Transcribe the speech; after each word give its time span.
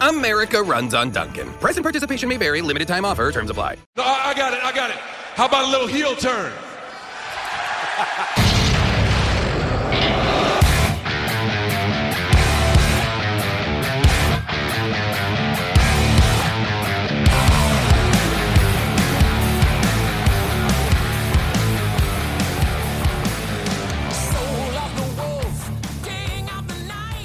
America 0.00 0.62
runs 0.62 0.94
on 0.94 1.10
Dunkin'. 1.10 1.50
Present 1.54 1.84
participation 1.84 2.28
may 2.28 2.36
vary. 2.36 2.62
Limited 2.62 2.88
time 2.88 3.04
offer. 3.04 3.30
Terms 3.32 3.50
apply. 3.50 3.76
No, 3.96 4.04
I, 4.04 4.30
I 4.30 4.34
got 4.34 4.52
it. 4.52 4.64
I 4.64 4.72
got 4.72 4.90
it. 4.90 4.96
How 5.34 5.46
about 5.46 5.66
a 5.66 5.70
little 5.70 5.86
heel 5.86 6.14
turn? 6.16 6.52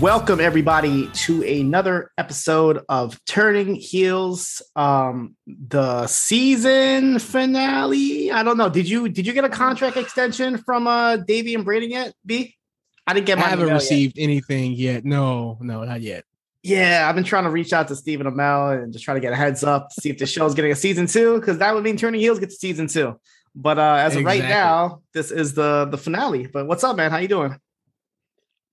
Welcome 0.06 0.39
everybody 0.39 1.08
to 1.08 1.42
another 1.42 2.11
episode 2.16 2.81
of 2.88 3.20
Turning 3.25 3.73
Heels, 3.73 4.62
um, 4.75 5.36
the 5.47 6.06
season 6.06 7.17
finale. 7.17 8.31
I 8.31 8.44
don't 8.44 8.56
know. 8.56 8.70
Did 8.70 8.88
you 8.88 9.09
did 9.09 9.25
you 9.25 9.34
get 9.34 9.45
a 9.45 9.50
contract 9.50 9.97
extension 9.97 10.59
from 10.59 10.86
uh 10.86 11.17
Davie 11.17 11.56
and 11.56 11.66
Brady 11.66 11.88
yet? 11.88 12.14
B, 12.23 12.56
I 13.08 13.16
didn't 13.16 13.25
get. 13.25 13.39
I 13.39 13.50
haven't 13.50 13.73
received 13.73 14.20
anything 14.20 14.73
yet. 14.73 15.06
No, 15.06 15.58
no, 15.59 15.84
not 15.84 16.02
yet. 16.02 16.23
Yet. 16.62 16.78
Yeah, 16.78 17.09
I've 17.09 17.16
been 17.16 17.24
trying 17.24 17.46
to 17.46 17.50
reach 17.50 17.74
out 17.74 17.88
to 17.88 17.96
Stephen 17.96 18.28
Amell 18.28 18.84
and 18.84 18.94
just 18.94 19.03
try 19.03 19.16
to 19.16 19.19
get 19.19 19.34
a 19.34 19.35
heads 19.35 19.63
up 19.63 19.90
to 19.90 20.01
see 20.01 20.12
if 20.12 20.19
the 20.19 20.28
show's 20.28 20.53
getting 20.53 20.72
a 20.72 20.75
season 20.75 21.07
two 21.07 21.40
because 21.40 21.57
that 21.57 21.74
would 21.74 21.84
mean 21.84 21.97
Turning 21.97 22.22
Heels 22.22 22.38
gets 22.38 22.53
a 22.53 22.59
season 22.59 22.85
two. 22.85 23.19
But 23.56 23.80
uh, 23.80 23.96
as 24.01 24.16
of 24.16 24.24
right 24.24 24.44
now, 24.44 25.01
this 25.16 25.31
is 25.31 25.56
the 25.56 25.85
the 25.90 25.97
finale. 25.97 26.46
But 26.46 26.68
what's 26.68 26.84
up, 26.84 26.96
man? 26.96 27.09
How 27.09 27.18
you 27.18 27.28
doing? 27.28 27.59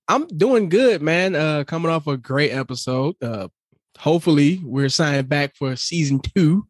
I'm 0.07 0.27
doing 0.27 0.69
good, 0.69 1.01
man. 1.01 1.35
Uh, 1.35 1.63
coming 1.65 1.91
off 1.91 2.07
a 2.07 2.17
great 2.17 2.51
episode. 2.51 3.15
Uh, 3.21 3.47
hopefully 3.97 4.59
we're 4.63 4.89
signed 4.89 5.29
back 5.29 5.55
for 5.55 5.75
season 5.75 6.19
two 6.19 6.65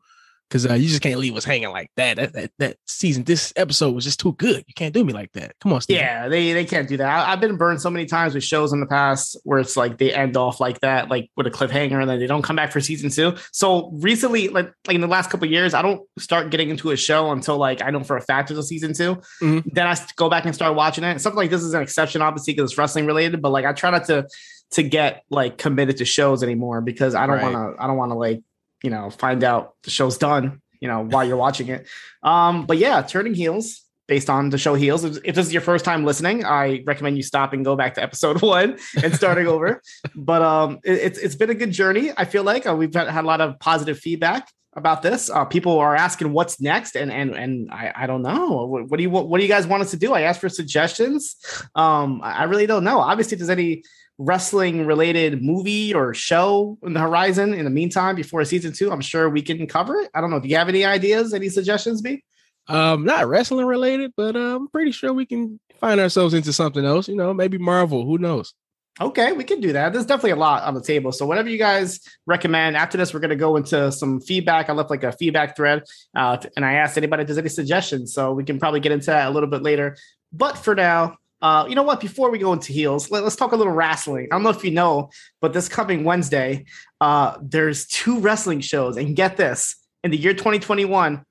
because 0.54 0.70
uh, 0.70 0.76
you 0.76 0.88
just 0.88 1.02
can't 1.02 1.20
leave 1.20 1.36
us 1.36 1.44
hanging 1.44 1.70
like 1.72 1.90
that. 1.98 2.18
That, 2.18 2.34
that. 2.34 2.52
that 2.60 2.78
season, 2.86 3.24
this 3.24 3.52
episode 3.56 3.96
was 3.96 4.04
just 4.04 4.20
too 4.20 4.34
good. 4.34 4.64
You 4.68 4.74
can't 4.76 4.94
do 4.94 5.04
me 5.04 5.12
like 5.12 5.32
that. 5.32 5.56
Come 5.60 5.74
on, 5.74 5.82
Steve. 5.82 5.98
Yeah, 5.98 6.28
they 6.30 6.54
they 6.54 6.64
can't 6.64 6.88
do 6.88 6.96
that. 6.98 7.08
I, 7.08 7.34
I've 7.34 7.42
been 7.42 7.58
burned 7.58 7.82
so 7.82 7.90
many 7.90 8.06
times 8.06 8.36
with 8.36 8.44
shows 8.44 8.72
in 8.72 8.80
the 8.80 8.86
past 8.86 9.36
where 9.46 9.58
it's 9.58 9.76
like 9.76 9.98
they 9.98 10.14
end 10.14 10.38
off 10.38 10.60
like 10.60 10.80
that, 10.82 11.10
like 11.10 11.32
with 11.36 11.48
a 11.48 11.52
cliffhanger, 11.52 12.00
and 12.00 12.08
then 12.08 12.20
they 12.20 12.28
don't 12.28 12.44
come 12.44 12.56
back 12.56 12.72
for 12.72 12.80
season 12.80 13.10
two. 13.10 13.36
So 13.52 13.90
recently, 13.96 14.50
like 14.50 14.72
like 14.88 14.94
in 14.96 15.02
the 15.02 15.08
last 15.08 15.32
couple 15.32 15.46
of 15.46 15.52
years, 15.52 15.74
I 15.74 15.82
don't 15.82 16.08
start 16.20 16.52
getting 16.52 16.70
into 16.70 16.92
a 16.92 16.96
show 16.96 17.32
until 17.32 17.58
like 17.58 17.82
I 17.82 17.90
know 17.90 18.04
for 18.04 18.16
a 18.16 18.22
fact 18.22 18.52
it's 18.52 18.60
a 18.60 18.64
season 18.64 18.94
2 18.94 19.18
Mhm. 19.42 19.64
Then 19.74 19.88
I 19.88 19.96
go 20.18 20.30
back 20.30 20.46
and 20.46 20.54
start 20.54 20.76
watching 20.76 21.04
it. 21.04 21.20
Something 21.20 21.38
like 21.38 21.50
this 21.50 21.64
is 21.64 21.74
an 21.74 21.82
exception, 21.82 22.22
obviously, 22.22 22.54
because 22.54 22.70
it's 22.72 22.78
wrestling 22.78 23.08
related. 23.08 23.42
But 23.42 23.50
like 23.50 23.66
I 23.66 23.74
try 23.74 23.90
not 23.90 24.06
to 24.06 24.28
to 24.72 24.84
get 24.84 25.24
like 25.30 25.58
committed 25.58 25.98
to 25.98 26.06
shows 26.06 26.44
anymore 26.44 26.82
because 26.82 27.16
I 27.16 27.26
don't 27.26 27.38
Right. 27.38 27.52
want 27.54 27.76
to. 27.78 27.84
I 27.84 27.88
don't 27.88 27.98
want 27.98 28.12
to 28.12 28.16
like 28.16 28.42
you 28.84 28.90
know 28.90 29.10
find 29.10 29.44
out 29.44 29.74
the 29.84 29.90
show's 29.90 30.18
done. 30.18 30.62
You 30.80 30.90
know 30.90 31.04
while 31.06 31.26
you're 31.26 31.38
watching 31.38 31.70
it. 31.70 31.88
Um, 32.22 32.66
but 32.66 32.78
yeah, 32.78 33.02
turning 33.02 33.34
heels 33.34 33.82
based 34.08 34.30
on 34.30 34.50
the 34.50 34.58
show 34.58 34.74
heels. 34.76 35.06
If 35.06 35.36
this 35.36 35.48
is 35.48 35.54
your 35.54 35.62
first 35.62 35.86
time 35.86 36.04
listening, 36.04 36.44
I 36.44 36.84
recommend 36.86 37.16
you 37.16 37.24
stop 37.24 37.54
and 37.54 37.64
go 37.64 37.76
back 37.78 37.94
to 37.96 38.04
episode 38.04 38.42
one 38.56 38.78
and 39.02 39.16
starting 39.16 39.48
over. 39.48 39.82
But 40.14 40.42
um, 40.42 40.80
it- 40.84 41.00
it's 41.00 41.20
it's 41.20 41.36
been 41.36 41.50
a 41.50 41.56
good 41.56 41.72
journey. 41.72 42.12
I 42.18 42.26
feel 42.26 42.44
like 42.44 42.68
uh, 42.68 42.76
we've 42.76 42.94
had, 42.94 43.08
a 43.08 43.22
lot 43.22 43.40
of 43.40 43.58
positive 43.60 43.98
feedback 43.98 44.50
about 44.76 45.04
this. 45.04 45.30
Uh, 45.30 45.46
people 45.46 45.80
are 45.80 45.96
asking 45.96 46.34
what's 46.34 46.60
next, 46.60 46.98
and 46.98 47.10
and 47.14 47.34
and 47.34 47.72
I, 47.72 47.94
I 47.96 48.06
don't 48.08 48.22
know. 48.24 48.66
What, 48.66 48.90
what 48.90 48.98
do 48.98 49.04
you 49.04 49.10
what, 49.10 49.30
what 49.30 49.38
do 49.38 49.44
you 49.44 49.50
guys 49.50 49.66
want 49.66 49.84
us 49.84 49.92
to 49.92 49.98
do? 49.98 50.12
I 50.14 50.22
asked 50.24 50.42
for 50.42 50.50
suggestions. 50.50 51.38
Um, 51.76 52.20
I 52.24 52.44
really 52.44 52.66
don't 52.68 52.84
know. 52.84 53.00
Obviously, 53.00 53.36
if 53.36 53.40
there's 53.40 53.50
any 53.50 53.84
wrestling 54.18 54.86
related 54.86 55.42
movie 55.42 55.94
or 55.94 56.14
show 56.14 56.78
in 56.84 56.94
the 56.94 57.00
horizon 57.00 57.54
in 57.54 57.66
the 57.66 57.72
meantime 57.72 58.16
before 58.16 58.44
season 58.46 58.74
two, 58.74 58.92
I'm 58.92 59.02
sure 59.02 59.30
we 59.30 59.42
can 59.42 59.66
cover 59.68 59.96
it. 59.98 60.10
I 60.14 60.22
don't 60.22 60.30
know. 60.30 60.40
Do 60.40 60.48
you 60.48 60.58
have 60.58 60.70
any 60.70 60.86
ideas, 60.86 61.34
any 61.34 61.50
suggestions, 61.50 62.02
B? 62.02 62.24
Um, 62.68 63.04
not 63.04 63.28
wrestling 63.28 63.66
related, 63.66 64.14
but 64.16 64.36
uh, 64.36 64.56
I'm 64.56 64.68
pretty 64.70 64.92
sure 64.92 65.12
we 65.12 65.26
can 65.26 65.60
find 65.80 66.00
ourselves 66.00 66.34
into 66.34 66.54
something 66.54 66.86
else. 66.86 67.08
You 67.08 67.16
know, 67.16 67.34
maybe 67.34 67.58
Marvel. 67.58 68.06
Who 68.06 68.18
knows? 68.18 68.54
Okay, 69.02 69.32
we 69.32 69.44
can 69.44 69.60
do 69.60 69.74
that. 69.74 69.92
There's 69.92 70.06
definitely 70.06 70.32
a 70.32 70.36
lot 70.36 70.64
on 70.64 70.76
the 70.76 70.82
table. 70.82 71.12
So 71.12 71.26
whatever 71.26 71.50
you 71.50 71.58
guys 71.58 72.00
recommend. 72.28 72.78
After 72.78 72.96
this, 72.96 73.12
we're 73.12 73.22
going 73.22 73.32
to 73.32 73.36
go 73.36 73.56
into 73.56 73.92
some 73.92 74.22
feedback. 74.22 74.70
I 74.70 74.74
left 74.74 74.92
like 74.92 75.04
a 75.04 75.12
feedback 75.12 75.56
thread, 75.56 75.84
uh, 76.16 76.38
and 76.56 76.64
I 76.64 76.74
asked 76.74 76.96
anybody 76.96 77.24
if 77.24 77.28
there's 77.28 77.40
any 77.40 77.50
suggestions. 77.50 78.14
So 78.14 78.34
we 78.34 78.44
can 78.44 78.60
probably 78.60 78.80
get 78.80 78.92
into 78.92 79.08
that 79.08 79.28
a 79.28 79.32
little 79.32 79.50
bit 79.50 79.64
later. 79.64 79.98
But 80.32 80.60
for 80.60 80.76
now, 80.76 81.18
uh, 81.44 81.66
you 81.68 81.76
know 81.76 81.84
what? 81.84 82.00
Before 82.00 82.32
we 82.32 82.40
go 82.40 82.54
into 82.54 82.72
heels, 82.72 83.12
let, 83.12 83.22
us 83.26 83.36
talk 83.36 83.52
a 83.52 83.56
little 83.58 83.74
wrestling. 83.74 84.30
I 84.32 84.36
don't 84.36 84.44
know 84.44 84.50
if 84.50 84.64
you 84.64 84.72
know, 84.72 85.10
but 85.42 85.52
this 85.52 85.68
coming 85.68 86.06
Wednesday, 86.06 86.64
uh, 87.02 87.38
there's 87.42 87.86
two 87.86 88.20
wrestling 88.22 88.62
shows, 88.62 88.96
and 88.96 89.14
get 89.14 89.36
this: 89.36 89.76
in 90.06 90.12
the 90.12 90.18
year 90.18 90.34
2021, 90.34 91.22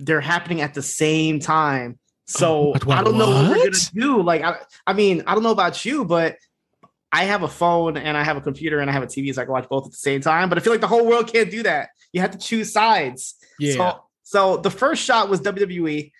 they're 0.00 0.20
happening 0.20 0.60
at 0.60 0.74
the 0.74 0.82
same 0.82 1.38
time. 1.38 2.00
So 2.26 2.70
What- 2.70 2.84
what- 2.84 2.98
I 2.98 3.02
don't 3.04 3.16
know 3.16 3.30
what 3.30 3.48
we're 3.50 3.64
gonna 3.70 3.76
do. 3.94 4.22
Like, 4.22 4.42
I, 4.42 4.56
I 4.88 4.92
mean, 4.92 5.22
I 5.26 5.34
don't 5.34 5.44
know 5.44 5.52
about 5.52 5.84
you, 5.84 6.04
but 6.04 6.36
I 7.12 7.24
have 7.24 7.44
a 7.44 7.48
phone 7.48 7.96
and 7.96 8.16
I 8.16 8.24
have 8.24 8.36
a 8.36 8.40
computer 8.40 8.80
and 8.80 8.90
I 8.90 8.92
have 8.92 9.02
a 9.04 9.06
TV, 9.06 9.32
so 9.32 9.40
I 9.42 9.44
can 9.44 9.52
watch 9.52 9.68
both 9.68 9.86
at 9.86 9.92
the 9.92 9.96
same 9.98 10.20
time. 10.20 10.48
But 10.48 10.58
I 10.58 10.62
feel 10.62 10.72
like 10.72 10.80
the 10.80 10.86
whole 10.88 11.06
world 11.06 11.32
can't 11.32 11.50
do 11.50 11.62
that. 11.62 11.90
You 12.12 12.20
have 12.22 12.32
to 12.32 12.38
choose 12.38 12.72
sides. 12.72 13.34
Yeah. 13.60 13.74
So, 13.74 14.04
so 14.22 14.56
the 14.56 14.70
first 14.70 15.02
shot 15.04 15.28
was 15.28 15.40
WWE 15.40 16.12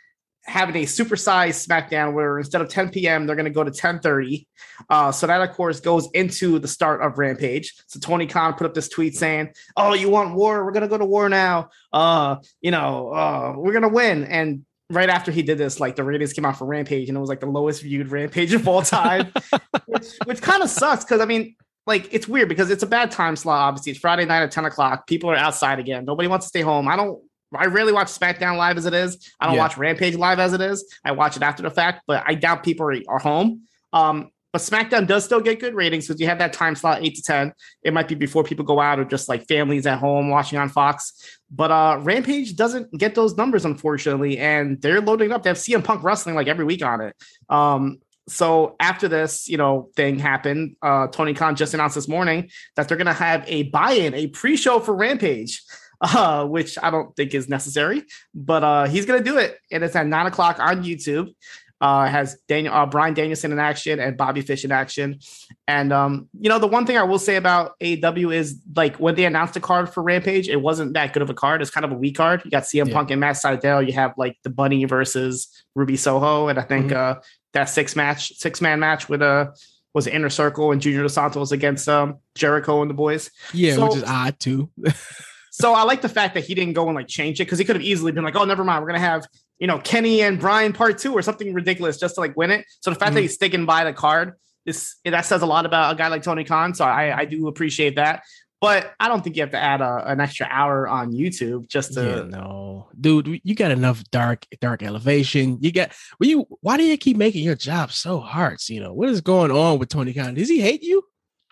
having 0.45 0.77
a 0.77 0.87
supersized 0.87 1.67
SmackDown 1.67 2.13
where 2.13 2.39
instead 2.39 2.61
of 2.61 2.69
10 2.69 2.91
p.m. 2.91 3.27
they're 3.27 3.37
going 3.37 3.45
to 3.45 3.51
go 3.51 3.65
to 3.65 3.71
10:30. 3.71 4.47
Uh, 4.89 5.13
so 5.13 5.27
that 5.27 5.41
of 5.41 5.55
course 5.55 5.81
goes 5.81 6.09
into 6.15 6.59
the 6.59 6.69
start 6.69 7.03
of 7.03 7.19
Rampage. 7.19 7.75
So 7.87 8.01
Tony 8.01 8.27
Khan 8.27 8.55
put 8.55 8.67
up 8.67 8.75
this 8.75 8.89
tweet 8.89 9.15
saying, 9.17 9.51
"Oh, 9.77 9.95
you 9.95 10.09
want 10.09 10.35
war? 10.35 10.65
We're 10.65 10.73
going 10.73 10.83
to 10.83 10.89
go 10.89 10.99
to 10.99 11.05
war 11.05 11.29
now. 11.29 11.71
Uh, 11.93 12.37
you 12.61 12.71
know, 12.71 13.11
uh, 13.11 13.55
we're 13.57 13.73
going 13.73 13.83
to 13.83 13.89
win." 13.89 14.25
And 14.25 14.65
right 14.89 15.09
after 15.09 15.31
he 15.31 15.43
did 15.43 15.59
this, 15.59 15.79
like 15.79 15.97
the 15.97 16.05
ratings 16.05 16.33
came 16.33 16.45
out 16.45 16.59
for 16.59 16.67
Rampage, 16.67 17.09
and 17.09 17.17
it 17.17 17.21
was 17.21 17.29
like 17.29 17.41
the 17.41 17.47
lowest 17.47 17.83
viewed 17.83 18.11
Rampage 18.11 18.53
of 18.53 18.67
all 18.67 18.83
time, 18.83 19.33
which 19.87 20.09
which 20.25 20.43
kind 20.43 20.63
of 20.63 20.71
sucks 20.71 21.05
because 21.05 21.21
I 21.21 21.27
mean. 21.27 21.57
Like 21.87 22.13
it's 22.13 22.29
weird 22.29 22.49
because 22.49 22.71
it's 22.71 22.83
a 22.83 22.87
bad 22.87 23.11
time 23.11 23.35
slot. 23.35 23.63
Obviously, 23.63 23.93
it's 23.93 24.01
Friday 24.01 24.27
night 24.27 24.43
at 24.43 24.53
10 24.53 24.67
o'clock. 24.67 25.09
People 25.09 25.31
are 25.31 25.35
outside 25.35 25.81
again. 25.81 26.05
Nobody 26.05 26.29
wants 26.29 26.45
to 26.45 26.49
stay 26.49 26.61
home. 26.61 26.87
I 26.87 26.95
don't 26.95 27.21
I 27.57 27.67
rarely 27.67 27.93
watch 27.93 28.09
SmackDown 28.09 28.57
live 28.57 28.79
as 28.79 28.87
it 28.87 28.95
is. 28.95 29.33
I 29.41 29.47
don't 29.47 29.57
Yeah. 29.57 29.63
watch 29.63 29.77
Rampage 29.77 30.17
live 30.17 30.39
as 30.39 30.53
it 30.53 30.61
is. 30.61 30.85
I 31.05 31.13
watch 31.13 31.37
it 31.37 31.43
after 31.43 31.63
the 31.63 31.71
fact, 31.71 32.03
but 32.07 32.23
I 32.27 32.35
doubt 32.35 32.63
people 32.63 32.87
are, 32.87 32.95
are 33.09 33.19
home. 33.19 33.63
Um, 33.93 34.31
but 34.53 34.63
SmackDown 34.63 35.07
does 35.07 35.25
still 35.25 35.41
get 35.41 35.61
good 35.61 35.75
ratings 35.75 36.09
because 36.09 36.21
you 36.21 36.27
have 36.27 36.39
that 36.41 36.53
time 36.53 36.75
slot 36.75 37.03
eight 37.05 37.15
to 37.17 37.23
ten. 37.23 37.53
It 37.85 37.93
might 37.93 38.09
be 38.09 38.17
before 38.17 38.43
people 38.43 38.65
go 38.65 38.81
out 38.81 38.99
or 38.99 39.05
just 39.05 39.29
like 39.29 39.47
families 39.47 39.87
at 39.87 39.99
home 39.99 40.29
watching 40.29 40.59
on 40.59 40.69
Fox. 40.69 41.13
But 41.53 41.71
uh 41.71 41.99
Rampage 42.01 42.57
doesn't 42.57 42.93
get 42.99 43.15
those 43.15 43.37
numbers, 43.37 43.65
unfortunately, 43.65 44.39
and 44.39 44.81
they're 44.83 45.01
loading 45.01 45.31
up. 45.31 45.43
They 45.45 45.51
have 45.51 45.57
CM 45.57 45.85
Punk 45.85 46.03
wrestling 46.03 46.35
like 46.35 46.49
every 46.49 46.65
week 46.65 46.85
on 46.85 47.01
it. 47.01 47.15
Um, 47.49 47.99
so 48.29 48.77
after 48.81 49.07
this, 49.09 49.49
you 49.49 49.57
know, 49.57 49.91
thing 49.97 50.19
happened, 50.19 50.77
uh, 50.83 51.07
Tony 51.09 51.35
Khan 51.35 51.55
just 51.57 51.75
announced 51.75 51.95
this 51.97 52.09
morning 52.09 52.51
that 52.77 52.89
they're 52.89 52.97
gonna 52.97 53.13
have 53.13 53.45
a 53.47 53.65
buy-in, 53.65 54.15
a 54.15 54.27
pre-show 54.29 54.81
for 54.81 54.95
Rampage. 54.95 55.63
Uh, 56.03 56.47
which 56.47 56.79
I 56.83 56.91
don't 56.91 57.15
think 57.15 57.35
is 57.35 57.47
necessary, 57.47 58.05
but 58.35 58.65
uh, 58.65 58.87
he's 58.87 59.05
gonna 59.05 59.23
do 59.23 59.37
it, 59.37 59.59
and 59.71 59.85
it's 59.85 59.95
at 59.95 60.07
nine 60.07 60.25
o'clock 60.25 60.59
on 60.59 60.83
YouTube 60.83 61.35
uh, 61.81 62.07
has 62.07 62.39
Daniel 62.47 62.75
uh, 62.75 62.85
Bryan 62.85 63.15
Danielson 63.15 63.53
in 63.53 63.59
action 63.59 63.99
and 64.01 64.17
Bobby 64.17 64.43
Fish 64.43 64.65
in 64.65 64.73
action. 64.73 65.19
And 65.67 65.93
um, 65.93 66.29
you 66.39 66.49
know, 66.49 66.59
the 66.59 66.67
one 66.67 66.85
thing 66.85 66.99
I 66.99 67.03
will 67.03 67.19
say 67.19 67.37
about 67.37 67.79
AEW 67.81 68.35
is 68.35 68.61
like 68.77 68.97
when 68.97 69.15
they 69.15 69.25
announced 69.25 69.55
the 69.55 69.61
card 69.61 69.89
for 69.89 70.03
Rampage, 70.03 70.49
it 70.49 70.61
wasn't 70.61 70.93
that 70.95 71.13
good 71.13 71.23
of 71.23 71.31
a 71.31 71.35
card. 71.35 71.63
It's 71.63 71.71
kind 71.71 71.85
of 71.85 71.93
a 71.93 71.95
weak 71.95 72.17
card. 72.17 72.43
You 72.45 72.51
got 72.51 72.65
CM 72.65 72.89
yeah. 72.89 72.95
Punk 72.95 73.11
and 73.11 73.21
Matt 73.21 73.37
Sydal. 73.37 73.87
You 73.87 73.95
have 73.95 74.13
like 74.19 74.37
the 74.45 74.51
Bunny 74.51 74.85
versus 74.85 75.49
Ruby 75.75 75.97
Soho, 75.97 76.49
and 76.49 76.59
I 76.59 76.63
think 76.63 76.87
mm-hmm. 76.87 77.19
uh, 77.19 77.23
that 77.55 77.65
six 77.65 77.97
match, 77.97 78.35
six 78.37 78.61
man 78.61 78.79
match 78.79 79.09
with 79.09 79.23
a 79.23 79.27
uh, 79.27 79.47
was 79.93 80.07
Inner 80.07 80.31
Circle 80.31 80.71
and 80.71 80.81
Junior 80.81 81.03
Dos 81.03 81.15
Santos 81.15 81.51
against 81.51 81.89
um, 81.89 82.19
Jericho 82.37 82.81
and 82.81 82.89
the 82.89 82.95
boys. 82.95 83.31
Yeah, 83.53 83.75
so, 83.75 83.87
which 83.87 83.97
is 83.97 84.05
odd 84.05 84.39
too. 84.39 84.71
so 85.61 85.75
I 85.75 85.83
like 85.83 86.03
the 86.03 86.09
fact 86.09 86.35
that 86.35 86.45
he 86.45 86.55
didn't 86.55 86.75
go 86.75 86.87
and 86.87 86.95
like 86.95 87.09
change 87.09 87.41
it 87.41 87.45
because 87.45 87.59
he 87.59 87.65
could 87.65 87.77
have 87.77 87.85
easily 87.85 88.13
been 88.13 88.25
like, 88.25 88.37
oh, 88.37 88.45
never 88.45 88.65
mind, 88.65 88.83
we're 88.83 88.89
gonna 88.89 89.01
have 89.01 89.27
you 89.61 89.67
know, 89.67 89.79
Kenny 89.79 90.23
and 90.23 90.41
Bryan 90.41 90.73
part 90.73 90.99
two 90.99 91.13
or 91.13 91.23
something 91.23 91.53
ridiculous 91.53 91.99
just 91.99 92.17
to 92.17 92.23
like 92.23 92.37
win 92.37 92.51
it. 92.51 92.67
So 92.81 92.91
the 92.91 92.97
fact 92.97 93.11
mm-hmm. 93.11 93.17
that 93.17 93.21
he's 93.23 93.35
sticking 93.35 93.67
by 93.67 93.85
the 93.85 93.93
card 93.93 94.35
is 94.67 94.97
that 95.05 95.25
says 95.27 95.43
a 95.43 95.47
lot 95.47 95.67
about 95.67 95.95
a 95.95 95.99
guy 95.99 96.09
like 96.09 96.23
Tony 96.23 96.45
Khan. 96.45 96.75
So 96.75 96.85
I, 96.85 97.19
I 97.19 97.25
do 97.27 97.47
appreciate 97.47 97.97
that. 97.97 98.23
But 98.61 98.93
I 99.01 99.09
don't 99.09 99.25
think 99.25 99.37
you 99.37 99.43
have 99.43 99.53
to 99.53 99.59
add 99.59 99.81
a, 99.81 100.03
an 100.07 100.21
extra 100.21 100.47
hour 100.51 100.87
on 100.87 101.13
YouTube 101.13 101.67
just 101.67 101.95
to. 101.95 102.05
Yeah, 102.05 102.39
no, 102.39 102.89
dude, 102.99 103.41
you 103.43 103.55
got 103.55 103.71
enough 103.71 104.05
dark, 104.11 104.47
dark 104.61 104.83
elevation. 104.83 105.59
You 105.63 105.73
got. 105.73 105.93
Well, 106.19 106.29
you. 106.29 106.47
Why 106.61 106.77
do 106.77 106.83
you 106.83 106.99
keep 106.99 107.17
making 107.17 107.43
your 107.43 107.55
job 107.55 107.91
so 107.91 108.21
hard? 108.21 108.59
You 108.69 108.81
know 108.81 108.93
what 108.93 109.09
is 109.09 109.23
going 109.23 109.51
on 109.51 109.79
with 109.79 109.89
Tony 109.89 110.13
Khan? 110.13 110.35
Does 110.35 110.51
he 110.51 110.61
hate 110.61 110.83
you? 110.83 111.03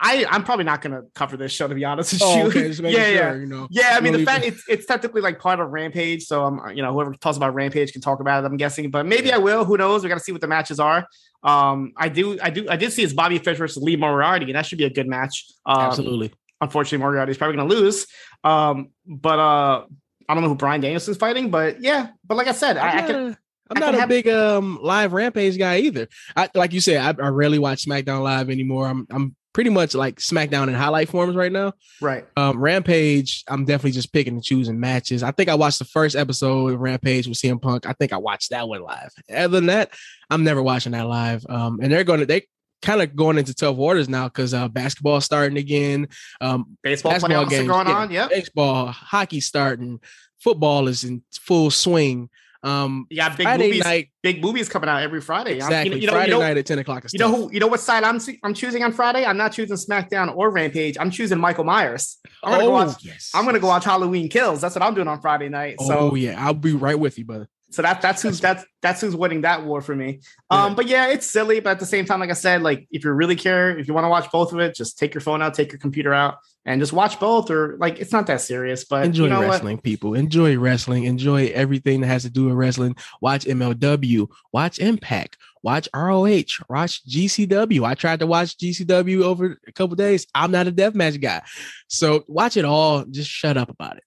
I 0.01 0.25
I'm 0.29 0.43
probably 0.43 0.65
not 0.65 0.81
gonna 0.81 1.03
cover 1.13 1.35
this 1.35 1.51
show 1.51 1.67
to 1.67 1.75
be 1.75 1.83
honest 1.83 2.13
with 2.13 2.21
oh, 2.23 2.37
you. 2.37 2.43
Okay, 2.45 2.67
yeah, 2.67 2.73
sure, 2.73 2.89
yeah, 2.89 3.33
you 3.35 3.45
know. 3.45 3.67
Yeah, 3.69 3.95
I 3.97 4.01
mean 4.01 4.13
the 4.13 4.25
fact 4.25 4.45
it's 4.45 4.63
it's 4.69 4.85
technically 4.85 5.21
like 5.21 5.39
part 5.39 5.59
of 5.59 5.69
Rampage, 5.69 6.23
so 6.23 6.45
I'm 6.45 6.75
you 6.75 6.81
know 6.81 6.93
whoever 6.93 7.13
talks 7.15 7.37
about 7.37 7.53
Rampage 7.53 7.91
can 7.91 8.01
talk 8.01 8.19
about 8.19 8.43
it. 8.43 8.47
I'm 8.47 8.57
guessing, 8.57 8.91
but 8.91 9.05
maybe 9.05 9.31
I 9.31 9.37
will. 9.37 9.65
Who 9.65 9.77
knows? 9.77 10.03
We 10.03 10.09
got 10.09 10.17
to 10.17 10.23
see 10.23 10.31
what 10.31 10.41
the 10.41 10.47
matches 10.47 10.79
are. 10.79 11.05
Um, 11.43 11.93
I 11.97 12.09
do 12.09 12.39
I 12.41 12.49
do 12.49 12.67
I 12.69 12.77
did 12.77 12.93
see 12.93 13.03
it's 13.03 13.13
Bobby 13.13 13.39
Fish 13.39 13.57
versus 13.57 13.81
Lee 13.83 13.95
Moriarty, 13.97 14.45
and 14.45 14.55
that 14.55 14.65
should 14.65 14.77
be 14.77 14.85
a 14.85 14.89
good 14.89 15.07
match. 15.07 15.45
Um, 15.65 15.79
Absolutely. 15.79 16.33
Unfortunately, 16.61 16.99
Moriarty 16.99 17.31
is 17.31 17.37
probably 17.37 17.57
gonna 17.57 17.69
lose. 17.69 18.07
Um, 18.43 18.89
but 19.05 19.39
uh, 19.39 19.85
I 20.27 20.33
don't 20.33 20.43
know 20.43 20.49
who 20.49 20.55
Bryan 20.55 20.81
Danielson's 20.81 21.17
fighting, 21.17 21.49
but 21.49 21.81
yeah. 21.81 22.09
But 22.25 22.35
like 22.35 22.47
I 22.47 22.53
said, 22.53 22.77
I, 22.77 22.99
I 22.99 23.01
can. 23.01 23.37
I'm 23.71 23.79
not 23.79 23.95
a 23.95 23.99
have... 23.99 24.09
big 24.09 24.27
um 24.27 24.79
live 24.81 25.13
rampage 25.13 25.57
guy 25.57 25.79
either. 25.79 26.07
I 26.35 26.49
like 26.55 26.73
you 26.73 26.81
said, 26.81 27.19
I, 27.19 27.25
I 27.25 27.27
rarely 27.29 27.59
watch 27.59 27.85
SmackDown 27.85 28.23
live 28.23 28.49
anymore. 28.49 28.87
I'm 28.87 29.07
I'm 29.09 29.35
pretty 29.53 29.69
much 29.69 29.95
like 29.95 30.17
SmackDown 30.17 30.67
in 30.67 30.73
highlight 30.73 31.09
forms 31.09 31.35
right 31.35 31.51
now. 31.51 31.73
Right. 32.01 32.25
Um, 32.37 32.59
Rampage, 32.59 33.43
I'm 33.47 33.65
definitely 33.65 33.91
just 33.91 34.13
picking 34.13 34.33
and 34.33 34.43
choosing 34.43 34.79
matches. 34.79 35.23
I 35.23 35.31
think 35.31 35.49
I 35.49 35.55
watched 35.55 35.79
the 35.79 35.85
first 35.85 36.15
episode 36.15 36.73
of 36.73 36.79
Rampage 36.79 37.27
with 37.27 37.37
CM 37.37 37.61
Punk. 37.61 37.85
I 37.85 37.93
think 37.93 38.13
I 38.13 38.17
watched 38.17 38.51
that 38.51 38.67
one 38.67 38.81
live. 38.81 39.09
Other 39.33 39.47
than 39.47 39.67
that, 39.67 39.91
I'm 40.29 40.43
never 40.43 40.61
watching 40.61 40.91
that 40.91 41.07
live. 41.07 41.45
Um, 41.49 41.79
and 41.81 41.91
they're 41.91 42.03
going 42.03 42.19
to 42.19 42.25
they 42.25 42.47
kind 42.81 43.01
of 43.01 43.15
going 43.15 43.37
into 43.37 43.53
tough 43.53 43.75
waters 43.75 44.07
now 44.07 44.27
because 44.27 44.53
uh, 44.53 44.67
basketball 44.67 45.19
starting 45.21 45.57
again. 45.57 46.07
Um, 46.41 46.77
baseball 46.83 47.13
basketball 47.13 47.45
games 47.45 47.67
going 47.67 47.87
on. 47.87 48.11
Yeah. 48.11 48.27
Baseball, 48.27 48.87
hockey 48.87 49.41
starting. 49.41 49.99
Football 50.41 50.87
is 50.87 51.03
in 51.03 51.23
full 51.33 51.71
swing. 51.71 52.29
Um, 52.61 53.07
yeah, 53.09 53.29
big 53.29 53.45
Friday 53.45 53.67
movies. 53.67 53.83
Night, 53.83 54.09
big 54.21 54.41
movies 54.41 54.67
coming 54.67 54.89
out 54.89 55.01
every 55.01 55.21
Friday. 55.21 55.55
Exactly. 55.55 55.99
You 55.99 56.07
know, 56.07 56.13
Friday 56.13 56.31
you 56.31 56.37
know, 56.37 56.41
night 56.41 56.57
at 56.57 56.65
ten 56.65 56.79
o'clock. 56.79 57.05
You 57.11 57.19
know 57.19 57.33
who? 57.33 57.51
You 57.53 57.59
know 57.59 57.67
what 57.67 57.79
side 57.79 58.03
I'm 58.03 58.19
I'm 58.43 58.53
choosing 58.53 58.83
on 58.83 58.91
Friday? 58.91 59.25
I'm 59.25 59.37
not 59.37 59.53
choosing 59.53 59.77
SmackDown 59.77 60.35
or 60.35 60.49
Rampage. 60.49 60.97
I'm 60.99 61.09
choosing 61.09 61.39
Michael 61.39 61.63
Myers. 61.63 62.17
I'm 62.43 62.51
gonna 62.51 62.63
oh, 62.63 62.67
go 62.67 62.71
watch. 62.73 63.05
Yes. 63.05 63.31
I'm 63.33 63.45
gonna 63.45 63.59
go 63.59 63.67
watch 63.67 63.85
Halloween 63.85 64.27
Kills. 64.27 64.61
That's 64.61 64.75
what 64.75 64.83
I'm 64.83 64.93
doing 64.93 65.07
on 65.07 65.21
Friday 65.21 65.47
night. 65.47 65.75
Oh 65.79 65.87
so, 65.87 66.15
yeah, 66.15 66.35
I'll 66.43 66.53
be 66.53 66.73
right 66.73 66.99
with 66.99 67.17
you, 67.17 67.25
brother. 67.25 67.47
So 67.71 67.83
that 67.83 68.01
that's 68.01 68.21
who's 68.23 68.39
that's 68.39 68.65
that's 68.81 69.01
who's 69.01 69.15
winning 69.15 69.41
that 69.41 69.63
war 69.63 69.81
for 69.81 69.95
me. 69.95 70.21
Um, 70.49 70.71
yeah. 70.71 70.75
but 70.75 70.87
yeah, 70.87 71.07
it's 71.07 71.27
silly, 71.27 71.59
but 71.59 71.71
at 71.71 71.79
the 71.79 71.85
same 71.85 72.05
time, 72.05 72.19
like 72.19 72.31
I 72.31 72.33
said, 72.33 72.63
like 72.63 72.87
if 72.91 73.03
you 73.03 73.11
really 73.11 73.35
care, 73.35 73.77
if 73.77 73.87
you 73.87 73.93
want 73.93 74.05
to 74.05 74.09
watch 74.09 74.31
both 74.31 74.53
of 74.53 74.59
it, 74.59 74.75
just 74.75 74.97
take 74.97 75.13
your 75.13 75.21
phone 75.21 75.41
out, 75.41 75.53
take 75.53 75.71
your 75.71 75.79
computer 75.79 76.11
out, 76.11 76.37
and 76.65 76.81
just 76.81 76.93
watch 76.93 77.19
both. 77.19 77.51
Or 77.51 77.77
like 77.77 77.99
it's 77.99 78.11
not 78.11 78.25
that 78.27 78.41
serious, 78.41 78.85
but 78.85 79.05
enjoy 79.05 79.25
you 79.25 79.29
know 79.29 79.41
wrestling, 79.41 79.77
what? 79.77 79.83
people. 79.83 80.15
Enjoy 80.15 80.57
wrestling. 80.57 81.03
Enjoy 81.03 81.47
everything 81.53 82.01
that 82.01 82.07
has 82.07 82.23
to 82.23 82.29
do 82.31 82.45
with 82.45 82.55
wrestling. 82.55 82.95
Watch 83.21 83.45
MLW. 83.45 84.27
Watch 84.51 84.79
Impact. 84.79 85.37
Watch 85.61 85.87
ROH. 85.93 86.63
Watch 86.69 87.05
GCW. 87.05 87.85
I 87.85 87.93
tried 87.93 88.19
to 88.21 88.27
watch 88.27 88.57
GCW 88.57 89.21
over 89.21 89.59
a 89.67 89.71
couple 89.73 89.95
days. 89.95 90.25
I'm 90.33 90.51
not 90.51 90.67
a 90.67 90.71
deathmatch 90.71 91.21
guy, 91.21 91.43
so 91.87 92.23
watch 92.27 92.57
it 92.57 92.65
all. 92.65 93.05
Just 93.05 93.29
shut 93.29 93.57
up 93.57 93.69
about 93.69 93.97
it. 93.97 94.03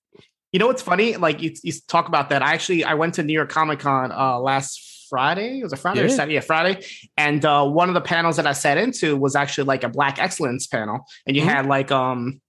You 0.52 0.58
know 0.58 0.66
what's 0.66 0.82
funny? 0.82 1.16
Like 1.16 1.42
you, 1.42 1.54
you 1.62 1.72
talk 1.88 2.08
about 2.08 2.28
that. 2.30 2.42
I 2.42 2.52
actually 2.52 2.84
I 2.84 2.94
went 2.94 3.14
to 3.14 3.22
New 3.22 3.32
York 3.32 3.48
Comic 3.48 3.80
Con 3.80 4.12
uh, 4.12 4.38
last 4.38 5.06
Friday. 5.08 5.60
It 5.60 5.62
was 5.62 5.72
a 5.72 5.76
Friday 5.76 6.00
yeah. 6.00 6.06
or 6.06 6.08
Saturday? 6.10 6.34
Yeah, 6.34 6.40
Friday. 6.40 6.84
And 7.16 7.44
uh, 7.44 7.66
one 7.66 7.88
of 7.88 7.94
the 7.94 8.00
panels 8.00 8.36
that 8.36 8.46
I 8.46 8.52
sat 8.52 8.78
into 8.78 9.16
was 9.16 9.34
actually 9.34 9.64
like 9.64 9.82
a 9.82 9.88
Black 9.88 10.18
Excellence 10.18 10.66
panel, 10.66 11.06
and 11.26 11.36
you 11.36 11.42
mm-hmm. 11.42 11.50
had 11.50 11.66
like 11.66 11.90
um 11.90 12.40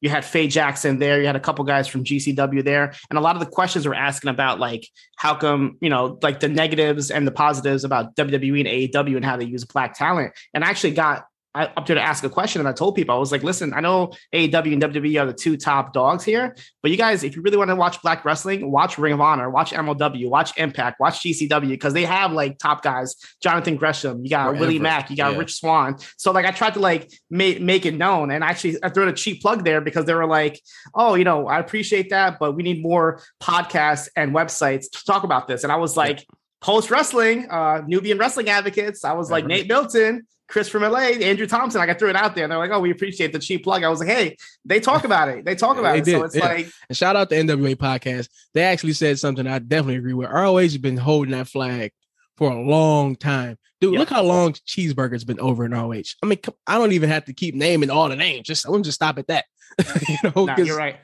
you 0.00 0.08
had 0.08 0.24
Faye 0.24 0.48
Jackson 0.48 0.98
there. 0.98 1.20
You 1.20 1.26
had 1.26 1.36
a 1.36 1.40
couple 1.40 1.64
guys 1.64 1.86
from 1.86 2.04
GCW 2.04 2.64
there, 2.64 2.94
and 3.10 3.18
a 3.18 3.22
lot 3.22 3.36
of 3.36 3.40
the 3.40 3.46
questions 3.46 3.86
were 3.86 3.94
asking 3.94 4.30
about 4.30 4.58
like 4.58 4.88
how 5.16 5.34
come 5.34 5.76
you 5.82 5.90
know 5.90 6.18
like 6.22 6.40
the 6.40 6.48
negatives 6.48 7.10
and 7.10 7.26
the 7.26 7.32
positives 7.32 7.84
about 7.84 8.16
WWE 8.16 8.60
and 8.60 8.68
AEW 8.68 9.16
and 9.16 9.24
how 9.24 9.36
they 9.36 9.44
use 9.44 9.64
black 9.64 9.94
talent. 9.94 10.32
And 10.54 10.64
I 10.64 10.70
actually 10.70 10.92
got 10.92 11.26
I, 11.54 11.64
up 11.64 11.86
there 11.86 11.96
to 11.96 12.02
ask 12.02 12.22
a 12.22 12.30
question, 12.30 12.60
and 12.60 12.68
I 12.68 12.72
told 12.72 12.94
people 12.94 13.14
I 13.14 13.18
was 13.18 13.32
like, 13.32 13.42
"Listen, 13.42 13.74
I 13.74 13.80
know 13.80 14.12
AEW 14.32 14.72
and 14.72 14.82
WWE 14.82 15.20
are 15.20 15.26
the 15.26 15.32
two 15.32 15.56
top 15.56 15.92
dogs 15.92 16.24
here, 16.24 16.54
but 16.80 16.92
you 16.92 16.96
guys, 16.96 17.24
if 17.24 17.34
you 17.34 17.42
really 17.42 17.56
want 17.56 17.70
to 17.70 17.76
watch 17.76 18.00
black 18.02 18.24
wrestling, 18.24 18.70
watch 18.70 18.98
Ring 18.98 19.12
of 19.12 19.20
Honor, 19.20 19.50
watch 19.50 19.72
MLW, 19.72 20.28
watch 20.28 20.56
Impact, 20.56 21.00
watch 21.00 21.20
GCW 21.24 21.70
because 21.70 21.92
they 21.92 22.04
have 22.04 22.32
like 22.32 22.58
top 22.58 22.82
guys. 22.82 23.16
Jonathan 23.42 23.76
Gresham, 23.76 24.22
you 24.22 24.30
got. 24.30 24.56
Willie 24.58 24.78
Mack, 24.78 25.10
you 25.10 25.16
got 25.16 25.32
yeah. 25.32 25.38
Rich 25.38 25.54
Swann. 25.54 25.96
So 26.16 26.30
like, 26.30 26.46
I 26.46 26.52
tried 26.52 26.74
to 26.74 26.80
like 26.80 27.12
make 27.30 27.60
make 27.60 27.84
it 27.84 27.94
known, 27.94 28.30
and 28.30 28.44
actually 28.44 28.76
I 28.82 28.88
threw 28.88 29.08
a 29.08 29.12
cheap 29.12 29.42
plug 29.42 29.64
there 29.64 29.80
because 29.80 30.04
they 30.04 30.14
were 30.14 30.26
like, 30.26 30.60
"Oh, 30.94 31.14
you 31.14 31.24
know, 31.24 31.48
I 31.48 31.58
appreciate 31.58 32.10
that, 32.10 32.38
but 32.38 32.52
we 32.52 32.62
need 32.62 32.82
more 32.82 33.20
podcasts 33.42 34.08
and 34.14 34.32
websites 34.32 34.90
to 34.92 35.04
talk 35.04 35.24
about 35.24 35.48
this." 35.48 35.64
And 35.64 35.72
I 35.72 35.76
was 35.76 35.96
like. 35.96 36.20
Yeah. 36.20 36.24
Post 36.60 36.90
wrestling, 36.90 37.48
uh, 37.50 37.82
Nubian 37.86 38.18
wrestling 38.18 38.48
advocates. 38.48 39.04
I 39.04 39.14
was 39.14 39.30
like 39.30 39.46
Nate 39.46 39.68
Milton, 39.68 40.26
Chris 40.46 40.68
from 40.68 40.82
LA, 40.82 40.98
Andrew 40.98 41.46
Thompson. 41.46 41.78
Like 41.78 41.88
I 41.88 41.94
threw 41.94 42.10
it 42.10 42.16
out 42.16 42.34
there. 42.34 42.44
And 42.44 42.50
they're 42.50 42.58
like, 42.58 42.70
oh, 42.70 42.80
we 42.80 42.90
appreciate 42.90 43.32
the 43.32 43.38
cheap 43.38 43.64
plug. 43.64 43.82
I 43.82 43.88
was 43.88 44.00
like, 44.00 44.08
hey, 44.08 44.36
they 44.64 44.80
talk 44.80 45.04
about 45.04 45.28
it. 45.28 45.44
They 45.44 45.54
talk 45.54 45.76
about 45.78 45.92
they 45.92 46.00
it. 46.00 46.04
Did. 46.04 46.18
So 46.18 46.24
it's 46.24 46.36
yeah. 46.36 46.44
like 46.44 46.70
and 46.88 46.96
shout 46.96 47.16
out 47.16 47.30
to 47.30 47.36
NWA 47.36 47.76
podcast. 47.76 48.28
They 48.52 48.62
actually 48.62 48.92
said 48.92 49.18
something 49.18 49.46
I 49.46 49.58
definitely 49.58 49.96
agree 49.96 50.14
with. 50.14 50.28
ROH 50.28 50.58
has 50.58 50.78
been 50.78 50.96
holding 50.96 51.32
that 51.32 51.48
flag 51.48 51.92
for 52.36 52.50
a 52.50 52.60
long 52.60 53.16
time. 53.16 53.56
Dude, 53.80 53.94
look 53.94 54.10
how 54.10 54.22
long 54.22 54.52
cheeseburger's 54.52 55.24
been 55.24 55.40
over 55.40 55.64
in 55.64 55.72
ROH. 55.72 56.02
I 56.22 56.26
mean, 56.26 56.38
I 56.66 56.76
don't 56.76 56.92
even 56.92 57.08
have 57.08 57.24
to 57.26 57.32
keep 57.32 57.54
naming 57.54 57.88
all 57.88 58.10
the 58.10 58.16
names. 58.16 58.46
Just 58.46 58.68
let 58.68 58.76
me 58.76 58.82
just 58.82 58.96
stop 58.96 59.18
at 59.18 59.28
that. 59.28 59.46
you 60.08 60.16
know, 60.22 60.44
nah, 60.44 60.56
you're 60.58 60.76
right. 60.76 60.96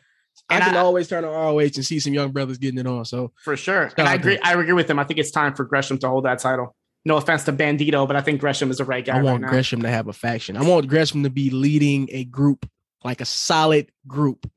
And 0.49 0.63
I 0.63 0.67
can 0.67 0.77
I, 0.77 0.81
always 0.81 1.09
turn 1.09 1.25
on 1.25 1.33
ROH 1.33 1.59
and 1.59 1.85
see 1.85 1.99
some 1.99 2.15
young 2.15 2.31
brothers 2.31 2.59
getting 2.59 2.79
it 2.79 2.87
on. 2.87 3.05
So 3.05 3.33
for 3.43 3.57
sure, 3.57 3.91
and 3.97 4.09
I 4.09 4.15
agree. 4.15 4.39
I 4.39 4.53
agree 4.53 4.73
with 4.73 4.89
him. 4.89 4.99
I 4.99 5.05
think 5.05 5.19
it's 5.19 5.33
time 5.33 5.55
for 5.55 5.65
Gresham 5.65 5.99
to 5.99 6.09
hold 6.09 6.25
that 6.25 6.39
title 6.39 6.77
no 7.07 7.17
offense 7.17 7.45
to 7.45 7.53
Bandido, 7.53 8.05
but 8.07 8.17
I 8.17 8.21
think 8.21 8.41
Gresham 8.41 8.69
is 8.69 8.79
the 8.79 8.85
right 8.85 9.05
guy. 9.05 9.17
I 9.17 9.23
want 9.23 9.45
right 9.45 9.49
Gresham 9.49 9.81
to 9.83 9.89
have 9.89 10.09
a 10.09 10.13
faction. 10.13 10.57
I 10.57 10.65
want 10.65 10.89
Gresham 10.89 11.23
to 11.23 11.31
be 11.31 11.51
leading 11.51 12.09
a 12.11 12.25
group, 12.25 12.69
like 13.05 13.21
a 13.21 13.25
solid 13.25 13.93
group. 14.09 14.51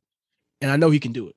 And 0.60 0.72
I 0.72 0.76
know 0.76 0.90
he 0.90 1.00
can 1.00 1.12
do 1.12 1.28
it. 1.28 1.36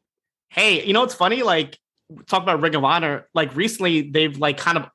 Hey, 0.48 0.84
you 0.84 0.94
know 0.94 1.00
what's 1.00 1.14
funny? 1.14 1.42
Like, 1.42 1.78
talk 2.26 2.42
about 2.42 2.62
Ring 2.62 2.74
of 2.74 2.84
Honor. 2.84 3.28
Like, 3.34 3.54
recently, 3.54 4.10
they've 4.10 4.38
like 4.38 4.56
kind 4.56 4.78
of 4.78 4.88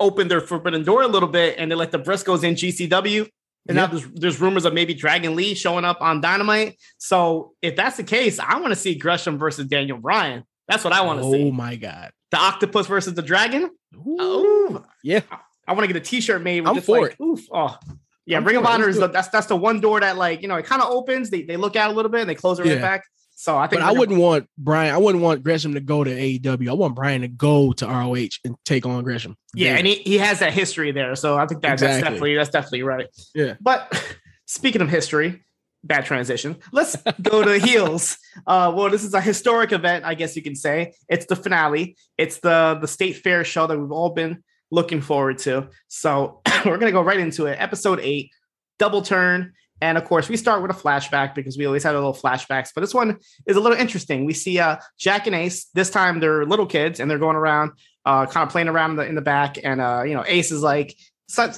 opened 0.00 0.32
their 0.32 0.40
forbidden 0.40 0.82
door 0.82 1.02
a 1.02 1.08
little 1.08 1.28
bit 1.28 1.54
and 1.58 1.70
they 1.70 1.76
let 1.76 1.92
the 1.92 1.98
Briscoes 2.00 2.42
in 2.42 2.56
GCW. 2.56 3.28
And 3.68 3.76
yep. 3.76 3.90
now 3.92 3.98
there's, 3.98 4.10
there's 4.12 4.40
rumors 4.40 4.64
of 4.64 4.74
maybe 4.74 4.94
Dragon 4.94 5.36
Lee 5.36 5.54
showing 5.54 5.84
up 5.84 6.00
on 6.00 6.20
Dynamite. 6.20 6.78
So 6.98 7.52
if 7.62 7.76
that's 7.76 7.96
the 7.96 8.04
case, 8.04 8.38
I 8.38 8.58
want 8.58 8.72
to 8.72 8.76
see 8.76 8.94
Gresham 8.96 9.38
versus 9.38 9.66
Daniel 9.66 9.98
Bryan. 9.98 10.44
That's 10.68 10.82
what 10.84 10.92
I 10.92 11.02
want 11.02 11.20
to 11.20 11.26
oh 11.26 11.32
see. 11.32 11.48
Oh 11.48 11.52
my 11.52 11.76
God. 11.76 12.10
The 12.30 12.38
octopus 12.38 12.86
versus 12.86 13.14
the 13.14 13.22
dragon. 13.22 13.70
Ooh. 13.94 14.16
Oh, 14.18 14.84
yeah. 15.04 15.20
I 15.66 15.74
want 15.74 15.86
to 15.86 15.92
get 15.92 15.96
a 15.96 16.04
T-shirt 16.04 16.42
made. 16.42 16.62
With 16.62 16.68
I'm 16.70 16.74
just 16.74 16.86
for 16.86 17.02
like, 17.02 17.12
it. 17.12 17.22
Oof, 17.22 17.40
oh, 17.52 17.78
yeah. 18.26 18.38
I'm 18.38 18.44
Ring 18.44 18.56
of 18.56 18.66
Honor 18.66 18.88
is 18.88 18.98
the, 18.98 19.06
that's 19.06 19.28
that's 19.28 19.46
the 19.46 19.56
one 19.56 19.80
door 19.80 20.00
that 20.00 20.16
like 20.16 20.42
you 20.42 20.48
know 20.48 20.56
it 20.56 20.66
kind 20.66 20.82
of 20.82 20.90
opens. 20.90 21.30
They 21.30 21.42
they 21.42 21.56
look 21.56 21.76
out 21.76 21.90
a 21.90 21.94
little 21.94 22.10
bit 22.10 22.22
and 22.22 22.30
they 22.30 22.34
close 22.34 22.58
it 22.58 22.66
yeah. 22.66 22.72
right 22.72 22.80
back. 22.80 23.04
So 23.42 23.58
I 23.58 23.66
think 23.66 23.82
But 23.82 23.88
I 23.88 23.98
wouldn't 23.98 24.20
want 24.20 24.48
Bryan. 24.56 24.94
I 24.94 24.98
wouldn't 24.98 25.20
want 25.20 25.42
Gresham 25.42 25.74
to 25.74 25.80
go 25.80 26.04
to 26.04 26.10
AEW. 26.10 26.70
I 26.70 26.74
want 26.74 26.94
Bryan 26.94 27.22
to 27.22 27.28
go 27.28 27.72
to 27.72 27.86
ROH 27.86 28.38
and 28.44 28.54
take 28.64 28.86
on 28.86 29.02
Gresham. 29.02 29.36
Yeah, 29.52 29.70
There. 29.70 29.78
and 29.78 29.86
he, 29.88 29.94
he 29.96 30.18
has 30.18 30.38
that 30.38 30.52
history 30.52 30.92
there. 30.92 31.16
So 31.16 31.36
I 31.36 31.46
think 31.46 31.60
that, 31.62 31.80
that's 31.80 32.00
definitely 32.00 32.36
that's 32.36 32.50
definitely 32.50 32.84
right. 32.84 33.08
Yeah. 33.34 33.54
But 33.60 34.00
speaking 34.46 34.80
of 34.80 34.88
history, 34.88 35.44
bad 35.82 36.04
transition. 36.06 36.54
Let's 36.70 36.94
go 37.20 37.42
to 37.42 37.58
heels. 37.66 38.16
Uh, 38.46 38.72
well, 38.76 38.88
this 38.90 39.02
is 39.02 39.12
a 39.12 39.20
historic 39.20 39.72
event, 39.72 40.04
I 40.04 40.14
guess 40.14 40.36
you 40.36 40.42
can 40.42 40.54
say. 40.54 40.94
It's 41.08 41.26
the 41.26 41.34
finale. 41.34 41.96
It's 42.16 42.38
the 42.38 42.78
the 42.80 42.86
state 42.86 43.16
fair 43.16 43.42
show 43.42 43.66
that 43.66 43.76
we've 43.76 43.90
all 43.90 44.10
been 44.10 44.44
looking 44.70 45.00
forward 45.00 45.38
to. 45.38 45.68
So 45.88 46.42
we're 46.64 46.78
gonna 46.78 46.92
go 46.92 47.02
right 47.02 47.18
into 47.18 47.46
it. 47.46 47.60
Episode 47.60 47.98
eight, 48.04 48.30
double 48.78 49.02
turn. 49.02 49.54
And 49.82 49.98
of 49.98 50.04
course, 50.04 50.28
we 50.28 50.36
start 50.36 50.62
with 50.62 50.70
a 50.70 50.74
flashback 50.74 51.34
because 51.34 51.58
we 51.58 51.66
always 51.66 51.82
have 51.82 51.96
a 51.96 51.98
little 51.98 52.14
flashbacks. 52.14 52.70
But 52.72 52.82
this 52.82 52.94
one 52.94 53.18
is 53.46 53.56
a 53.56 53.60
little 53.60 53.76
interesting. 53.76 54.24
We 54.24 54.32
see 54.32 54.60
uh, 54.60 54.76
Jack 54.96 55.26
and 55.26 55.34
Ace. 55.34 55.64
This 55.74 55.90
time 55.90 56.20
they're 56.20 56.46
little 56.46 56.66
kids 56.66 57.00
and 57.00 57.10
they're 57.10 57.18
going 57.18 57.34
around, 57.34 57.72
uh, 58.06 58.26
kind 58.26 58.46
of 58.46 58.50
playing 58.50 58.68
around 58.68 58.92
in 58.92 58.96
the, 58.96 59.06
in 59.06 59.14
the 59.16 59.22
back. 59.22 59.58
And 59.62 59.80
uh, 59.80 60.04
you 60.04 60.14
know, 60.14 60.22
Ace 60.24 60.52
is 60.52 60.62
like, 60.62 60.96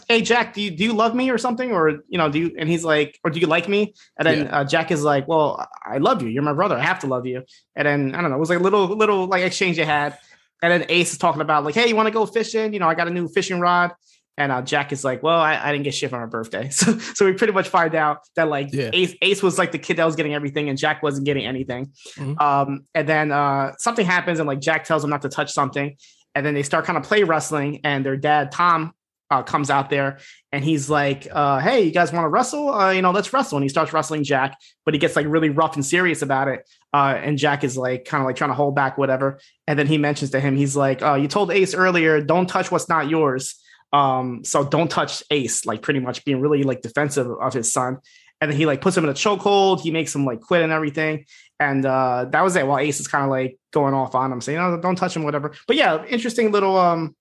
"Hey 0.09 0.23
Jack, 0.23 0.55
do 0.55 0.63
you 0.63 0.71
do 0.71 0.85
you 0.85 0.95
love 0.95 1.15
me 1.15 1.29
or 1.29 1.37
something? 1.37 1.71
Or 1.71 1.91
you 2.09 2.17
know, 2.17 2.31
do 2.31 2.39
you?" 2.39 2.57
And 2.59 2.67
he's 2.67 2.83
like, 2.83 3.21
"Or 3.25 3.31
do 3.31 3.39
you 3.39 3.47
like 3.47 3.69
me?" 3.69 3.93
And 4.17 4.27
then 4.27 4.49
uh, 4.49 4.65
Jack 4.65 4.91
is 4.91 5.03
like, 5.03 5.29
"Well, 5.29 5.69
I 5.85 5.99
love 5.99 6.23
you. 6.23 6.29
You're 6.29 6.43
my 6.43 6.55
brother. 6.55 6.77
I 6.77 6.83
have 6.83 7.01
to 7.01 7.07
love 7.07 7.27
you." 7.27 7.43
And 7.77 7.87
then 7.87 8.15
I 8.15 8.23
don't 8.23 8.31
know. 8.31 8.37
It 8.37 8.41
was 8.41 8.49
like 8.49 8.61
a 8.61 8.63
little 8.63 8.87
little 8.87 9.27
like 9.27 9.43
exchange 9.43 9.77
they 9.77 9.85
had. 9.85 10.17
And 10.63 10.73
then 10.73 10.87
Ace 10.89 11.13
is 11.13 11.19
talking 11.19 11.43
about 11.43 11.63
like, 11.63 11.75
"Hey, 11.75 11.89
you 11.89 11.95
want 11.95 12.07
to 12.07 12.15
go 12.15 12.25
fishing? 12.25 12.73
You 12.73 12.79
know, 12.79 12.89
I 12.89 12.95
got 12.95 13.07
a 13.07 13.11
new 13.11 13.29
fishing 13.29 13.61
rod." 13.61 13.93
And 14.37 14.51
uh, 14.51 14.63
Jack 14.63 14.93
is 14.93 15.05
like, 15.05 15.23
"Well, 15.23 15.39
I, 15.39 15.57
I 15.63 15.71
didn't 15.73 15.85
get 15.85 15.95
shit 15.95 16.11
for 16.11 16.19
my 16.19 16.27
birthday." 16.27 16.69
So, 16.73 16.99
so 16.99 17.25
we 17.27 17.33
pretty 17.35 17.53
much 17.53 17.69
find 17.69 17.95
out 17.95 18.19
that 18.37 18.49
like 18.49 18.73
Yeah. 18.73 18.91
Ace, 18.93 19.15
Ace 19.23 19.43
was 19.43 19.59
like 19.59 19.71
the 19.73 19.79
kid 19.79 19.97
that 19.99 20.05
was 20.05 20.17
getting 20.17 20.35
everything, 20.35 20.69
and 20.69 20.77
Jack 20.77 21.03
wasn't 21.03 21.25
getting 21.27 21.47
anything. 21.47 21.93
Mhm. 22.17 22.41
Um, 22.41 22.87
and 22.95 23.09
then 23.09 23.31
uh, 23.31 23.73
something 23.79 24.05
happens, 24.05 24.41
and 24.41 24.47
like 24.49 24.61
Jack 24.61 24.85
tells 24.85 25.05
him 25.05 25.11
not 25.11 25.23
to 25.23 25.29
touch 25.29 25.53
something, 25.53 25.97
and 26.35 26.45
then 26.45 26.55
they 26.55 26.63
start 26.65 26.85
kind 26.85 26.99
of 26.99 27.05
play 27.05 27.23
wrestling, 27.23 27.81
and 27.85 28.05
their 28.05 28.17
dad 28.17 28.51
Tom 28.51 28.93
uh, 29.31 29.43
comes 29.43 29.71
out 29.71 29.89
there, 29.89 30.19
and 30.51 30.65
he's 30.65 30.91
like, 30.91 31.29
uh, 31.31 31.61
"Hey, 31.61 31.83
you 31.83 31.93
guys 31.93 32.13
want 32.13 32.25
to 32.25 32.29
wrestle? 32.29 32.71
Uh, 32.75 32.91
you 32.91 33.03
know, 33.03 33.13
let's 33.13 33.33
wrestle." 33.33 33.57
And 33.59 33.65
he 33.65 33.69
starts 33.69 33.93
wrestling 33.93 34.25
Jack, 34.25 34.59
but 34.85 34.95
he 34.95 34.99
gets 34.99 35.15
like 35.15 35.27
really 35.29 35.49
rough 35.51 35.77
and 35.77 35.87
serious 35.87 36.23
about 36.23 36.49
it. 36.49 36.69
Uh, 36.93 37.19
and 37.23 37.39
Jack 37.39 37.63
is 37.63 37.77
like 37.77 38.05
kind 38.05 38.21
of 38.21 38.27
like 38.27 38.35
trying 38.37 38.51
to 38.51 38.55
hold 38.55 38.75
back, 38.75 38.99
whatever. 38.99 39.39
And 39.69 39.79
then 39.79 39.87
he 39.87 39.97
mentions 39.97 40.33
to 40.33 40.41
him, 40.41 40.57
he's 40.57 40.75
like, 40.77 41.03
uh, 41.03 41.15
"You 41.15 41.29
told 41.29 41.53
Ace 41.53 41.73
earlier, 41.73 42.21
don't 42.21 42.49
touch 42.49 42.73
what's 42.73 42.89
not 42.89 43.09
yours." 43.09 43.61
Um, 43.95 44.45
so 44.45 44.65
don't 44.65 44.91
touch 44.91 45.23
Ace, 45.31 45.65
like 45.65 45.81
pretty 45.81 46.01
much 46.01 46.25
being 46.25 46.41
really 46.41 46.65
like 46.65 46.83
defensive 46.83 47.31
of 47.31 47.53
his 47.53 47.73
son. 47.73 47.99
And 48.41 48.51
then 48.51 48.59
he 48.59 48.67
like 48.67 48.81
puts 48.81 48.97
him 48.97 49.05
in 49.05 49.11
a 49.11 49.15
chokehold. 49.15 49.81
He 49.81 49.93
makes 49.93 50.15
him 50.15 50.27
like 50.27 50.41
quit 50.41 50.63
and 50.63 50.73
everything. 50.73 51.27
And 51.61 51.87
uh, 51.87 52.27
that 52.31 52.43
was 52.43 52.57
it. 52.57 52.67
While 52.67 52.79
Ace 52.81 52.99
is 52.99 53.07
kind 53.07 53.25
of 53.25 53.31
like 53.31 53.57
going 53.73 53.95
off 53.95 54.17
on 54.17 54.33
him, 54.33 54.41
saying, 54.41 54.59
"No, 54.59 54.77
don't 54.81 54.97
touch 54.97 55.15
him, 55.15 55.23
whatever." 55.23 55.55
But 55.69 55.77
yeah, 55.77 56.05
interesting 56.07 56.51
little 56.51 56.77
um 56.77 57.15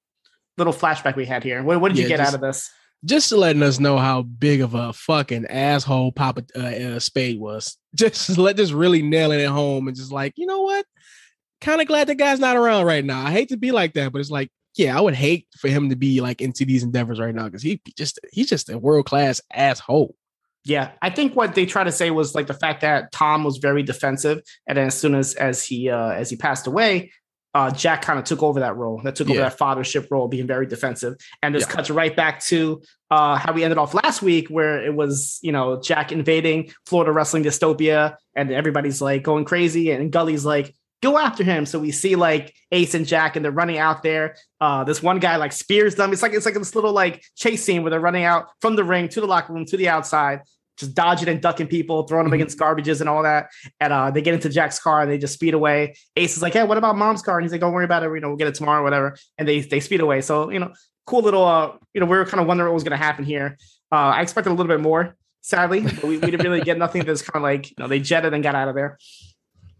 little 0.58 0.74
flashback 0.74 1.15
we 1.15 1.25
had 1.25 1.44
here. 1.44 1.62
What, 1.62 1.80
what 1.80 1.89
did 1.89 2.00
you 2.00 2.08
get 2.08 2.18
just- 2.18 2.30
out 2.30 2.36
of 2.36 2.42
this? 2.42 2.70
just 3.06 3.32
letting 3.32 3.63
us 3.63 3.80
know 3.80 3.98
how 3.98 4.22
big 4.22 4.62
of 4.62 4.75
a 4.75 4.94
fucking 4.94 5.46
asshole 5.48 6.12
Papa 6.13 6.46
uh, 6.56 6.60
uh, 6.60 7.00
Spade 7.00 7.39
was. 7.39 7.77
Just 7.96 8.38
let 8.39 8.58
just 8.58 8.74
really 8.74 9.03
nailing 9.03 9.39
it 9.39 9.50
home 9.50 9.88
and 9.88 9.96
just 9.96 10.12
like, 10.12 10.34
you 10.36 10.48
know 10.48 10.62
what? 10.62 10.84
Kind 11.62 11.80
of 11.80 11.86
glad 11.86 12.08
the 12.08 12.15
guy's 12.15 12.39
not 12.39 12.56
around 12.56 12.86
right 12.86 13.06
now. 13.06 13.24
I 13.24 13.30
hate 13.30 13.50
to 13.50 13.58
be 13.58 13.72
like 13.72 13.94
that, 13.94 14.12
but 14.12 14.20
it's 14.20 14.32
like, 14.32 14.50
yeah, 14.75 14.98
I 14.98 15.01
would 15.01 15.15
hate 15.15 15.48
for 15.58 15.68
him 15.68 15.89
to 15.89 15.96
be 15.96 16.22
like 16.22 16.42
into 16.42 16.65
these 16.65 16.84
endeavors 16.84 17.20
right 17.20 17.34
now 17.34 17.46
because 17.46 17.62
he 17.62 17.82
just 17.96 18.20
he's 18.32 18.50
just 18.50 18.70
a 18.70 18.77
world 18.77 19.06
class 19.06 19.42
asshole. 19.53 20.15
Yeah, 20.65 20.92
I 21.01 21.10
think 21.10 21.36
what 21.36 21.56
they 21.56 21.65
try 21.65 21.84
to 21.84 21.92
say 21.92 22.10
was 22.10 22.36
like 22.36 22.48
the 22.48 22.53
fact 22.53 22.82
that 22.82 23.12
Tom 23.12 23.44
was 23.44 23.58
very 23.58 23.84
defensive, 23.84 24.42
and 24.68 24.77
then 24.77 24.88
as 24.88 24.98
soon 24.98 25.13
as 25.13 25.36
as 25.36 25.63
he 25.63 25.89
uh, 25.89 26.12
as 26.12 26.30
he 26.30 26.38
passed 26.38 26.68
away, 26.68 27.12
uh, 27.53 27.70
Jack 27.70 28.01
kind 28.01 28.18
of 28.18 28.25
took 28.25 28.42
over 28.42 28.62
that 28.62 28.75
role. 28.77 29.01
That 29.03 29.15
took 29.15 29.30
over 29.30 29.39
that 29.39 29.60
fathership 29.60 30.08
role, 30.10 30.27
being 30.27 30.48
very 30.48 30.65
defensive, 30.65 31.15
and 31.42 31.53
this 31.53 31.63
Yeah. 31.63 31.70
cuts 31.70 31.89
right 31.89 32.15
back 32.15 32.42
to 32.46 32.82
uh, 33.12 33.36
how 33.36 33.51
we 33.53 33.63
ended 33.63 33.77
off 33.77 33.94
last 33.94 34.22
week, 34.22 34.48
where 34.48 34.84
it 34.84 34.96
was 34.96 35.38
you 35.44 35.51
know 35.51 35.82
Jack 35.82 36.12
invading 36.12 36.72
Florida 36.86 37.12
wrestling 37.12 37.44
dystopia, 37.44 38.15
and 38.36 38.50
everybody's 38.51 39.01
like 39.01 39.22
going 39.22 39.46
crazy, 39.46 39.92
and 39.92 40.12
Gully's 40.12 40.46
like. 40.46 40.74
Go 41.03 41.17
after 41.17 41.43
him. 41.43 41.65
So 41.65 41.79
we 41.79 41.91
see 41.91 42.15
like 42.15 42.53
Ace 42.72 42.93
and 42.93 43.05
Jack, 43.05 43.36
and 43.36 43.43
they're 43.43 43.51
running 43.51 43.77
out 43.77 44.03
there. 44.03 44.38
Uh, 44.62 44.86
this 44.86 45.03
one 45.03 45.19
guy 45.19 45.36
like 45.36 45.51
spears 45.51 45.95
them. 45.95 46.13
It's 46.13 46.22
like 46.22 46.33
it's 46.33 46.45
like 46.45 46.55
this 46.55 46.75
little 46.75 46.93
like 46.93 47.24
chase 47.36 47.62
scene 47.63 47.83
where 47.83 47.89
they're 47.91 48.00
running 48.00 48.24
out 48.24 48.48
from 48.62 48.77
the 48.77 48.86
ring 48.86 49.10
to 49.10 49.19
the 49.19 49.27
locker 49.27 49.51
room 49.51 49.65
to 49.65 49.75
the 49.75 49.89
outside, 49.89 50.43
just 50.77 50.95
dodging 50.95 51.27
and 51.27 51.41
ducking 51.41 51.67
people, 51.67 52.07
throwing 52.07 52.24
them 52.24 52.31
Mhm. 52.31 52.36
against 52.36 52.57
garbages 52.57 53.01
and 53.01 53.10
all 53.10 53.24
that. 53.24 53.50
And 53.81 53.91
uh, 53.91 54.12
they 54.12 54.22
get 54.22 54.33
into 54.33 54.48
Jack's 54.48 54.79
car 54.79 55.01
and 55.01 55.12
they 55.12 55.17
just 55.17 55.33
speed 55.33 55.53
away. 55.53 55.95
Ace 56.15 56.38
is 56.38 56.41
like, 56.41 56.53
"Hey, 56.53 56.63
what 56.63 56.77
about 56.77 56.95
Mom's 56.98 57.22
car?" 57.22 57.38
And 57.38 57.43
he's 57.43 57.51
like, 57.51 57.60
"Don't 57.60 57.74
worry 57.74 57.83
about 57.86 58.03
it. 58.03 58.10
You 58.10 58.22
know, 58.22 58.29
we'll 58.29 58.38
get 58.38 58.48
it 58.48 58.55
tomorrow, 58.55 58.79
or 58.79 58.83
whatever." 58.83 59.17
And 59.38 59.45
they 59.45 59.60
they 59.60 59.81
speed 59.81 60.00
away. 60.00 60.22
So 60.22 60.50
you 60.51 60.60
know, 60.60 60.72
cool 61.05 61.22
little. 61.22 61.43
Uh, 61.43 61.74
you 61.93 62.00
know, 62.00 62.07
we 62.07 62.15
were 62.17 62.25
kind 62.25 62.39
of 62.39 62.48
wondering 62.48 62.69
what 62.69 62.75
was 62.75 62.83
going 62.86 62.98
to 62.98 63.05
happen 63.05 63.25
here. 63.25 63.57
Uh, 63.91 64.15
I 64.15 64.22
expected 64.22 64.51
a 64.51 64.55
little 64.55 64.72
bit 64.74 64.79
more, 64.79 65.15
sadly, 65.41 65.81
but 65.81 66.05
we, 66.05 66.17
we 66.17 66.31
didn't 66.31 66.43
really 66.43 66.62
get 66.62 66.77
nothing. 66.77 67.03
That's 67.03 67.22
kind 67.22 67.43
of 67.43 67.43
like 67.43 67.69
you 67.72 67.75
know 67.79 67.89
they 67.89 68.00
jetted 68.00 68.33
and 68.33 68.41
got 68.41 68.55
out 68.55 68.69
of 68.69 68.75
there. 68.75 68.98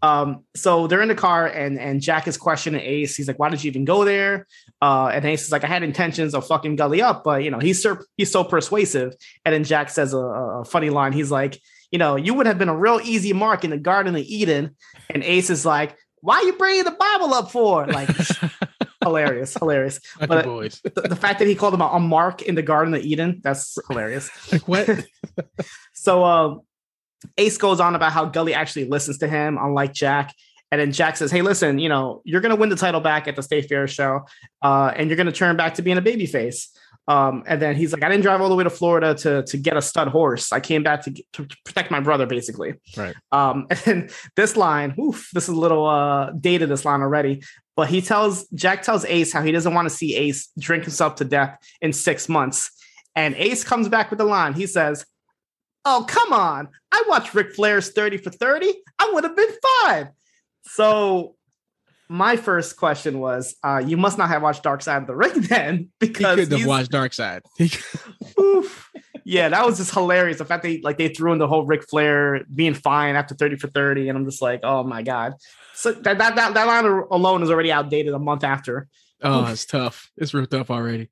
Um, 0.04 0.44
so 0.54 0.86
they're 0.86 1.00
in 1.00 1.08
the 1.08 1.14
car 1.14 1.46
and 1.46 1.78
and 1.78 2.02
Jack 2.02 2.28
is 2.28 2.36
questioning 2.36 2.82
Ace. 2.82 3.16
He's 3.16 3.26
like, 3.26 3.38
"Why 3.38 3.48
did 3.48 3.64
you 3.64 3.70
even 3.70 3.86
go 3.86 4.04
there?" 4.04 4.46
Uh, 4.82 5.06
and 5.06 5.24
Ace 5.24 5.44
is 5.44 5.52
like, 5.52 5.64
"I 5.64 5.66
had 5.66 5.82
intentions 5.82 6.34
of 6.34 6.46
fucking 6.46 6.76
Gully 6.76 7.00
up, 7.00 7.24
but 7.24 7.42
you 7.42 7.50
know 7.50 7.58
he's 7.58 7.82
so 7.82 7.96
he's 8.18 8.30
so 8.30 8.44
persuasive." 8.44 9.14
And 9.46 9.54
then 9.54 9.64
Jack 9.64 9.88
says 9.88 10.12
a, 10.12 10.18
a 10.18 10.64
funny 10.66 10.90
line. 10.90 11.12
He's 11.14 11.30
like, 11.30 11.58
"You 11.90 11.98
know, 11.98 12.16
you 12.16 12.34
would 12.34 12.46
have 12.46 12.58
been 12.58 12.68
a 12.68 12.76
real 12.76 13.00
easy 13.02 13.32
mark 13.32 13.64
in 13.64 13.70
the 13.70 13.78
Garden 13.78 14.14
of 14.14 14.20
Eden." 14.20 14.76
And 15.08 15.24
Ace 15.24 15.48
is 15.48 15.64
like, 15.64 15.96
"Why 16.20 16.36
are 16.36 16.42
you 16.42 16.52
bringing 16.52 16.84
the 16.84 16.90
Bible 16.90 17.32
up 17.32 17.50
for?" 17.50 17.86
Like, 17.86 18.10
hilarious, 19.02 19.54
hilarious. 19.54 20.00
Not 20.20 20.28
But-. 20.28 20.44
The, 20.82 21.08
the 21.08 21.16
fact 21.16 21.38
that 21.38 21.48
he 21.48 21.54
called 21.54 21.72
him 21.72 21.80
a, 21.80 21.86
a 21.86 22.00
mark 22.00 22.42
in 22.42 22.56
the 22.56 22.62
Garden 22.62 22.92
of 22.92 23.00
Eden, 23.00 23.40
that's 23.42 23.78
hilarious. 23.88 24.30
Like 24.52 24.68
what? 24.68 24.86
So 25.96 26.22
um, 26.22 26.60
Ace 27.38 27.58
goes 27.58 27.80
on 27.80 27.94
about 27.94 28.12
how 28.12 28.26
Gully 28.26 28.54
actually 28.54 28.86
listens 28.86 29.18
to 29.18 29.28
him, 29.28 29.58
unlike 29.60 29.92
Jack. 29.92 30.34
And 30.70 30.80
then 30.80 30.92
Jack 30.92 31.16
says, 31.16 31.30
"Hey, 31.30 31.42
listen, 31.42 31.78
you 31.78 31.88
know, 31.88 32.20
you're 32.24 32.40
gonna 32.40 32.56
win 32.56 32.68
the 32.68 32.76
title 32.76 33.00
back 33.00 33.28
at 33.28 33.36
the 33.36 33.42
State 33.42 33.68
Fair 33.68 33.86
show, 33.86 34.22
uh, 34.62 34.92
and 34.96 35.08
you're 35.08 35.16
gonna 35.16 35.32
turn 35.32 35.56
back 35.56 35.74
to 35.74 35.82
being 35.82 35.98
a 35.98 36.02
babyface." 36.02 36.66
Um, 37.06 37.44
and 37.46 37.60
then 37.60 37.76
he's 37.76 37.92
like, 37.92 38.02
"I 38.02 38.08
didn't 38.08 38.22
drive 38.22 38.40
all 38.40 38.48
the 38.48 38.56
way 38.56 38.64
to 38.64 38.70
Florida 38.70 39.14
to 39.14 39.42
to 39.44 39.56
get 39.56 39.76
a 39.76 39.82
stud 39.82 40.08
horse. 40.08 40.52
I 40.52 40.60
came 40.60 40.82
back 40.82 41.04
to, 41.04 41.14
to 41.34 41.46
protect 41.64 41.90
my 41.90 42.00
brother, 42.00 42.26
basically." 42.26 42.74
Right. 42.96 43.14
Um, 43.30 43.66
and 43.86 44.10
this 44.36 44.56
line, 44.56 44.94
oof, 44.98 45.28
this 45.32 45.44
is 45.44 45.50
a 45.50 45.58
little 45.58 45.86
uh, 45.86 46.30
dated. 46.32 46.70
This 46.70 46.84
line 46.84 47.02
already, 47.02 47.42
but 47.76 47.88
he 47.88 48.00
tells 48.00 48.48
Jack 48.48 48.82
tells 48.82 49.04
Ace 49.04 49.32
how 49.32 49.42
he 49.42 49.52
doesn't 49.52 49.74
want 49.74 49.88
to 49.88 49.94
see 49.94 50.16
Ace 50.16 50.48
drink 50.58 50.84
himself 50.84 51.16
to 51.16 51.24
death 51.24 51.58
in 51.80 51.92
six 51.92 52.28
months. 52.28 52.70
And 53.16 53.34
Ace 53.36 53.64
comes 53.64 53.88
back 53.88 54.10
with 54.10 54.18
the 54.18 54.24
line. 54.24 54.54
He 54.54 54.66
says, 54.66 55.04
Oh, 55.84 56.04
come 56.08 56.32
on. 56.32 56.68
I 56.92 57.02
watched 57.08 57.34
Ric 57.34 57.54
Flair's 57.54 57.90
30 57.90 58.18
for 58.18 58.30
30. 58.30 58.72
I 58.98 59.10
would 59.12 59.24
have 59.24 59.36
been 59.36 59.50
fine. 59.82 60.10
So 60.62 61.36
my 62.08 62.36
first 62.36 62.76
question 62.76 63.20
was, 63.20 63.54
uh, 63.62 63.82
you 63.84 63.96
must 63.96 64.18
not 64.18 64.28
have 64.28 64.42
watched 64.42 64.62
Dark 64.62 64.82
Side 64.82 65.02
of 65.02 65.06
the 65.06 65.14
Ring 65.14 65.40
then, 65.42 65.90
because 65.98 66.38
He 66.38 66.44
couldn't 66.44 66.58
have 66.58 66.68
watched 66.68 66.90
Dark 66.90 67.12
Side. 67.12 67.42
Oof. 68.40 68.90
yeah, 69.24 69.48
that 69.48 69.66
was 69.66 69.78
just 69.78 69.92
hilarious. 69.92 70.38
The 70.38 70.44
fact 70.44 70.62
they 70.62 70.80
like 70.80 70.98
they 70.98 71.08
threw 71.08 71.32
in 71.32 71.38
the 71.38 71.48
whole 71.48 71.66
Ric 71.66 71.88
Flair 71.88 72.44
being 72.54 72.74
fine 72.74 73.16
after 73.16 73.34
30 73.34 73.56
for 73.56 73.68
30, 73.68 74.08
and 74.08 74.18
I'm 74.18 74.24
just 74.24 74.42
like, 74.42 74.60
oh 74.62 74.84
my 74.84 75.02
god. 75.02 75.34
So 75.74 75.92
that 75.92 76.18
that 76.18 76.36
that, 76.36 76.54
that 76.54 76.66
line 76.66 76.84
alone 77.10 77.42
is 77.42 77.50
already 77.50 77.72
outdated 77.72 78.14
a 78.14 78.18
month 78.18 78.44
after. 78.44 78.88
Oh, 79.22 79.46
it's 79.46 79.64
tough. 79.64 80.10
It's 80.16 80.34
real 80.34 80.46
tough 80.46 80.70
already. 80.70 81.08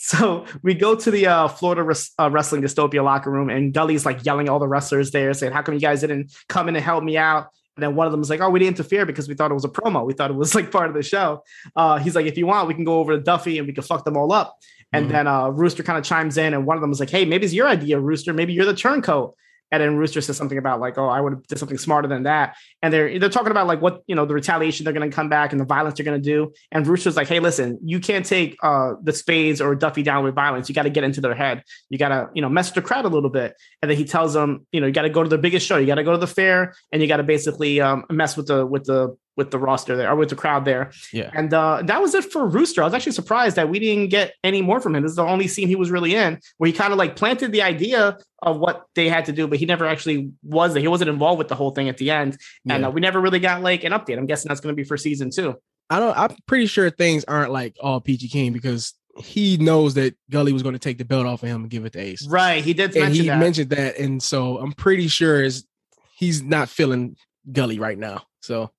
So 0.00 0.46
we 0.62 0.74
go 0.74 0.94
to 0.94 1.10
the 1.10 1.26
uh, 1.26 1.48
Florida 1.48 1.82
res- 1.82 2.12
uh, 2.20 2.30
Wrestling 2.30 2.62
Dystopia 2.62 3.02
locker 3.02 3.32
room, 3.32 3.50
and 3.50 3.74
Gully's 3.74 4.06
like 4.06 4.24
yelling 4.24 4.48
all 4.48 4.60
the 4.60 4.68
wrestlers 4.68 5.10
there, 5.10 5.34
saying, 5.34 5.52
"How 5.52 5.60
come 5.60 5.74
you 5.74 5.80
guys 5.80 6.02
didn't 6.02 6.32
come 6.48 6.68
in 6.68 6.76
and 6.76 6.84
help 6.84 7.02
me 7.02 7.16
out?" 7.16 7.48
And 7.76 7.82
then 7.82 7.96
one 7.96 8.06
of 8.06 8.12
them 8.12 8.20
is 8.20 8.30
like, 8.30 8.40
"Oh, 8.40 8.48
we 8.48 8.60
didn't 8.60 8.78
interfere 8.78 9.04
because 9.04 9.28
we 9.28 9.34
thought 9.34 9.50
it 9.50 9.54
was 9.54 9.64
a 9.64 9.68
promo. 9.68 10.06
We 10.06 10.12
thought 10.14 10.30
it 10.30 10.36
was 10.36 10.54
like 10.54 10.70
part 10.70 10.88
of 10.88 10.94
the 10.94 11.02
show." 11.02 11.42
Uh, 11.74 11.98
he's 11.98 12.14
like, 12.14 12.26
"If 12.26 12.38
you 12.38 12.46
want, 12.46 12.68
we 12.68 12.74
can 12.74 12.84
go 12.84 13.00
over 13.00 13.16
to 13.16 13.20
Duffy 13.20 13.58
and 13.58 13.66
we 13.66 13.72
can 13.72 13.82
fuck 13.82 14.04
them 14.04 14.16
all 14.16 14.32
up." 14.32 14.56
And 14.92 15.06
Mhm. 15.06 15.10
then 15.10 15.26
uh, 15.26 15.48
Rooster 15.48 15.82
kind 15.82 15.98
of 15.98 16.04
chimes 16.04 16.38
in, 16.38 16.54
and 16.54 16.64
one 16.64 16.76
of 16.76 16.80
them 16.80 16.92
is 16.92 17.00
like, 17.00 17.10
"Hey, 17.10 17.24
maybe 17.24 17.44
it's 17.44 17.52
your 17.52 17.66
idea, 17.66 17.98
Rooster. 17.98 18.32
Maybe 18.32 18.52
you're 18.52 18.66
the 18.66 18.74
turncoat." 18.74 19.34
And 19.70 19.82
then 19.82 19.96
Rooster 19.96 20.20
says 20.20 20.36
something 20.36 20.58
about 20.58 20.80
like, 20.80 20.96
"Oh, 20.98 21.08
I 21.08 21.20
would 21.20 21.32
have 21.32 21.46
did 21.46 21.58
something 21.58 21.78
smarter 21.78 22.08
than 22.08 22.22
that." 22.24 22.56
And 22.82 22.92
they're 22.92 23.18
they're 23.18 23.28
talking 23.28 23.50
about 23.50 23.66
like 23.66 23.82
what 23.82 24.02
you 24.06 24.14
know 24.14 24.24
the 24.24 24.34
retaliation 24.34 24.84
they're 24.84 24.92
going 24.92 25.08
to 25.08 25.14
come 25.14 25.28
back 25.28 25.52
and 25.52 25.60
the 25.60 25.64
violence 25.64 25.96
they're 25.96 26.04
going 26.04 26.20
to 26.20 26.24
do. 26.24 26.52
And 26.72 26.86
Rooster's 26.86 27.16
like, 27.16 27.28
"Hey, 27.28 27.40
listen, 27.40 27.78
you 27.82 28.00
can't 28.00 28.24
take 28.24 28.56
uh, 28.62 28.94
the 29.02 29.12
Spades 29.12 29.60
or 29.60 29.74
Duffy 29.74 30.02
down 30.02 30.24
with 30.24 30.34
violence. 30.34 30.68
You 30.68 30.74
got 30.74 30.84
to 30.84 30.90
get 30.90 31.04
into 31.04 31.20
their 31.20 31.34
head. 31.34 31.62
You 31.90 31.98
got 31.98 32.08
to 32.08 32.30
you 32.34 32.42
know 32.42 32.48
mess 32.48 32.68
with 32.68 32.76
the 32.76 32.88
crowd 32.88 33.04
a 33.04 33.08
little 33.08 33.30
bit." 33.30 33.54
And 33.82 33.90
then 33.90 33.98
he 33.98 34.04
tells 34.04 34.32
them, 34.34 34.66
you 34.72 34.80
know, 34.80 34.86
you 34.86 34.92
got 34.92 35.02
to 35.02 35.10
go 35.10 35.22
to 35.22 35.28
the 35.28 35.38
biggest 35.38 35.66
show. 35.66 35.76
You 35.76 35.86
got 35.86 35.96
to 35.96 36.04
go 36.04 36.12
to 36.12 36.18
the 36.18 36.26
fair, 36.26 36.74
and 36.92 37.02
you 37.02 37.08
got 37.08 37.18
to 37.18 37.22
basically 37.22 37.80
um, 37.80 38.04
mess 38.10 38.36
with 38.36 38.46
the 38.46 38.66
with 38.66 38.84
the 38.84 39.16
with 39.38 39.50
the 39.50 39.58
roster 39.58 39.96
there 39.96 40.10
or 40.10 40.16
with 40.16 40.28
the 40.28 40.36
crowd 40.36 40.66
there. 40.66 40.90
Yeah. 41.12 41.30
And 41.32 41.54
uh, 41.54 41.80
that 41.84 42.02
was 42.02 42.12
it 42.14 42.24
for 42.30 42.46
Rooster. 42.46 42.82
I 42.82 42.84
was 42.84 42.92
actually 42.92 43.12
surprised 43.12 43.56
that 43.56 43.70
we 43.70 43.78
didn't 43.78 44.08
get 44.10 44.34
any 44.44 44.60
more 44.60 44.80
from 44.80 44.94
him. 44.94 45.02
This 45.04 45.12
is 45.12 45.16
the 45.16 45.22
only 45.22 45.48
scene 45.48 45.68
he 45.68 45.76
was 45.76 45.90
really 45.90 46.14
in 46.14 46.38
where 46.58 46.66
he 46.66 46.72
kind 46.74 46.92
of 46.92 46.98
like 46.98 47.16
planted 47.16 47.52
the 47.52 47.62
idea 47.62 48.18
of 48.42 48.58
what 48.58 48.84
they 48.94 49.08
had 49.08 49.24
to 49.24 49.32
do, 49.32 49.46
but 49.46 49.58
he 49.58 49.64
never 49.64 49.86
actually 49.86 50.30
was 50.42 50.74
there. 50.74 50.82
He 50.82 50.88
wasn't 50.88 51.08
involved 51.08 51.38
with 51.38 51.48
the 51.48 51.54
whole 51.54 51.70
thing 51.70 51.88
at 51.88 51.96
the 51.96 52.10
end. 52.10 52.36
And 52.68 52.82
Yeah. 52.82 52.88
uh, 52.88 52.90
we 52.90 53.00
never 53.00 53.20
really 53.20 53.38
got 53.40 53.62
like 53.62 53.84
an 53.84 53.92
update. 53.92 54.18
I'm 54.18 54.26
guessing 54.26 54.48
that's 54.50 54.60
going 54.60 54.74
to 54.74 54.76
be 54.76 54.84
for 54.86 54.96
season 54.98 55.30
two. 55.30 55.54
I 55.88 56.00
don't. 56.00 56.18
I'm 56.18 56.36
pretty 56.46 56.66
sure 56.66 56.90
things 56.90 57.24
aren't 57.24 57.50
like 57.50 57.74
all 57.80 58.00
peachy 58.00 58.28
keen 58.28 58.52
because 58.52 58.92
he 59.18 59.56
knows 59.56 59.94
that 59.94 60.14
Gully 60.30 60.52
was 60.52 60.62
going 60.62 60.74
to 60.74 60.78
take 60.78 60.98
the 60.98 61.04
belt 61.04 61.26
off 61.26 61.42
of 61.42 61.48
him 61.48 61.62
and 61.62 61.70
give 61.70 61.84
it 61.86 61.92
to 61.94 61.98
Ace, 61.98 62.26
Right. 62.28 62.62
He 62.62 62.74
did 62.74 62.90
and 62.94 63.04
mention 63.04 63.22
he 63.22 63.28
that. 63.28 63.38
mentioned 63.38 63.70
that, 63.70 63.98
and 63.98 64.22
so 64.22 64.58
I'm 64.58 64.72
pretty 64.72 65.08
sure 65.08 65.42
is 65.42 65.64
he's 66.16 66.42
not 66.42 66.68
feeling 66.68 67.16
Gully 67.50 67.78
right 67.78 67.96
now. 67.98 68.24
So 68.42 68.70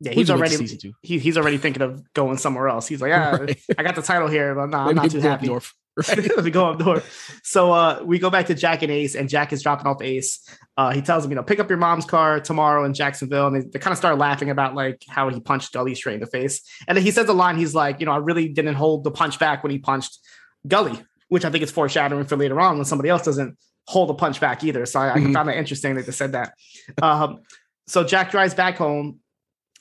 yeah, 0.00 0.12
he's 0.12 0.28
just 0.28 0.38
wait 0.40 0.48
till 0.50 0.60
already 0.60 0.94
he, 1.02 1.18
he's 1.18 1.36
already 1.38 1.58
thinking 1.58 1.82
of 1.82 2.12
going 2.12 2.36
somewhere 2.38 2.68
else. 2.68 2.86
He's 2.86 3.00
like, 3.00 3.10
yeah, 3.10 3.30
Right. 3.36 3.60
I 3.78 3.82
got 3.82 3.94
the 3.94 4.02
title 4.02 4.28
here, 4.28 4.54
but 4.54 4.62
I'm 4.62 4.70
not 4.70 5.02
he'll 5.04 5.10
too 5.10 5.20
happy. 5.20 5.46
north. 5.46 5.72
Right. 5.96 6.36
Let 6.36 6.44
me 6.44 6.50
go 6.50 6.66
up 6.72 6.78
north. 6.78 7.40
So 7.42 7.72
uh, 7.72 8.02
we 8.04 8.18
go 8.18 8.28
back 8.28 8.48
to 8.48 8.54
Jack 8.54 8.82
and 8.82 8.92
Ace, 8.92 9.14
and 9.14 9.30
Jack 9.30 9.54
is 9.54 9.62
dropping 9.62 9.86
off 9.86 10.02
Ace. 10.02 10.46
Uh, 10.76 10.90
he 10.92 11.00
tells 11.00 11.24
him, 11.24 11.30
you 11.30 11.36
know, 11.36 11.42
pick 11.42 11.58
up 11.58 11.70
your 11.70 11.78
mom's 11.78 12.04
car 12.04 12.38
tomorrow 12.38 12.84
in 12.84 12.92
Jacksonville. 12.92 13.46
And 13.46 13.56
they, 13.56 13.66
they 13.72 13.78
kind 13.78 13.92
of 13.92 13.96
start 13.96 14.18
laughing 14.18 14.50
about 14.50 14.74
like 14.74 15.00
how 15.08 15.30
he 15.30 15.40
punched 15.40 15.72
Gully 15.72 15.94
straight 15.94 16.16
in 16.16 16.20
the 16.20 16.26
face. 16.26 16.60
And 16.86 16.98
then 16.98 17.02
he 17.02 17.10
says 17.10 17.30
a 17.30 17.32
line, 17.32 17.56
he's 17.56 17.74
like, 17.74 18.00
you 18.00 18.04
know, 18.04 18.12
I 18.12 18.18
really 18.18 18.46
didn't 18.48 18.74
hold 18.74 19.04
the 19.04 19.10
punch 19.10 19.38
back 19.38 19.62
when 19.62 19.70
he 19.72 19.78
punched 19.78 20.18
Gully, 20.68 21.02
which 21.28 21.46
I 21.46 21.50
think 21.50 21.64
is 21.64 21.70
foreshadowing 21.70 22.26
for 22.26 22.36
later 22.36 22.60
on 22.60 22.76
when 22.76 22.84
somebody 22.84 23.08
else 23.08 23.22
doesn't 23.22 23.56
hold 23.86 24.10
a 24.10 24.14
punch 24.14 24.38
back 24.38 24.64
either. 24.64 24.84
So 24.84 25.00
I, 25.00 25.14
I 25.14 25.16
Mhm. 25.18 25.32
found 25.32 25.48
that 25.48 25.56
interesting 25.56 25.94
that 25.94 26.04
they 26.04 26.12
said 26.12 26.32
that. 26.32 26.52
Um, 27.00 27.38
so 27.86 28.04
Jack 28.04 28.30
drives 28.32 28.52
back 28.52 28.76
home, 28.76 29.20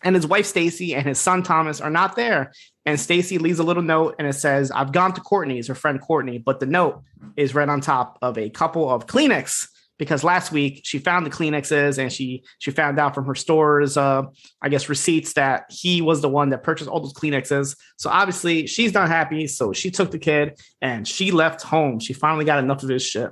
and 0.03 0.15
his 0.15 0.27
wife 0.27 0.45
Staci 0.45 0.95
and 0.95 1.07
his 1.07 1.19
son 1.19 1.43
Thomas 1.43 1.81
are 1.81 1.89
not 1.89 2.15
there. 2.15 2.51
And 2.85 2.99
Staci 2.99 3.39
leaves 3.39 3.59
a 3.59 3.63
little 3.63 3.83
note 3.83 4.15
and 4.19 4.27
it 4.27 4.33
says, 4.33 4.71
I've 4.71 4.91
gone 4.91 5.13
to 5.13 5.21
Courtney's, 5.21 5.67
her 5.67 5.75
friend 5.75 5.99
Courtney, 5.99 6.37
but 6.37 6.59
the 6.59 6.65
note 6.65 7.01
is 7.35 7.55
right 7.55 7.67
on 7.67 7.81
top 7.81 8.17
of 8.21 8.37
a 8.37 8.49
couple 8.49 8.89
of 8.89 9.07
Kleenex 9.07 9.67
because 9.97 10.23
last 10.23 10.51
week 10.51 10.81
she 10.83 10.99
found 10.99 11.25
the 11.25 11.29
Kleenexes 11.29 11.97
and 11.97 12.11
she 12.11 12.43
she 12.59 12.71
found 12.71 12.99
out 12.99 13.15
from 13.15 13.25
her 13.25 13.35
store's 13.35 13.95
uh 13.95 14.23
I 14.61 14.69
guess 14.69 14.89
receipts 14.89 15.33
that 15.33 15.65
he 15.69 16.01
was 16.01 16.21
the 16.21 16.29
one 16.29 16.49
that 16.49 16.63
purchased 16.63 16.89
all 16.89 16.99
those 16.99 17.13
Kleenexes. 17.13 17.77
So 17.97 18.09
obviously 18.09 18.67
she's 18.67 18.93
not 18.93 19.07
happy. 19.07 19.47
So 19.47 19.73
she 19.73 19.91
took 19.91 20.11
the 20.11 20.19
kid 20.19 20.59
and 20.81 21.07
she 21.07 21.31
left 21.31 21.61
home. 21.61 21.99
She 21.99 22.13
finally 22.13 22.45
got 22.45 22.59
enough 22.59 22.83
of 22.83 22.89
his 22.89 23.05
shit. 23.05 23.31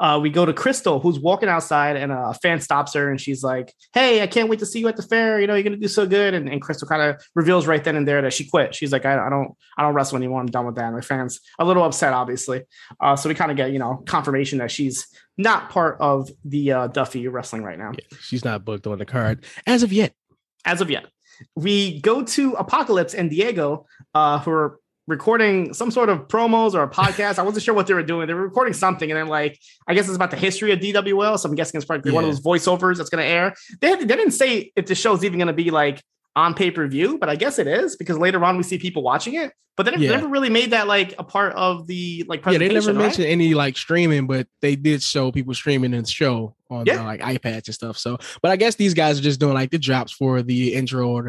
Uh, 0.00 0.18
we 0.18 0.30
go 0.30 0.46
to 0.46 0.52
Crystal, 0.54 0.98
who's 0.98 1.18
walking 1.20 1.48
outside, 1.50 1.96
and 1.96 2.10
a 2.10 2.32
fan 2.42 2.58
stops 2.60 2.94
her, 2.94 3.10
and 3.10 3.20
she's 3.20 3.42
like, 3.44 3.74
"Hey, 3.92 4.22
I 4.22 4.26
can't 4.26 4.48
wait 4.48 4.58
to 4.60 4.66
see 4.66 4.80
you 4.80 4.88
at 4.88 4.96
the 4.96 5.02
fair. 5.02 5.38
You 5.40 5.46
know, 5.46 5.54
you're 5.54 5.62
gonna 5.62 5.76
do 5.76 5.88
so 5.88 6.06
good." 6.06 6.32
And, 6.34 6.48
and 6.48 6.62
Crystal 6.62 6.88
kind 6.88 7.02
of 7.02 7.22
reveals 7.34 7.66
right 7.66 7.84
then 7.84 7.96
and 7.96 8.08
there 8.08 8.22
that 8.22 8.32
she 8.32 8.48
quit. 8.48 8.74
She's 8.74 8.92
like, 8.92 9.04
I, 9.04 9.26
"I 9.26 9.28
don't, 9.28 9.52
I 9.76 9.82
don't 9.82 9.92
wrestle 9.92 10.16
anymore. 10.16 10.40
I'm 10.40 10.46
done 10.46 10.64
with 10.66 10.76
that." 10.76 10.90
My 10.92 11.02
fans 11.02 11.38
a 11.58 11.64
little 11.66 11.84
upset, 11.84 12.12
obviously. 12.14 12.62
Uh, 13.00 13.14
so 13.14 13.28
we 13.28 13.34
kind 13.34 13.50
of 13.50 13.56
get, 13.58 13.72
you 13.72 13.78
know, 13.78 14.02
confirmation 14.06 14.58
that 14.58 14.70
she's 14.70 15.06
not 15.36 15.68
part 15.70 15.98
of 16.00 16.30
the 16.44 16.72
uh, 16.72 16.86
Duffy 16.88 17.28
wrestling 17.28 17.62
right 17.62 17.78
now, 17.78 17.92
Yeah, 17.92 18.18
she's 18.20 18.44
not 18.44 18.64
booked 18.64 18.86
on 18.86 18.98
the 18.98 19.04
card 19.06 19.44
as 19.66 19.82
of 19.82 19.92
yet. 19.92 20.12
as 20.64 20.80
of 20.80 20.90
yet. 20.90 21.06
We 21.56 22.00
go 22.00 22.22
to 22.22 22.52
Apocalypse 22.54 23.14
and 23.14 23.30
Diego, 23.30 23.86
uh, 24.14 24.38
who 24.40 24.50
are 24.50 24.78
recording 25.10 25.74
some 25.74 25.90
sort 25.90 26.08
of 26.08 26.28
promos 26.28 26.72
or 26.74 26.82
a 26.82 26.88
podcast. 26.88 27.38
I 27.38 27.42
wasn't 27.42 27.64
sure 27.64 27.74
what 27.74 27.86
they 27.86 27.94
were 27.94 28.02
doing. 28.02 28.26
They 28.26 28.34
were 28.34 28.42
recording 28.42 28.72
something, 28.72 29.10
and 29.10 29.18
then 29.18 29.26
like 29.28 29.58
I 29.86 29.94
guess 29.94 30.06
it's 30.06 30.16
about 30.16 30.30
the 30.30 30.36
history 30.38 30.72
of 30.72 30.78
DWL. 30.80 31.38
So 31.38 31.48
I'm 31.48 31.54
guessing 31.54 31.76
it's 31.78 31.84
probably 31.84 32.12
one 32.12 32.24
of 32.24 32.30
those 32.30 32.40
voiceovers 32.40 32.96
that's 32.96 33.10
going 33.10 33.22
to 33.22 33.28
air. 33.28 33.54
They, 33.80 33.94
they 33.96 34.04
didn't 34.06 34.30
say 34.32 34.72
if 34.76 34.86
the 34.86 34.94
show's 34.94 35.24
even 35.24 35.38
going 35.38 35.48
to 35.48 35.52
be 35.52 35.70
like 35.70 36.02
on 36.36 36.54
pay 36.54 36.70
per 36.70 36.86
view, 36.86 37.18
but 37.18 37.28
I 37.28 37.36
guess 37.36 37.58
it 37.58 37.66
is 37.66 37.96
because 37.96 38.16
later 38.16 38.42
on 38.44 38.56
we 38.56 38.62
see 38.62 38.78
people 38.78 39.02
watching 39.02 39.34
it. 39.34 39.52
But 39.76 39.84
they 39.84 39.92
never, 39.92 40.02
Yeah. 40.04 40.10
never 40.10 40.28
really 40.28 40.50
made 40.50 40.72
that 40.72 40.86
like 40.88 41.14
a 41.18 41.24
part 41.24 41.54
of 41.54 41.86
the 41.86 42.24
like 42.28 42.44
Yeah, 42.44 42.58
they 42.58 42.68
never 42.68 42.88
right? 42.92 42.96
mentioned 42.98 43.26
any 43.26 43.54
like 43.54 43.76
streaming, 43.78 44.26
but 44.26 44.46
they 44.60 44.76
did 44.76 45.02
show 45.02 45.32
people 45.32 45.54
streaming 45.54 45.94
in 45.94 46.02
the 46.02 46.08
show 46.10 46.54
on 46.68 46.84
Yeah. 46.86 47.00
uh, 47.00 47.04
like 47.04 47.20
iPads 47.20 47.66
and 47.66 47.74
stuff. 47.74 47.96
So, 47.96 48.18
but 48.42 48.50
I 48.50 48.56
guess 48.56 48.74
these 48.74 48.94
guys 48.94 49.18
are 49.18 49.22
just 49.22 49.40
doing 49.40 49.54
like 49.54 49.70
the 49.70 49.78
drops 49.78 50.12
for 50.12 50.42
the 50.42 50.74
intro 50.74 51.08
or 51.08 51.22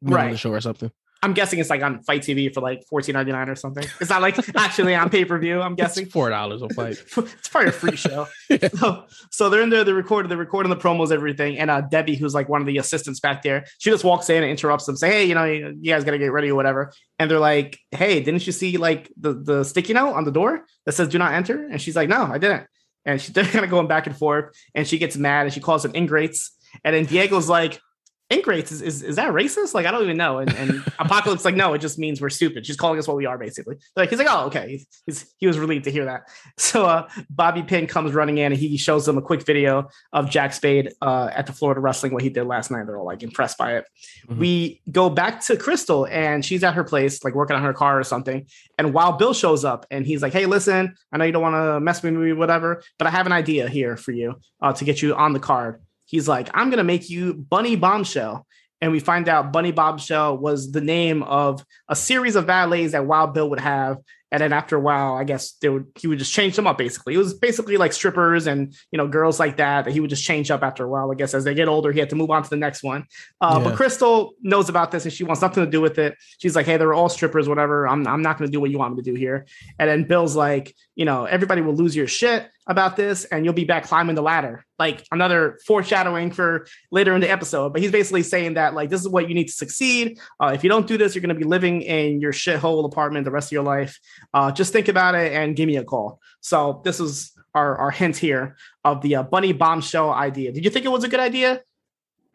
the 0.00 0.06
middle 0.10 0.24
the 0.24 0.30
Right. 0.30 0.38
show 0.38 0.52
or 0.52 0.60
something. 0.60 0.90
I'm 1.26 1.34
guessing 1.34 1.58
it's 1.58 1.70
like 1.70 1.82
on 1.82 2.04
Fight 2.04 2.22
TV 2.22 2.54
for 2.54 2.60
like 2.60 2.84
14.99 2.88 3.48
or 3.48 3.56
something. 3.56 3.82
It's 4.00 4.10
not 4.10 4.22
like 4.22 4.38
actually 4.56 4.94
on 4.94 5.10
pay 5.10 5.24
per 5.24 5.36
view. 5.40 5.60
I'm 5.60 5.74
guessing. 5.74 6.04
It's 6.04 6.12
four 6.12 6.30
dollars 6.30 6.62
a 6.62 6.68
fight. 6.68 7.02
it's 7.16 7.48
probably 7.48 7.70
a 7.70 7.72
free 7.72 7.96
show. 7.96 8.28
so, 8.76 9.04
so 9.32 9.50
they're 9.50 9.62
in 9.62 9.70
there, 9.70 9.82
they're 9.82 9.92
recording, 9.92 10.28
they're 10.28 10.38
recording 10.38 10.70
the 10.70 10.76
promos, 10.76 11.10
everything. 11.10 11.58
And 11.58 11.68
uh, 11.68 11.80
Debbie, 11.80 12.14
who's 12.14 12.32
like 12.32 12.48
one 12.48 12.60
of 12.60 12.68
the 12.68 12.78
assistants 12.78 13.18
back 13.18 13.42
there, 13.42 13.66
she 13.78 13.90
just 13.90 14.04
walks 14.04 14.30
in 14.30 14.44
and 14.44 14.50
interrupts 14.52 14.86
them, 14.86 14.94
say, 14.94 15.10
Hey, 15.10 15.24
you 15.24 15.34
know, 15.34 15.44
you 15.44 15.76
you 15.80 15.92
guys 15.92 16.04
gotta 16.04 16.18
get 16.18 16.30
ready 16.30 16.48
or 16.48 16.54
whatever. 16.54 16.92
And 17.18 17.28
they're 17.28 17.40
like, 17.40 17.76
Hey, 17.90 18.22
didn't 18.22 18.46
you 18.46 18.52
see 18.52 18.76
like 18.76 19.10
the, 19.16 19.34
the 19.34 19.64
sticky 19.64 19.94
note 19.94 20.14
on 20.14 20.22
the 20.22 20.32
door 20.32 20.64
that 20.84 20.92
says 20.92 21.08
do 21.08 21.18
not 21.18 21.32
enter? 21.32 21.66
And 21.66 21.82
she's 21.82 21.96
like, 21.96 22.08
No, 22.08 22.22
I 22.22 22.38
didn't. 22.38 22.68
And 23.04 23.20
she, 23.20 23.32
they're 23.32 23.44
kind 23.44 23.64
of 23.64 23.70
going 23.72 23.88
back 23.88 24.06
and 24.06 24.16
forth, 24.16 24.56
and 24.76 24.86
she 24.86 24.96
gets 24.96 25.16
mad 25.16 25.46
and 25.46 25.52
she 25.52 25.58
calls 25.60 25.82
them 25.82 25.92
ingrates. 25.96 26.52
And 26.84 26.94
then 26.94 27.06
Diego's 27.06 27.48
like, 27.48 27.80
Ingrates 28.28 28.72
is, 28.72 28.82
is, 28.82 29.02
is 29.02 29.16
that 29.16 29.32
racist? 29.32 29.72
Like, 29.72 29.86
I 29.86 29.92
don't 29.92 30.02
even 30.02 30.16
know. 30.16 30.38
And, 30.38 30.52
and 30.56 30.82
Apocalypse, 30.98 31.44
like, 31.44 31.54
no, 31.54 31.74
it 31.74 31.78
just 31.78 31.96
means 31.96 32.20
we're 32.20 32.28
stupid. 32.28 32.66
She's 32.66 32.76
calling 32.76 32.98
us 32.98 33.06
what 33.06 33.16
we 33.16 33.24
are, 33.24 33.38
basically. 33.38 33.76
Like, 33.94 34.10
he's 34.10 34.18
like, 34.18 34.26
oh, 34.28 34.46
okay. 34.46 34.84
He's, 35.06 35.32
he 35.38 35.46
was 35.46 35.58
relieved 35.58 35.84
to 35.84 35.90
hear 35.90 36.04
that. 36.06 36.22
So 36.58 36.84
uh, 36.84 37.08
Bobby 37.30 37.62
Pin 37.62 37.86
comes 37.86 38.12
running 38.12 38.38
in 38.38 38.52
and 38.52 38.60
he 38.60 38.76
shows 38.76 39.06
them 39.06 39.16
a 39.16 39.22
quick 39.22 39.44
video 39.44 39.88
of 40.12 40.28
Jack 40.28 40.52
Spade 40.52 40.92
uh, 41.00 41.30
at 41.32 41.46
the 41.46 41.52
Florida 41.52 41.80
Wrestling, 41.80 42.12
what 42.12 42.22
he 42.22 42.28
did 42.28 42.44
last 42.44 42.70
night. 42.70 42.86
They're 42.86 42.98
all 42.98 43.06
like 43.06 43.22
impressed 43.22 43.56
by 43.56 43.76
it. 43.76 43.84
Mhm. 44.28 44.38
We 44.38 44.82
go 44.90 45.08
back 45.08 45.40
to 45.44 45.56
Crystal 45.56 46.06
and 46.06 46.44
she's 46.44 46.64
at 46.64 46.74
her 46.74 46.82
place, 46.82 47.22
like 47.24 47.34
working 47.34 47.56
on 47.56 47.62
her 47.62 47.72
car 47.72 47.98
or 47.98 48.04
something. 48.04 48.46
And 48.78 48.92
while 48.92 49.12
Bill 49.12 49.32
shows 49.32 49.64
up 49.64 49.86
and 49.90 50.06
he's 50.06 50.22
like, 50.22 50.32
hey, 50.32 50.46
listen, 50.46 50.94
I 51.12 51.18
know 51.18 51.24
you 51.24 51.32
don't 51.32 51.42
want 51.42 51.54
to 51.54 51.80
mess 51.80 52.02
with 52.02 52.14
me, 52.14 52.32
whatever, 52.32 52.82
but 52.98 53.06
I 53.06 53.10
have 53.10 53.26
an 53.26 53.32
idea 53.32 53.68
here 53.68 53.96
for 53.96 54.12
you 54.12 54.34
uh, 54.60 54.72
to 54.72 54.84
get 54.84 55.02
you 55.02 55.14
on 55.14 55.32
the 55.32 55.40
card. 55.40 55.80
He's 56.06 56.28
like, 56.28 56.48
I'm 56.54 56.70
going 56.70 56.78
to 56.78 56.84
make 56.84 57.10
you 57.10 57.34
Bunny 57.34 57.76
Bombshell. 57.76 58.46
And 58.80 58.92
we 58.92 59.00
find 59.00 59.28
out 59.28 59.52
Bunny 59.52 59.72
Bombshell 59.72 60.36
was 60.36 60.70
the 60.70 60.82
name 60.82 61.22
of 61.22 61.64
a 61.88 61.96
series 61.96 62.36
of 62.36 62.46
valets 62.46 62.92
that 62.92 63.06
Wild 63.06 63.32
Bill 63.32 63.48
would 63.50 63.60
have. 63.60 63.98
And 64.32 64.40
then 64.42 64.52
after 64.52 64.76
a 64.76 64.80
while, 64.80 65.14
I 65.14 65.24
guess 65.24 65.52
they 65.62 65.68
would 65.68 65.86
he 65.96 66.08
would 66.08 66.18
just 66.18 66.32
change 66.32 66.56
them 66.56 66.66
up 66.66 66.76
basically. 66.76 67.14
It 67.14 67.18
was 67.18 67.32
basically 67.32 67.76
like 67.76 67.92
strippers 67.92 68.46
and 68.46 68.74
you 68.90 68.98
know 68.98 69.06
girls 69.06 69.38
like 69.38 69.56
that 69.58 69.84
that 69.84 69.92
he 69.92 70.00
would 70.00 70.10
just 70.10 70.24
change 70.24 70.50
up 70.50 70.62
after 70.62 70.84
a 70.84 70.88
while. 70.88 71.10
I 71.10 71.14
guess 71.14 71.32
as 71.32 71.44
they 71.44 71.54
get 71.54 71.68
older, 71.68 71.92
he 71.92 72.00
had 72.00 72.10
to 72.10 72.16
move 72.16 72.30
on 72.30 72.42
to 72.42 72.50
the 72.50 72.56
next 72.56 72.82
one. 72.82 73.04
Uh, 73.40 73.60
But 73.62 73.76
Crystal 73.76 74.32
knows 74.42 74.68
about 74.68 74.90
this 74.90 75.04
and 75.04 75.12
she 75.12 75.22
wants 75.24 75.42
nothing 75.42 75.64
to 75.64 75.70
do 75.70 75.80
with 75.80 75.98
it. 75.98 76.16
She's 76.38 76.56
like, 76.56 76.66
"Hey, 76.66 76.76
they're 76.76 76.92
all 76.92 77.08
strippers, 77.08 77.48
whatever. 77.48 77.86
I'm 77.86 78.06
I'm 78.06 78.20
not 78.20 78.36
going 78.36 78.50
to 78.50 78.52
do 78.52 78.60
what 78.60 78.70
you 78.70 78.78
want 78.78 78.96
me 78.96 79.02
to 79.02 79.10
do 79.10 79.14
here." 79.16 79.46
And 79.78 79.88
then 79.88 80.04
Bill's 80.04 80.34
like, 80.34 80.74
"You 80.96 81.04
know, 81.04 81.24
everybody 81.24 81.62
will 81.62 81.74
lose 81.74 81.94
your 81.94 82.08
shit 82.08 82.50
about 82.66 82.96
this, 82.96 83.24
and 83.26 83.44
you'll 83.44 83.54
be 83.54 83.64
back 83.64 83.84
climbing 83.84 84.14
the 84.14 84.22
ladder." 84.22 84.64
Like 84.78 85.06
another 85.10 85.58
foreshadowing 85.66 86.30
for 86.30 86.66
later 86.90 87.14
in 87.14 87.20
the 87.20 87.30
episode. 87.30 87.72
But 87.72 87.82
he's 87.82 87.90
basically 87.90 88.22
saying 88.22 88.54
that 88.54 88.74
like 88.74 88.90
this 88.90 89.00
is 89.00 89.08
what 89.08 89.28
you 89.28 89.34
need 89.34 89.46
to 89.46 89.52
succeed. 89.52 90.18
Uh, 90.40 90.52
if 90.54 90.62
you 90.62 90.68
don't 90.68 90.86
do 90.86 90.98
this, 90.98 91.14
you're 91.14 91.22
going 91.22 91.34
to 91.34 91.40
be 91.40 91.44
living 91.44 91.82
in 91.82 92.20
your 92.20 92.32
shithole 92.32 92.84
apartment 92.84 93.24
the 93.24 93.30
rest 93.30 93.48
of 93.48 93.52
your 93.52 93.64
life. 93.64 93.98
Uh, 94.34 94.52
just 94.52 94.72
think 94.72 94.88
about 94.88 95.14
it 95.14 95.32
and 95.32 95.56
give 95.56 95.66
me 95.66 95.76
a 95.76 95.84
call. 95.84 96.20
So 96.40 96.82
this 96.84 97.00
is 97.00 97.32
our, 97.56 97.76
our 97.76 97.90
hint 97.90 98.16
here 98.16 98.56
of 98.84 99.00
the 99.00 99.16
uh, 99.16 99.22
bunny 99.22 99.52
bombshell 99.52 100.12
idea. 100.12 100.52
Did 100.52 100.64
you 100.64 100.70
think 100.70 100.84
it 100.84 100.90
was 100.90 101.04
a 101.04 101.08
good 101.08 101.20
idea? 101.20 101.62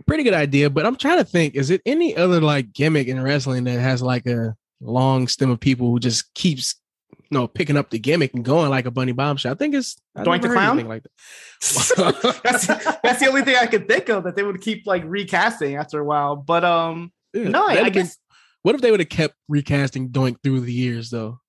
Pretty 0.08 0.24
good 0.24 0.34
idea, 0.34 0.70
but 0.70 0.86
I'm 0.86 0.96
trying 0.96 1.20
to 1.20 1.24
think: 1.24 1.54
is 1.54 1.70
it 1.70 1.82
any 1.86 2.18
other 2.18 2.42
like 2.42 2.74
gimmick 2.74 3.08
in 3.08 3.22
wrestling 3.22 3.66
that 3.66 3.80
has 3.80 4.02
like 4.02 4.26
a 4.26 4.56
long 4.82 5.28
stem 5.28 5.52
of 5.52 5.60
people 5.60 5.92
who 5.92 6.00
just 6.00 6.34
keeps 6.34 6.81
know 7.32 7.48
picking 7.48 7.78
up 7.78 7.90
the 7.90 8.00
gimmick 8.00 8.34
and 8.34 8.44
going 8.46 8.70
like 8.70 8.86
a 8.86 8.92
bunny 8.92 9.12
bombshell? 9.12 9.52
I 9.54 9.56
think 9.56 9.76
it's 9.76 9.98
I 10.16 10.24
Doink 10.24 10.42
the 10.42 10.50
Clown? 10.50 10.86
like 10.88 11.04
that. 11.04 12.42
that's, 12.44 12.68
that's 13.04 13.20
the 13.20 13.28
only 13.28 13.44
thing 13.44 13.56
I 13.56 13.66
could 13.68 13.88
think 13.88 14.10
of 14.10 14.24
that 14.26 14.36
they 14.36 14.44
would 14.44 14.62
keep 14.62 14.86
like 14.86 15.04
recasting 15.06 15.76
after 15.76 16.00
a 16.00 16.04
while. 16.06 16.36
But 16.36 16.64
um, 16.64 17.12
Yeah, 17.34 17.50
no, 17.50 17.66
I, 17.68 17.72
I 17.74 17.84
been- 17.86 17.94
guess 17.94 18.18
What 18.64 18.76
if 18.76 18.82
they 18.82 18.92
would 18.92 19.00
have 19.00 19.10
kept 19.10 19.36
recasting 19.48 20.10
Doink 20.10 20.38
through 20.44 20.62
the 20.62 20.74
years 20.74 21.10
though? 21.10 21.40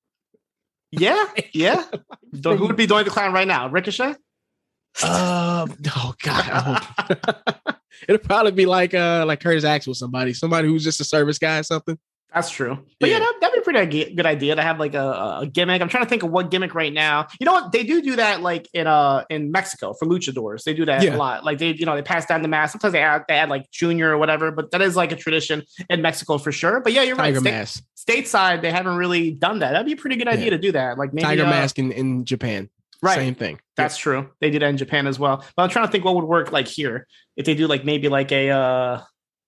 yeah, 0.90 1.25
yeah. 1.53 1.85
Who 2.45 2.66
would 2.66 2.77
be 2.77 2.87
doing 2.87 3.05
the 3.05 3.11
clown 3.11 3.33
right 3.33 3.49
now? 3.49 3.68
Ricochet. 3.68 4.14
Um, 5.03 5.75
oh 5.97 6.14
god, 6.23 6.51
I 6.51 6.61
hope- 6.61 7.77
it'll 8.09 8.18
probably 8.27 8.53
be 8.53 8.66
like 8.66 8.92
uh 8.92 9.25
like 9.27 9.40
Curtis 9.40 9.64
Axel, 9.64 9.95
somebody, 9.95 10.35
somebody 10.35 10.68
who's 10.68 10.85
just 10.85 11.01
a 11.01 11.05
service 11.05 11.38
guy 11.38 11.59
or 11.61 11.62
something. 11.62 11.99
That's 12.35 12.51
true. 12.51 12.79
But 13.01 13.09
yeah, 13.09 13.18
Yeah. 13.18 13.25
that, 13.40 13.52
a 13.62 13.64
pretty 13.64 14.14
good 14.14 14.27
idea 14.27 14.55
to 14.57 14.62
have 14.62 14.79
like 14.79 14.94
a, 14.94 15.38
a 15.42 15.46
gimmick. 15.51 15.81
I'm 15.81 15.88
trying 15.88 16.05
to 16.05 16.09
think 16.09 16.22
of 16.22 16.31
what 16.31 16.51
gimmick 16.51 16.75
right 16.75 16.92
now. 16.92 17.27
You 17.40 17.46
know 17.46 17.53
what? 17.53 17.72
They 17.72 17.85
do 17.85 18.03
do 18.03 18.16
that 18.16 18.42
like 18.42 18.68
in 18.75 18.87
uh 18.87 19.25
in 19.31 19.51
Mexico 19.53 19.92
for 19.94 20.07
luchadors. 20.07 20.64
They 20.64 20.75
do 20.75 20.85
that 20.87 21.03
Yeah. 21.03 21.14
a 21.14 21.16
lot. 21.16 21.44
Like 21.44 21.59
they, 21.59 21.72
you 21.72 21.87
know, 21.87 21.94
they 21.94 22.03
pass 22.03 22.27
down 22.27 22.42
the 22.42 22.48
mask. 22.48 22.72
Sometimes 22.72 22.92
they 22.92 23.01
add, 23.03 23.25
they 23.29 23.35
add 23.35 23.48
like 23.48 23.70
junior 23.70 24.11
or 24.11 24.18
whatever, 24.18 24.51
but 24.51 24.70
that 24.72 24.83
is 24.83 24.96
like 24.96 25.12
a 25.12 25.16
tradition 25.16 25.62
in 25.88 26.03
Mexico 26.03 26.38
for 26.38 26.53
sure. 26.53 26.81
But 26.81 26.92
yeah, 26.92 27.03
you're 27.03 27.16
Tiger 27.16 27.38
right. 27.40 27.44
Mask, 27.44 27.83
stateside, 27.96 28.62
they 28.62 28.70
haven't 28.70 28.96
really 28.96 29.31
done 29.31 29.61
that. 29.61 29.72
That'd 29.72 29.87
be 29.87 29.92
a 29.92 29.96
pretty 29.96 30.16
good 30.16 30.29
idea 30.29 30.44
Yeah. 30.46 30.51
to 30.51 30.59
do 30.59 30.72
that. 30.72 30.98
Like 30.98 31.12
maybe 31.14 31.25
Tiger 31.25 31.44
uh, 31.44 31.51
Mask 31.51 31.79
in, 31.79 31.92
in 31.92 32.25
Japan, 32.25 32.68
Right. 33.01 33.16
Same 33.16 33.35
thing. 33.35 33.59
That's 33.77 33.96
true. 33.96 34.31
They 34.40 34.51
did 34.51 34.62
that 34.62 34.68
in 34.68 34.77
Japan 34.77 35.07
as 35.09 35.18
well. 35.18 35.44
But 35.57 35.62
I'm 35.64 35.70
trying 35.70 35.87
to 35.87 35.90
think 35.92 36.05
what 36.05 36.14
would 36.14 36.25
work 36.25 36.53
like 36.53 36.68
here. 36.68 37.07
If 37.37 37.46
they 37.46 37.55
do 37.55 37.66
like 37.66 37.85
maybe 37.85 38.09
like 38.09 38.31
a 38.31 38.51
uh 38.51 39.01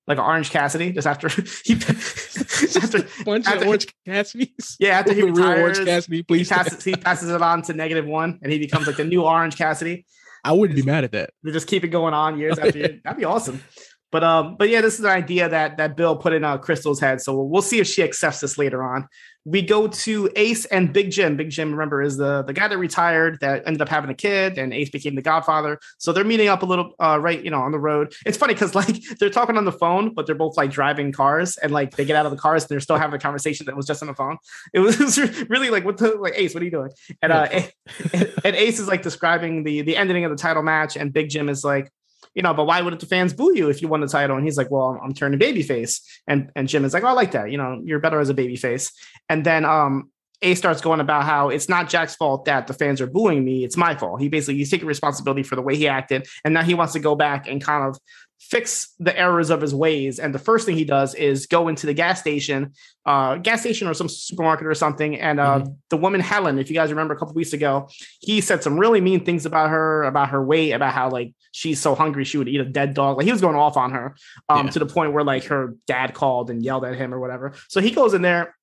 like 0.07 0.19
an 0.19 0.25
Orange 0.25 0.51
Cassidy, 0.51 0.93
just 0.93 1.07
after 1.07 1.29
he 1.65 1.77
after, 2.83 3.07
bunch 3.25 3.47
after, 3.47 3.63
of 3.63 3.69
Orange 3.69 3.87
Cassidys. 4.07 4.77
Yeah, 4.79 4.99
after 4.99 5.13
he 5.13 5.23
retires, 5.23 5.61
Orange 5.61 5.89
Cassidy, 5.89 6.23
please. 6.23 6.49
He 6.49 6.55
passes, 6.55 6.85
he 6.85 6.97
passes 6.97 7.31
it 7.31 7.43
on 7.43 7.63
to 7.63 7.75
negative 7.75 8.07
one, 8.07 8.39
and 8.43 8.53
he 8.53 8.59
becomes 8.59 8.87
like 8.87 8.97
the 8.97 9.05
new 9.05 9.23
Orange 9.23 9.57
Cassidy. 9.57 10.07
I 10.45 10.53
wouldn't 10.53 10.77
be 10.77 10.83
mad 10.83 11.05
at 11.05 11.13
that. 11.13 11.31
They 11.43 11.53
just 11.53 11.67
keep 11.67 11.85
it 11.85 11.89
going 11.89 12.15
on 12.15 12.39
years 12.39 12.59
after 12.59 12.79
year. 12.79 13.01
That'd 13.05 13.19
be 13.19 13.25
awesome. 13.25 13.63
But 14.13 14.23
um, 14.23 14.57
but 14.57 14.69
yeah, 14.69 14.81
this 14.81 14.95
is 14.95 15.01
an 15.01 15.11
idea 15.11 15.49
that 15.49 15.79
that 15.79 15.97
Bill 15.97 16.17
put 16.17 16.33
in 16.33 16.45
uh, 16.45 16.59
Crystal's 16.59 17.01
head. 17.01 17.21
So 17.21 17.43
we'll 17.43 17.63
see 17.63 17.81
if 17.81 17.87
she 17.87 18.03
accepts 18.03 18.41
this 18.41 18.57
later 18.57 18.83
on. 18.85 19.09
We 19.45 19.63
go 19.63 19.89
to 19.89 20.31
Ace 20.37 20.65
and 20.67 20.93
Big 20.93 21.11
Jim. 21.11 21.37
Big 21.37 21.51
Jim, 21.51 21.71
remember, 21.71 22.01
is 22.03 22.17
the 22.17 22.43
the 22.43 22.53
guy 22.53 22.69
that 22.69 22.79
retired 22.79 23.39
that 23.41 23.65
ended 23.67 23.83
up 23.83 23.89
having 23.89 24.11
a 24.11 24.15
kid, 24.15 24.59
and 24.59 24.73
Ace 24.73 24.91
became 24.91 25.15
the 25.15 25.23
Godfather. 25.23 25.79
So 25.99 26.13
they're 26.13 26.25
meeting 26.25 26.49
up 26.49 26.63
a 26.63 26.67
little, 26.67 26.95
uh, 26.99 27.19
right, 27.21 27.43
you 27.43 27.51
know, 27.51 27.61
on 27.61 27.73
the 27.73 27.79
road. 27.79 28.15
It's 28.25 28.39
funny 28.39 28.55
because 28.55 28.75
like 28.81 29.03
they're 29.19 29.31
talking 29.31 29.57
on 29.57 29.65
the 29.65 29.73
phone, 29.73 30.15
but 30.15 30.27
they're 30.27 30.35
both 30.35 30.57
like 30.57 30.71
driving 30.71 31.13
cars, 31.13 31.57
and 31.59 31.73
like 31.73 31.97
they 31.97 32.05
get 32.05 32.17
out 32.17 32.27
of 32.27 32.33
the 32.33 32.39
cars, 32.39 32.65
and 32.65 32.71
they're 32.71 32.81
still 32.81 32.97
having 32.97 33.15
a 33.15 33.19
conversation 33.19 33.67
that 33.67 33.77
was 33.77 33.87
just 33.87 34.03
on 34.03 34.09
the 34.09 34.15
phone. 34.15 34.39
It 34.73 34.81
was, 34.81 35.01
it 35.01 35.05
was 35.05 35.41
really 35.51 35.71
like, 35.71 35.85
what 35.85 35.99
the 35.99 36.15
like, 36.17 36.35
Ace, 36.37 36.55
what 36.55 36.63
are 36.63 36.67
you 36.67 36.71
doing? 36.71 36.91
And 37.21 37.33
uh, 37.33 37.49
and, 38.13 38.33
and 38.45 38.57
Ace 38.57 38.79
is 38.79 38.89
like 38.89 39.03
describing 39.03 39.65
the 39.65 39.83
the 39.83 39.97
ending 39.97 40.25
of 40.25 40.31
the 40.31 40.39
title 40.39 40.63
match, 40.63 40.97
and 40.97 41.13
Big 41.13 41.29
Jim 41.29 41.49
is 41.49 41.65
like 41.65 41.91
you 42.35 42.43
know, 42.43 42.55
but 42.55 42.67
why 42.67 42.81
wouldn't 42.81 43.01
the 43.01 43.07
fans 43.07 43.33
boo 43.33 43.53
you 43.57 43.71
if 43.71 43.81
you 43.81 43.89
won 43.89 44.01
the 44.01 44.09
title? 44.09 44.37
And 44.37 44.45
he's 44.45 44.57
like, 44.57 44.71
well, 44.71 44.99
I'm 45.03 45.15
turning 45.15 45.39
babyface. 45.39 46.01
And 46.27 46.51
and 46.57 46.69
Jim 46.69 46.85
is 46.85 46.95
like, 46.95 47.05
oh, 47.05 47.09
I 47.09 47.13
like 47.13 47.33
that. 47.33 47.51
You 47.51 47.59
know, 47.59 47.81
you're 47.85 48.01
better 48.01 48.21
as 48.21 48.29
a 48.29 48.35
babyface. 48.35 48.93
And 49.29 49.45
then 49.45 49.65
um 49.65 50.11
a 50.43 50.55
starts 50.55 50.81
going 50.81 51.01
about 51.01 51.25
how 51.25 51.49
it's 51.49 51.69
not 51.69 51.89
Jack's 51.89 52.15
fault 52.17 52.45
that 52.45 52.67
the 52.67 52.75
fans 52.75 53.01
are 53.01 53.07
booing 53.07 53.45
me. 53.45 53.65
It's 53.65 53.77
my 53.77 53.95
fault. 53.95 54.21
He 54.21 54.29
basically 54.29 54.57
he's 54.57 54.71
taking 54.71 54.87
responsibility 54.87 55.43
for 55.43 55.57
the 55.57 55.63
way 55.63 55.77
he 55.77 55.89
acted, 55.89 56.27
and 56.45 56.53
now 56.55 56.63
he 56.63 56.75
wants 56.75 56.93
to 56.93 57.01
go 57.01 57.15
back 57.15 57.49
and 57.49 57.63
kind 57.63 57.89
of 57.89 57.99
fix 58.41 58.95
the 58.99 59.19
errors 59.19 59.51
of 59.51 59.61
his 59.61 59.75
ways. 59.75 60.19
And 60.19 60.35
the 60.35 60.39
first 60.39 60.67
thing 60.67 60.77
he 60.77 60.85
does 60.85 61.15
is 61.15 61.47
go 61.47 61.69
into 61.69 61.87
the 61.87 61.95
gas 61.95 62.21
station, 62.21 62.73
uh, 63.07 63.37
gas 63.37 63.61
station 63.61 63.89
or 63.89 63.95
some 63.95 64.09
supermarket 64.09 64.67
or 64.67 64.75
something. 64.75 65.19
And 65.19 65.41
uh, 65.41 65.61
mm-hmm. 65.61 65.73
the 65.89 65.97
woman 65.97 66.21
Helen, 66.21 66.59
if 66.59 66.69
you 66.69 66.75
guys 66.75 66.91
remember 66.91 67.15
a 67.15 67.17
couple 67.17 67.35
weeks 67.35 67.53
ago, 67.53 67.89
he 68.21 68.41
said 68.41 68.63
some 68.63 68.79
really 68.79 69.01
mean 69.01 69.25
things 69.25 69.47
about 69.47 69.71
her, 69.71 70.05
about 70.05 70.31
her 70.31 70.45
weight, 70.45 70.73
about 70.73 70.93
how 70.93 71.11
like 71.11 71.35
she's 71.53 71.81
so 71.81 71.95
hungry 71.95 72.25
she 72.25 72.37
would 72.37 72.49
eat 72.49 72.61
a 72.61 72.65
dead 72.65 72.95
dog. 72.95 73.17
Like 73.17 73.27
he 73.27 73.33
was 73.33 73.41
going 73.41 73.57
off 73.57 73.77
on 73.77 73.93
her 73.93 74.15
um, 74.49 74.67
yeah. 74.67 74.73
to 74.73 74.79
the 74.79 74.87
point 74.87 75.13
where 75.13 75.25
like 75.25 75.45
her 75.45 75.75
dad 75.87 76.15
called 76.15 76.51
and 76.51 76.63
yelled 76.63 76.85
at 76.85 76.97
him 76.97 77.15
or 77.15 77.21
whatever. 77.21 77.55
So 77.69 77.81
he 77.81 77.93
goes 77.93 78.15
in 78.15 78.23
there 78.23 78.55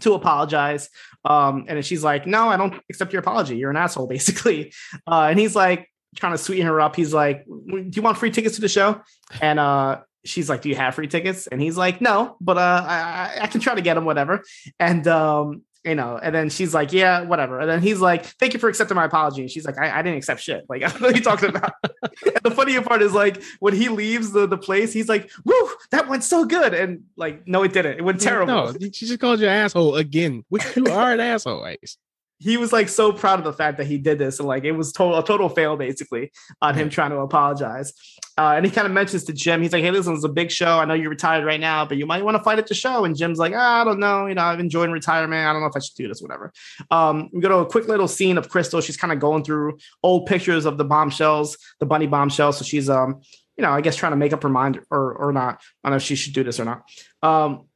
to 0.00 0.14
apologize. 0.14 0.88
Um, 1.24 1.66
and 1.68 1.84
she's 1.84 2.02
like, 2.02 2.26
No, 2.26 2.48
I 2.48 2.56
don't 2.56 2.74
accept 2.90 3.12
your 3.12 3.20
apology. 3.20 3.56
You're 3.56 3.70
an 3.70 3.76
asshole, 3.76 4.06
basically. 4.08 4.72
Uh, 5.06 5.28
and 5.30 5.38
he's 5.38 5.54
like, 5.54 5.88
trying 6.16 6.32
to 6.32 6.38
sweeten 6.38 6.66
her 6.66 6.80
up. 6.80 6.96
He's 6.96 7.12
like, 7.12 7.44
Do 7.46 7.90
you 7.92 8.02
want 8.02 8.18
free 8.18 8.30
tickets 8.30 8.56
to 8.56 8.60
the 8.60 8.68
show? 8.68 9.00
And 9.40 9.58
uh, 9.58 10.00
she's 10.24 10.48
like, 10.48 10.62
Do 10.62 10.68
you 10.68 10.76
have 10.76 10.94
free 10.94 11.08
tickets? 11.08 11.46
And 11.46 11.60
he's 11.60 11.76
like, 11.76 12.00
No, 12.00 12.36
but 12.40 12.58
uh, 12.58 12.84
I, 12.86 13.38
I 13.42 13.46
can 13.46 13.60
try 13.60 13.74
to 13.74 13.82
get 13.82 13.94
them, 13.94 14.04
whatever. 14.04 14.42
And 14.78 15.06
um, 15.08 15.62
you 15.84 15.96
know, 15.96 16.16
and 16.16 16.32
then 16.32 16.48
she's 16.48 16.72
like, 16.72 16.92
yeah, 16.92 17.22
whatever. 17.22 17.58
And 17.58 17.68
then 17.68 17.82
he's 17.82 18.00
like, 18.00 18.24
thank 18.24 18.54
you 18.54 18.60
for 18.60 18.68
accepting 18.68 18.94
my 18.94 19.04
apology. 19.04 19.42
And 19.42 19.50
she's 19.50 19.66
like, 19.66 19.78
I, 19.78 19.98
I 19.98 20.02
didn't 20.02 20.18
accept 20.18 20.40
shit. 20.40 20.64
Like, 20.68 20.82
what 21.00 21.02
are 21.02 21.16
you 21.16 21.20
talking 21.20 21.48
about? 21.48 21.72
and 22.04 22.36
the 22.42 22.52
funny 22.52 22.80
part 22.80 23.02
is 23.02 23.12
like 23.12 23.42
when 23.58 23.74
he 23.74 23.88
leaves 23.88 24.30
the, 24.30 24.46
the 24.46 24.56
place, 24.56 24.92
he's 24.92 25.08
like, 25.08 25.28
woo, 25.44 25.70
that 25.90 26.08
went 26.08 26.22
so 26.22 26.44
good. 26.44 26.72
And 26.72 27.02
like, 27.16 27.48
no, 27.48 27.64
it 27.64 27.72
didn't. 27.72 27.98
It 27.98 28.04
went 28.04 28.20
terrible. 28.20 28.46
No, 28.46 28.72
she 28.92 29.06
just 29.06 29.18
called 29.18 29.40
you 29.40 29.46
an 29.46 29.52
asshole 29.52 29.96
again, 29.96 30.44
which 30.50 30.64
you 30.76 30.86
are 30.86 31.12
an 31.12 31.20
asshole, 31.20 31.66
Ace 31.66 31.98
he 32.42 32.56
was 32.56 32.72
like 32.72 32.88
so 32.88 33.12
proud 33.12 33.38
of 33.38 33.44
the 33.44 33.52
fact 33.52 33.78
that 33.78 33.86
he 33.86 33.98
did 33.98 34.18
this 34.18 34.38
and 34.40 34.48
like 34.48 34.64
it 34.64 34.72
was 34.72 34.92
total 34.92 35.18
a 35.18 35.24
total 35.24 35.48
fail 35.48 35.76
basically 35.76 36.32
on 36.60 36.74
him 36.74 36.90
trying 36.90 37.10
to 37.10 37.18
apologize. 37.18 37.92
Uh, 38.38 38.54
and 38.56 38.64
he 38.64 38.70
kind 38.70 38.86
of 38.86 38.92
mentions 38.92 39.24
to 39.24 39.32
jim 39.32 39.60
he's 39.60 39.72
like 39.72 39.84
hey 39.84 39.90
listen 39.90 40.14
it's 40.14 40.24
a 40.24 40.28
big 40.28 40.50
show. 40.50 40.78
I 40.78 40.84
know 40.84 40.94
you're 40.94 41.10
retired 41.10 41.44
right 41.44 41.60
now 41.60 41.84
but 41.84 41.96
you 41.96 42.06
might 42.06 42.24
want 42.24 42.36
to 42.36 42.42
fight 42.42 42.58
at 42.58 42.66
the 42.66 42.74
show. 42.74 43.04
And 43.04 43.16
jim's 43.16 43.38
like 43.38 43.52
oh, 43.52 43.58
i 43.58 43.84
don't 43.84 44.00
know. 44.00 44.26
You 44.26 44.34
know 44.34 44.42
i've 44.42 44.60
enjoyed 44.60 44.90
retirement. 44.90 45.46
I 45.46 45.52
don't 45.52 45.62
know 45.62 45.68
if 45.68 45.76
i 45.76 45.80
should 45.80 45.94
do 45.94 46.08
this 46.08 46.20
whatever. 46.20 46.52
Um, 46.90 47.30
we 47.32 47.40
go 47.40 47.48
to 47.48 47.58
a 47.58 47.66
quick 47.66 47.88
little 47.88 48.08
scene 48.08 48.38
of 48.38 48.48
crystal. 48.48 48.80
She's 48.80 48.96
kind 48.96 49.12
of 49.12 49.20
going 49.20 49.44
through 49.44 49.78
old 50.02 50.26
pictures 50.26 50.64
of 50.64 50.78
the 50.78 50.84
bombshells 50.84 51.56
the 51.80 51.86
bunny 51.86 52.06
bombshells. 52.06 52.58
So 52.58 52.64
she's 52.64 52.90
um 52.90 53.20
you 53.56 53.62
know 53.62 53.70
i 53.70 53.80
guess 53.82 53.96
trying 53.96 54.12
to 54.12 54.16
make 54.16 54.32
up 54.32 54.42
her 54.42 54.48
mind 54.48 54.80
or 54.90 55.14
or 55.14 55.32
not. 55.32 55.60
I 55.84 55.88
don't 55.88 55.92
know 55.92 55.96
if 55.96 56.02
she 56.02 56.16
should 56.16 56.34
do 56.34 56.44
this 56.44 56.58
or 56.58 56.64
not. 56.64 56.82
Um 57.22 57.68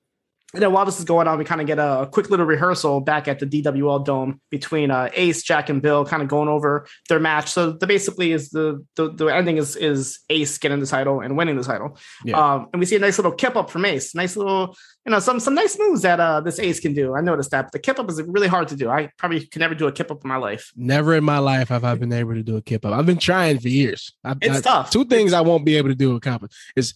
and 0.54 0.62
then 0.62 0.72
while 0.72 0.84
this 0.84 0.98
is 0.98 1.04
going 1.04 1.26
on, 1.26 1.38
we 1.38 1.44
kind 1.44 1.60
of 1.60 1.66
get 1.66 1.78
a 1.78 2.08
quick 2.10 2.30
little 2.30 2.46
rehearsal 2.46 3.00
back 3.00 3.26
at 3.26 3.40
the 3.40 3.46
DWL 3.46 4.04
Dome 4.04 4.40
between 4.50 4.92
uh, 4.92 5.10
Ace, 5.14 5.42
Jack, 5.42 5.68
and 5.68 5.82
Bill, 5.82 6.04
kind 6.04 6.22
of 6.22 6.28
going 6.28 6.48
over 6.48 6.86
their 7.08 7.18
match. 7.18 7.50
So 7.50 7.72
the 7.72 7.86
basically 7.86 8.30
is 8.30 8.50
the, 8.50 8.84
the 8.94 9.12
the 9.12 9.26
ending 9.26 9.56
is 9.56 9.74
is 9.74 10.20
Ace 10.30 10.56
getting 10.58 10.78
the 10.78 10.86
title 10.86 11.20
and 11.20 11.36
winning 11.36 11.56
the 11.56 11.64
title. 11.64 11.98
Yeah. 12.24 12.38
Um, 12.38 12.68
and 12.72 12.78
we 12.78 12.86
see 12.86 12.94
a 12.94 13.00
nice 13.00 13.18
little 13.18 13.32
kip 13.32 13.56
up 13.56 13.70
from 13.70 13.84
Ace, 13.84 14.14
nice 14.14 14.36
little 14.36 14.76
you 15.04 15.10
know 15.10 15.18
some 15.18 15.40
some 15.40 15.54
nice 15.54 15.76
moves 15.78 16.02
that 16.02 16.20
uh, 16.20 16.40
this 16.40 16.60
Ace 16.60 16.78
can 16.78 16.94
do. 16.94 17.16
I 17.16 17.20
noticed 17.22 17.50
that, 17.50 17.66
but 17.66 17.72
the 17.72 17.78
kip 17.80 17.98
up 17.98 18.08
is 18.08 18.22
really 18.22 18.48
hard 18.48 18.68
to 18.68 18.76
do. 18.76 18.88
I 18.88 19.10
probably 19.18 19.44
can 19.46 19.60
never 19.60 19.74
do 19.74 19.88
a 19.88 19.92
kip 19.92 20.12
up 20.12 20.24
in 20.24 20.28
my 20.28 20.36
life. 20.36 20.72
Never 20.76 21.14
in 21.16 21.24
my 21.24 21.38
life 21.38 21.70
have 21.70 21.82
I 21.82 21.96
been 21.96 22.12
able 22.12 22.34
to 22.34 22.42
do 22.44 22.56
a 22.56 22.62
kip 22.62 22.86
up. 22.86 22.92
I've 22.92 23.06
been 23.06 23.18
trying 23.18 23.58
for 23.58 23.68
years. 23.68 24.12
I, 24.22 24.36
it's 24.40 24.58
I, 24.58 24.60
tough. 24.60 24.90
Two 24.90 25.04
things 25.06 25.32
I 25.32 25.40
won't 25.40 25.64
be 25.64 25.76
able 25.76 25.88
to 25.88 25.96
do 25.96 26.14
accomplish 26.14 26.52
is 26.76 26.94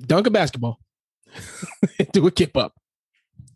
dunk 0.00 0.26
a 0.26 0.30
basketball, 0.30 0.78
do 2.12 2.26
a 2.26 2.30
kip 2.30 2.56
up 2.56 2.74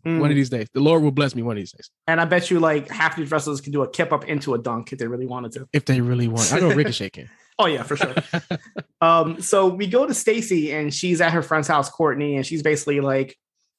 Mm. 0.07 0.21
One 0.21 0.29
of 0.29 0.35
these 0.35 0.49
days, 0.49 0.67
the 0.73 0.79
Lord 0.79 1.03
will 1.03 1.11
bless 1.11 1.35
me. 1.35 1.41
One 1.41 1.57
of 1.57 1.61
these 1.61 1.73
days, 1.73 1.89
and 2.07 2.21
I 2.21 2.25
bet 2.25 2.49
you 2.49 2.61
like 2.61 2.89
half 2.89 3.17
these 3.17 3.29
wrestlers 3.29 3.59
can 3.59 3.73
do 3.73 3.81
a 3.81 3.89
kip 3.89 4.13
up 4.13 4.25
into 4.25 4.53
a 4.53 4.57
dunk 4.57 4.93
if 4.93 4.99
they 4.99 5.07
really 5.07 5.25
wanted 5.25 5.51
to. 5.53 5.67
If 5.73 5.83
they 5.83 5.99
really 5.99 6.29
want, 6.29 6.53
I 6.53 6.59
know 6.59 6.69
Ricochet 6.69 7.09
can. 7.13 7.29
oh 7.59 7.65
yeah, 7.65 7.83
for 7.83 7.97
sure. 7.97 8.15
um, 9.01 9.41
so 9.41 9.67
we 9.67 9.85
go 9.85 10.05
to 10.05 10.13
Staci, 10.13 10.73
and 10.73 10.93
she's 10.93 11.19
at 11.19 11.33
her 11.33 11.41
friend's 11.41 11.67
house, 11.67 11.89
Courtney, 11.89 12.37
and 12.37 12.45
she's 12.45 12.63
basically 12.63 13.01
like, 13.01 13.37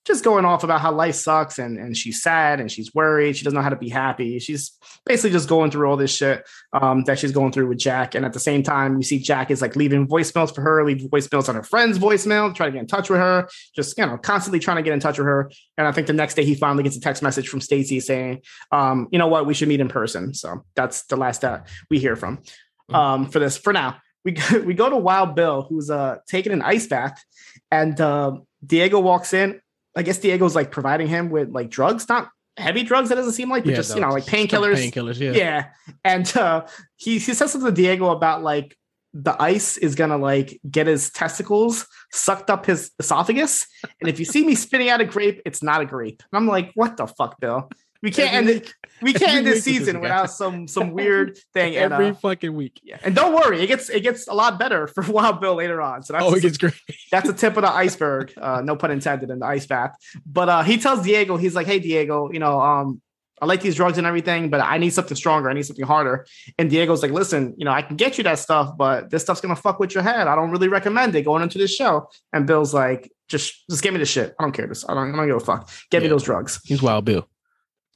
just 0.08 0.24
going 0.24 0.44
off 0.44 0.64
about 0.64 0.80
how 0.80 0.90
life 0.90 1.14
sucks 1.14 1.58
and, 1.58 1.78
and 1.78 1.96
she's 1.96 2.22
sad 2.22 2.58
and 2.58 2.72
she's 2.72 2.92
worried. 2.94 3.36
She 3.36 3.44
doesn't 3.44 3.54
know 3.54 3.62
how 3.62 3.68
to 3.68 3.76
be 3.76 3.90
happy. 3.90 4.38
She's 4.40 4.72
basically 5.06 5.30
just 5.30 5.48
going 5.48 5.70
through 5.70 5.88
all 5.88 5.96
this 5.96 6.10
shit 6.10 6.48
um, 6.72 7.04
that 7.04 7.18
she's 7.18 7.30
going 7.30 7.52
through 7.52 7.68
with 7.68 7.78
Jack. 7.78 8.14
And 8.14 8.24
at 8.24 8.32
the 8.32 8.40
same 8.40 8.62
time, 8.62 8.96
we 8.96 9.04
see 9.04 9.18
Jack 9.18 9.50
is 9.50 9.62
like 9.62 9.76
leaving 9.76 10.08
voicemails 10.08 10.52
for 10.52 10.62
her, 10.62 10.84
leaving 10.84 11.08
voicemails 11.08 11.48
on 11.48 11.54
her 11.54 11.62
friend's 11.62 11.98
voicemail, 11.98 12.52
trying 12.54 12.72
to 12.72 12.72
get 12.72 12.80
in 12.80 12.86
touch 12.86 13.10
with 13.10 13.20
her, 13.20 13.48
just, 13.76 13.96
you 13.98 14.06
know, 14.06 14.16
constantly 14.16 14.58
trying 14.58 14.78
to 14.78 14.82
get 14.82 14.94
in 14.94 15.00
touch 15.00 15.18
with 15.18 15.26
her. 15.26 15.50
And 15.76 15.86
I 15.86 15.92
think 15.92 16.06
the 16.06 16.14
next 16.14 16.34
day 16.34 16.44
he 16.44 16.54
finally 16.54 16.82
gets 16.82 16.96
a 16.96 17.00
text 17.00 17.22
message 17.22 17.48
from 17.48 17.60
Staci 17.60 18.02
saying, 18.02 18.40
um, 18.72 19.08
you 19.12 19.18
know 19.18 19.28
what, 19.28 19.46
we 19.46 19.54
should 19.54 19.68
meet 19.68 19.80
in 19.80 19.88
person. 19.88 20.32
So 20.34 20.64
that's 20.74 21.04
the 21.04 21.16
last 21.16 21.42
that 21.42 21.68
we 21.90 21.98
hear 21.98 22.16
from 22.16 22.38
mm-hmm. 22.38 22.94
um, 22.94 23.28
for 23.28 23.38
this 23.38 23.58
for 23.58 23.72
now. 23.72 23.98
We 24.24 24.32
go, 24.32 24.60
we 24.64 24.74
go 24.74 24.88
to 24.88 24.96
Wild 24.96 25.34
Bill, 25.34 25.66
who's 25.68 25.90
uh, 25.90 26.16
taking 26.26 26.52
an 26.52 26.62
ice 26.62 26.86
bath, 26.86 27.22
and 27.70 28.00
uh, 28.00 28.38
Diego 28.64 29.00
walks 29.00 29.34
in 29.34 29.60
I 29.96 30.02
guess 30.02 30.18
Diego's 30.18 30.54
like 30.54 30.70
providing 30.70 31.06
him 31.06 31.30
with 31.30 31.50
like 31.50 31.70
drugs, 31.70 32.08
not 32.08 32.30
heavy 32.56 32.82
drugs. 32.82 33.08
That 33.08 33.16
doesn't 33.16 33.32
seem 33.32 33.50
like, 33.50 33.64
but 33.64 33.70
yeah, 33.70 33.76
just 33.76 33.94
you 33.94 34.00
know, 34.00 34.10
like 34.10 34.24
painkillers. 34.24 34.76
Painkillers, 34.76 35.18
yeah. 35.18 35.32
Yeah, 35.32 35.66
and 36.04 36.36
uh, 36.36 36.66
he 36.96 37.18
he 37.18 37.34
says 37.34 37.52
something 37.52 37.70
to 37.70 37.74
Diego 37.74 38.10
about 38.10 38.42
like 38.42 38.76
the 39.14 39.40
ice 39.40 39.78
is 39.78 39.94
gonna 39.94 40.18
like 40.18 40.60
get 40.70 40.86
his 40.86 41.10
testicles 41.10 41.86
sucked 42.12 42.50
up 42.50 42.66
his 42.66 42.90
esophagus, 42.98 43.66
and 44.00 44.08
if 44.08 44.18
you 44.18 44.24
see 44.24 44.44
me 44.44 44.54
spitting 44.54 44.88
out 44.88 45.00
a 45.00 45.04
grape, 45.04 45.42
it's 45.44 45.62
not 45.62 45.80
a 45.80 45.86
grape. 45.86 46.22
And 46.30 46.38
I'm 46.38 46.46
like, 46.46 46.70
what 46.74 46.96
the 46.96 47.06
fuck, 47.06 47.40
Bill? 47.40 47.68
We 48.02 48.10
can't 48.10 48.32
end 48.32 48.48
it. 48.48 48.74
We 49.02 49.12
can't 49.12 49.38
end 49.38 49.46
this 49.46 49.64
season 49.64 50.00
without 50.00 50.30
some 50.30 50.68
some 50.68 50.92
weird 50.92 51.36
thing. 51.54 51.76
Every 51.76 52.08
and, 52.08 52.16
uh, 52.16 52.18
fucking 52.18 52.54
week. 52.54 52.80
Yeah, 52.82 52.98
and 53.02 53.14
don't 53.14 53.34
worry, 53.34 53.60
it 53.60 53.66
gets 53.66 53.88
it 53.90 54.02
gets 54.02 54.28
a 54.28 54.34
lot 54.34 54.58
better 54.58 54.86
for 54.86 55.02
Wild 55.12 55.40
Bill 55.40 55.54
later 55.54 55.80
on. 55.80 56.02
So 56.02 56.12
that's 56.12 56.24
oh, 56.24 56.34
it 56.34 56.42
gets 56.42 56.58
great. 56.58 56.74
that's 57.10 57.28
a 57.28 57.32
tip 57.32 57.56
of 57.56 57.62
the 57.62 57.70
iceberg. 57.72 58.32
Uh, 58.36 58.60
no 58.62 58.76
pun 58.76 58.90
intended 58.90 59.30
in 59.30 59.40
the 59.40 59.46
ice 59.46 59.66
bath. 59.66 59.96
But 60.24 60.48
uh, 60.48 60.62
he 60.62 60.78
tells 60.78 61.02
Diego, 61.02 61.36
he's 61.36 61.54
like, 61.54 61.66
"Hey, 61.66 61.80
Diego, 61.80 62.30
you 62.32 62.38
know, 62.38 62.60
um, 62.60 63.00
I 63.42 63.46
like 63.46 63.62
these 63.62 63.74
drugs 63.74 63.98
and 63.98 64.06
everything, 64.06 64.48
but 64.48 64.60
I 64.60 64.78
need 64.78 64.90
something 64.90 65.16
stronger. 65.16 65.50
I 65.50 65.54
need 65.54 65.66
something 65.66 65.86
harder." 65.86 66.26
And 66.56 66.70
Diego's 66.70 67.02
like, 67.02 67.12
"Listen, 67.12 67.54
you 67.58 67.64
know, 67.64 67.72
I 67.72 67.82
can 67.82 67.96
get 67.96 68.16
you 68.16 68.24
that 68.24 68.38
stuff, 68.38 68.76
but 68.76 69.10
this 69.10 69.22
stuff's 69.22 69.40
gonna 69.40 69.56
fuck 69.56 69.80
with 69.80 69.92
your 69.92 70.04
head. 70.04 70.28
I 70.28 70.36
don't 70.36 70.52
really 70.52 70.68
recommend 70.68 71.16
it 71.16 71.22
going 71.22 71.42
into 71.42 71.58
this 71.58 71.74
show." 71.74 72.08
And 72.32 72.46
Bill's 72.46 72.72
like, 72.72 73.10
"Just, 73.26 73.68
just 73.68 73.82
give 73.82 73.92
me 73.92 73.98
the 73.98 74.06
shit. 74.06 74.36
I 74.38 74.44
don't 74.44 74.52
care. 74.52 74.68
This. 74.68 74.88
I 74.88 74.94
don't, 74.94 75.12
I 75.12 75.16
don't 75.16 75.26
give 75.26 75.36
a 75.36 75.40
fuck. 75.40 75.68
Get 75.90 76.02
yeah. 76.02 76.04
me 76.04 76.08
those 76.10 76.22
drugs." 76.22 76.60
He's 76.64 76.80
Wild 76.80 77.04
Bill. 77.04 77.28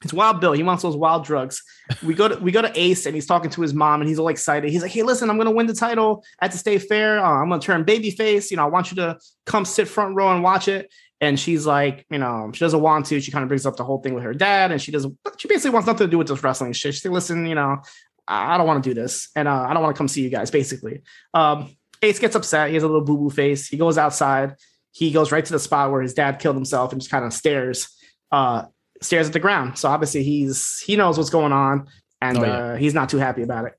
It's 0.03 0.13
Wild 0.13 0.41
Bill. 0.41 0.51
He 0.51 0.63
wants 0.63 0.83
those 0.83 0.95
wild 0.95 1.25
drugs. 1.25 1.61
We 2.01 2.13
go 2.13 2.29
to 2.29 2.35
we 2.37 2.51
go 2.51 2.61
to 2.61 2.71
Ace, 2.79 3.05
and 3.05 3.13
he's 3.13 3.25
talking 3.25 3.51
to 3.51 3.61
his 3.61 3.73
mom, 3.73 4.01
and 4.01 4.07
he's 4.07 4.17
all 4.17 4.29
excited. 4.29 4.71
He's 4.71 4.81
like, 4.81 4.91
"Hey, 4.91 5.03
listen, 5.03 5.29
I'm 5.29 5.37
gonna 5.37 5.51
win 5.51 5.67
the 5.67 5.73
title 5.73 6.23
at 6.41 6.51
the 6.51 6.57
state 6.57 6.79
fair. 6.79 7.19
Uh, 7.19 7.41
I'm 7.41 7.49
gonna 7.49 7.61
turn 7.61 7.83
babyface. 7.83 8.51
You 8.51 8.57
know, 8.57 8.63
I 8.63 8.67
want 8.67 8.89
you 8.89 8.95
to 8.97 9.17
come 9.45 9.65
sit 9.65 9.87
front 9.89 10.15
row 10.15 10.33
and 10.33 10.41
watch 10.41 10.69
it." 10.69 10.91
And 11.19 11.39
she's 11.39 11.65
like, 11.65 12.05
you 12.09 12.17
know, 12.17 12.51
she 12.53 12.59
doesn't 12.59 12.81
want 12.81 13.05
to. 13.07 13.19
She 13.19 13.31
kind 13.31 13.43
of 13.43 13.49
brings 13.49 13.65
up 13.65 13.75
the 13.75 13.83
whole 13.83 14.01
thing 14.01 14.13
with 14.13 14.23
her 14.23 14.33
dad, 14.33 14.71
and 14.71 14.81
she 14.81 14.91
doesn't. 14.91 15.17
She 15.37 15.47
basically 15.47 15.71
wants 15.71 15.87
nothing 15.87 16.07
to 16.07 16.11
do 16.11 16.17
with 16.17 16.27
this 16.27 16.41
wrestling 16.41 16.73
shit. 16.73 16.93
She's 16.93 17.05
like, 17.05 17.13
"Listen, 17.13 17.45
you 17.45 17.55
know, 17.55 17.81
I 18.27 18.57
don't 18.57 18.67
want 18.67 18.83
to 18.83 18.89
do 18.89 18.93
this, 18.93 19.29
and 19.35 19.47
uh, 19.47 19.65
I 19.69 19.73
don't 19.73 19.83
want 19.83 19.93
to 19.93 19.97
come 19.97 20.07
see 20.07 20.21
you 20.21 20.29
guys." 20.29 20.51
Basically, 20.51 21.01
um, 21.33 21.69
Ace 22.01 22.19
gets 22.19 22.35
upset. 22.35 22.69
He 22.69 22.75
has 22.75 22.83
a 22.83 22.87
little 22.87 23.03
boo 23.03 23.17
boo 23.17 23.29
face. 23.29 23.67
He 23.67 23.77
goes 23.77 23.97
outside. 23.97 24.55
He 24.91 25.11
goes 25.11 25.31
right 25.31 25.43
to 25.43 25.51
the 25.51 25.59
spot 25.59 25.91
where 25.91 26.01
his 26.01 26.13
dad 26.13 26.39
killed 26.39 26.55
himself 26.55 26.91
and 26.91 27.01
just 27.01 27.11
kind 27.11 27.25
of 27.25 27.33
stares. 27.33 27.89
Uh, 28.31 28.65
stares 29.03 29.27
at 29.27 29.33
the 29.33 29.39
ground. 29.39 29.77
So 29.77 29.89
obviously 29.89 30.23
he's 30.23 30.79
he 30.79 30.95
knows 30.95 31.17
what's 31.17 31.29
going 31.29 31.51
on, 31.51 31.87
and 32.21 32.37
oh, 32.37 32.43
yeah. 32.43 32.51
uh, 32.51 32.75
he's 32.75 32.93
not 32.93 33.09
too 33.09 33.17
happy 33.17 33.43
about 33.43 33.65
it. 33.65 33.73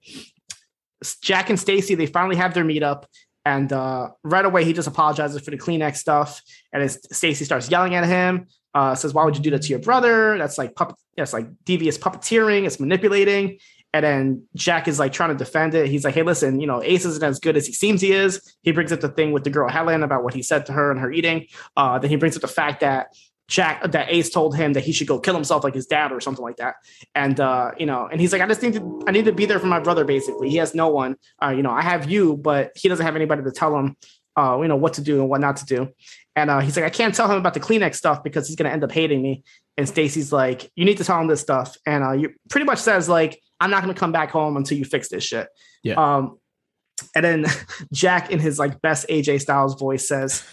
Jack 1.22 1.50
and 1.50 1.58
Staci 1.58 1.96
they 1.96 2.06
finally 2.06 2.36
have 2.36 2.54
their 2.54 2.64
meetup, 2.64 3.04
And 3.44 3.72
uh, 3.72 4.10
right 4.22 4.44
away, 4.44 4.64
he 4.64 4.72
just 4.72 4.88
apologizes 4.88 5.42
for 5.42 5.50
the 5.50 5.58
Kleenex 5.58 5.96
stuff. 5.96 6.40
And 6.72 6.82
Staci 6.82 7.44
starts 7.44 7.70
yelling 7.70 7.94
at 7.94 8.06
him, 8.06 8.46
uh, 8.74 8.94
says, 8.94 9.12
"Why 9.12 9.24
would 9.24 9.36
you 9.36 9.42
do 9.42 9.50
that 9.50 9.62
to 9.62 9.68
your 9.68 9.80
brother? 9.80 10.38
That's 10.38 10.56
like 10.56 10.74
puppet. 10.74 10.96
That's 11.16 11.32
like 11.32 11.48
devious 11.64 11.98
puppeteering. 11.98 12.66
It's 12.66 12.80
manipulating." 12.80 13.58
And 13.92 14.04
then 14.04 14.42
Jack 14.56 14.88
is 14.88 14.98
like 14.98 15.12
trying 15.12 15.30
to 15.30 15.36
defend 15.36 15.74
it. 15.74 15.88
He's 15.88 16.04
like, 16.04 16.14
"Hey, 16.14 16.22
listen, 16.22 16.58
you 16.58 16.66
know, 16.66 16.82
Ace 16.82 17.04
isn't 17.04 17.22
as 17.22 17.38
good 17.38 17.56
as 17.56 17.66
he 17.66 17.72
seems 17.72 18.00
he 18.00 18.12
is." 18.12 18.56
He 18.62 18.72
brings 18.72 18.92
up 18.92 19.00
the 19.00 19.08
thing 19.08 19.32
with 19.32 19.44
the 19.44 19.50
girl 19.50 19.68
Helen 19.68 20.02
about 20.02 20.24
what 20.24 20.34
he 20.34 20.42
said 20.42 20.66
to 20.66 20.72
her 20.72 20.90
and 20.90 20.98
her 20.98 21.12
eating. 21.12 21.46
Uh, 21.76 21.98
then 21.98 22.10
he 22.10 22.16
brings 22.16 22.34
up 22.36 22.42
the 22.42 22.48
fact 22.48 22.80
that 22.80 23.08
Jack 23.48 23.90
that 23.92 24.06
Ace 24.10 24.30
told 24.30 24.56
him 24.56 24.72
that 24.72 24.84
he 24.84 24.92
should 24.92 25.06
go 25.06 25.18
kill 25.18 25.34
himself 25.34 25.64
like 25.64 25.74
his 25.74 25.86
dad 25.86 26.12
or 26.12 26.20
something 26.20 26.42
like 26.44 26.56
that. 26.56 26.76
And 27.14 27.38
uh, 27.38 27.72
you 27.78 27.86
know, 27.86 28.08
and 28.10 28.20
he's 28.20 28.32
like, 28.32 28.40
I 28.40 28.46
just 28.46 28.62
need 28.62 28.74
to 28.74 29.02
I 29.06 29.10
need 29.10 29.26
to 29.26 29.32
be 29.32 29.44
there 29.44 29.58
for 29.58 29.66
my 29.66 29.80
brother, 29.80 30.04
basically. 30.04 30.48
He 30.48 30.56
has 30.56 30.74
no 30.74 30.88
one. 30.88 31.16
Uh, 31.42 31.50
you 31.50 31.62
know, 31.62 31.70
I 31.70 31.82
have 31.82 32.10
you, 32.10 32.36
but 32.36 32.72
he 32.74 32.88
doesn't 32.88 33.04
have 33.04 33.16
anybody 33.16 33.42
to 33.42 33.52
tell 33.52 33.76
him 33.76 33.96
uh, 34.36 34.58
you 34.60 34.68
know, 34.68 34.76
what 34.76 34.94
to 34.94 35.00
do 35.00 35.20
and 35.20 35.28
what 35.28 35.40
not 35.40 35.56
to 35.58 35.64
do. 35.64 35.88
And 36.36 36.50
uh, 36.50 36.60
he's 36.60 36.76
like, 36.76 36.84
I 36.84 36.90
can't 36.90 37.14
tell 37.14 37.30
him 37.30 37.38
about 37.38 37.54
the 37.54 37.60
Kleenex 37.60 37.94
stuff 37.94 38.22
because 38.24 38.48
he's 38.48 38.56
gonna 38.56 38.70
end 38.70 38.82
up 38.82 38.90
hating 38.90 39.22
me. 39.22 39.44
And 39.76 39.86
Staci's 39.86 40.32
like, 40.32 40.70
you 40.74 40.84
need 40.84 40.98
to 40.98 41.04
tell 41.04 41.20
him 41.20 41.28
this 41.28 41.40
stuff. 41.40 41.76
And 41.86 42.02
uh, 42.02 42.12
you 42.12 42.34
pretty 42.50 42.64
much 42.64 42.78
says 42.78 43.08
like, 43.08 43.40
I'm 43.60 43.70
not 43.70 43.82
gonna 43.82 43.94
come 43.94 44.12
back 44.12 44.30
home 44.30 44.56
until 44.56 44.76
you 44.76 44.84
fix 44.84 45.08
this 45.08 45.24
shit. 45.24 45.48
Yeah. 45.82 45.94
Um, 45.94 46.38
and 47.14 47.24
then 47.24 47.46
Jack, 47.92 48.30
in 48.30 48.40
his 48.40 48.58
like 48.58 48.80
best 48.82 49.06
AJ 49.08 49.42
Styles 49.42 49.78
voice, 49.78 50.08
says, 50.08 50.44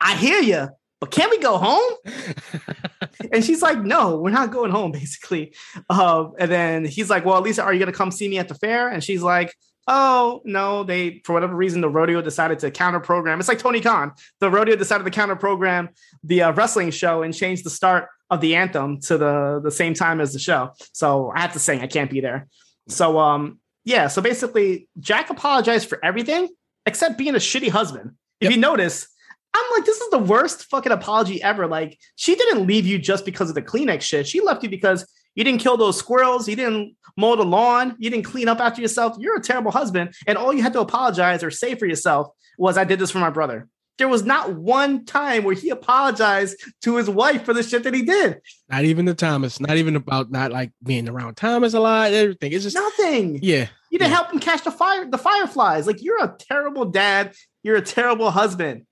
"I 0.00 0.14
hear 0.14 0.40
you, 0.40 0.68
but 1.00 1.10
can 1.10 1.30
we 1.30 1.38
go 1.38 1.58
home?" 1.58 1.92
and 3.32 3.44
she's 3.44 3.62
like, 3.62 3.78
"No, 3.78 4.18
we're 4.18 4.30
not 4.30 4.50
going 4.52 4.70
home." 4.70 4.92
Basically, 5.02 5.54
um, 5.90 6.32
and 6.38 6.50
then 6.50 6.84
he's 6.84 7.10
like, 7.10 7.24
"Well, 7.24 7.40
Lisa, 7.40 7.62
are 7.62 7.72
you 7.72 7.78
gonna 7.78 7.92
come 7.92 8.10
see 8.10 8.28
me 8.28 8.38
at 8.38 8.48
the 8.48 8.54
fair?" 8.54 8.88
And 8.88 9.02
she's 9.02 9.22
like, 9.22 9.54
"Oh 9.88 10.40
no, 10.44 10.84
they 10.84 11.22
for 11.24 11.32
whatever 11.32 11.54
reason 11.54 11.80
the 11.80 11.88
rodeo 11.88 12.22
decided 12.22 12.58
to 12.60 12.70
counter 12.70 13.00
program. 13.00 13.38
It's 13.38 13.48
like 13.48 13.58
Tony 13.58 13.80
Khan. 13.80 14.12
The 14.40 14.50
rodeo 14.50 14.76
decided 14.76 15.04
to 15.04 15.10
counter 15.10 15.36
program 15.36 15.90
the 16.24 16.42
uh, 16.42 16.52
wrestling 16.52 16.90
show 16.90 17.22
and 17.22 17.34
change 17.34 17.62
the 17.62 17.70
start 17.70 18.08
of 18.30 18.40
the 18.40 18.56
anthem 18.56 19.00
to 19.02 19.18
the 19.18 19.60
the 19.62 19.70
same 19.70 19.94
time 19.94 20.20
as 20.20 20.32
the 20.32 20.38
show. 20.38 20.70
So 20.92 21.32
I 21.34 21.40
have 21.40 21.52
to 21.52 21.58
sing. 21.58 21.80
I 21.80 21.86
can't 21.86 22.10
be 22.10 22.20
there. 22.20 22.48
So 22.88 23.18
um, 23.18 23.58
yeah. 23.84 24.08
So 24.08 24.22
basically, 24.22 24.88
Jack 24.98 25.30
apologized 25.30 25.88
for 25.88 26.04
everything 26.04 26.48
except 26.86 27.18
being 27.18 27.34
a 27.34 27.38
shitty 27.38 27.68
husband. 27.68 28.12
If 28.40 28.46
Yep. 28.46 28.52
you 28.52 28.58
notice, 28.60 29.08
I'm 29.56 29.76
like, 29.78 29.84
this 29.86 30.00
is 30.00 30.10
the 30.10 30.18
worst 30.18 30.64
fucking 30.66 30.92
apology 30.92 31.42
ever. 31.42 31.66
Like, 31.66 31.98
she 32.16 32.34
didn't 32.34 32.66
leave 32.66 32.86
you 32.86 32.98
just 32.98 33.24
because 33.24 33.48
of 33.48 33.54
the 33.54 33.62
Kleenex 33.62 34.02
shit. 34.02 34.26
She 34.26 34.40
left 34.40 34.62
you 34.62 34.68
because 34.68 35.06
you 35.34 35.44
didn't 35.44 35.60
kill 35.60 35.76
those 35.76 35.98
squirrels, 35.98 36.48
you 36.48 36.56
didn't 36.56 36.96
mow 37.16 37.36
the 37.36 37.44
lawn, 37.44 37.94
you 37.98 38.10
didn't 38.10 38.24
clean 38.24 38.48
up 38.48 38.60
after 38.60 38.80
yourself. 38.82 39.16
You're 39.18 39.36
a 39.36 39.42
terrible 39.42 39.70
husband. 39.70 40.14
And 40.26 40.36
all 40.38 40.52
you 40.52 40.62
had 40.62 40.72
to 40.74 40.80
apologize 40.80 41.42
or 41.42 41.50
say 41.50 41.74
for 41.74 41.86
yourself 41.86 42.28
was, 42.58 42.76
I 42.78 42.84
did 42.84 42.98
this 42.98 43.10
for 43.10 43.18
my 43.18 43.30
brother. 43.30 43.68
There 43.98 44.08
was 44.08 44.24
not 44.24 44.52
one 44.54 45.06
time 45.06 45.42
where 45.44 45.54
he 45.54 45.70
apologized 45.70 46.62
to 46.82 46.96
his 46.96 47.08
wife 47.08 47.44
for 47.44 47.54
the 47.54 47.62
shit 47.62 47.82
that 47.84 47.94
he 47.94 48.02
did. 48.02 48.40
Not 48.68 48.84
even 48.84 49.06
the 49.06 49.14
Thomas. 49.14 49.58
Not 49.58 49.76
even 49.78 49.96
about 49.96 50.30
not 50.30 50.52
like 50.52 50.70
being 50.82 51.08
around 51.08 51.36
Thomas 51.36 51.72
a 51.72 51.80
lot. 51.80 52.12
Everything. 52.12 52.52
It's 52.52 52.64
just 52.64 52.76
Nothing. 52.76 53.38
yeah. 53.42 53.68
You 53.90 53.98
didn't 53.98 54.10
Yeah. 54.10 54.16
help 54.16 54.32
him 54.32 54.38
catch 54.38 54.64
the 54.64 54.70
fire, 54.70 55.06
the 55.10 55.16
fireflies. 55.16 55.86
Like 55.86 56.02
you're 56.02 56.22
a 56.22 56.34
terrible 56.38 56.84
dad. 56.86 57.34
You're 57.62 57.76
a 57.76 57.82
terrible 57.82 58.30
husband. 58.30 58.82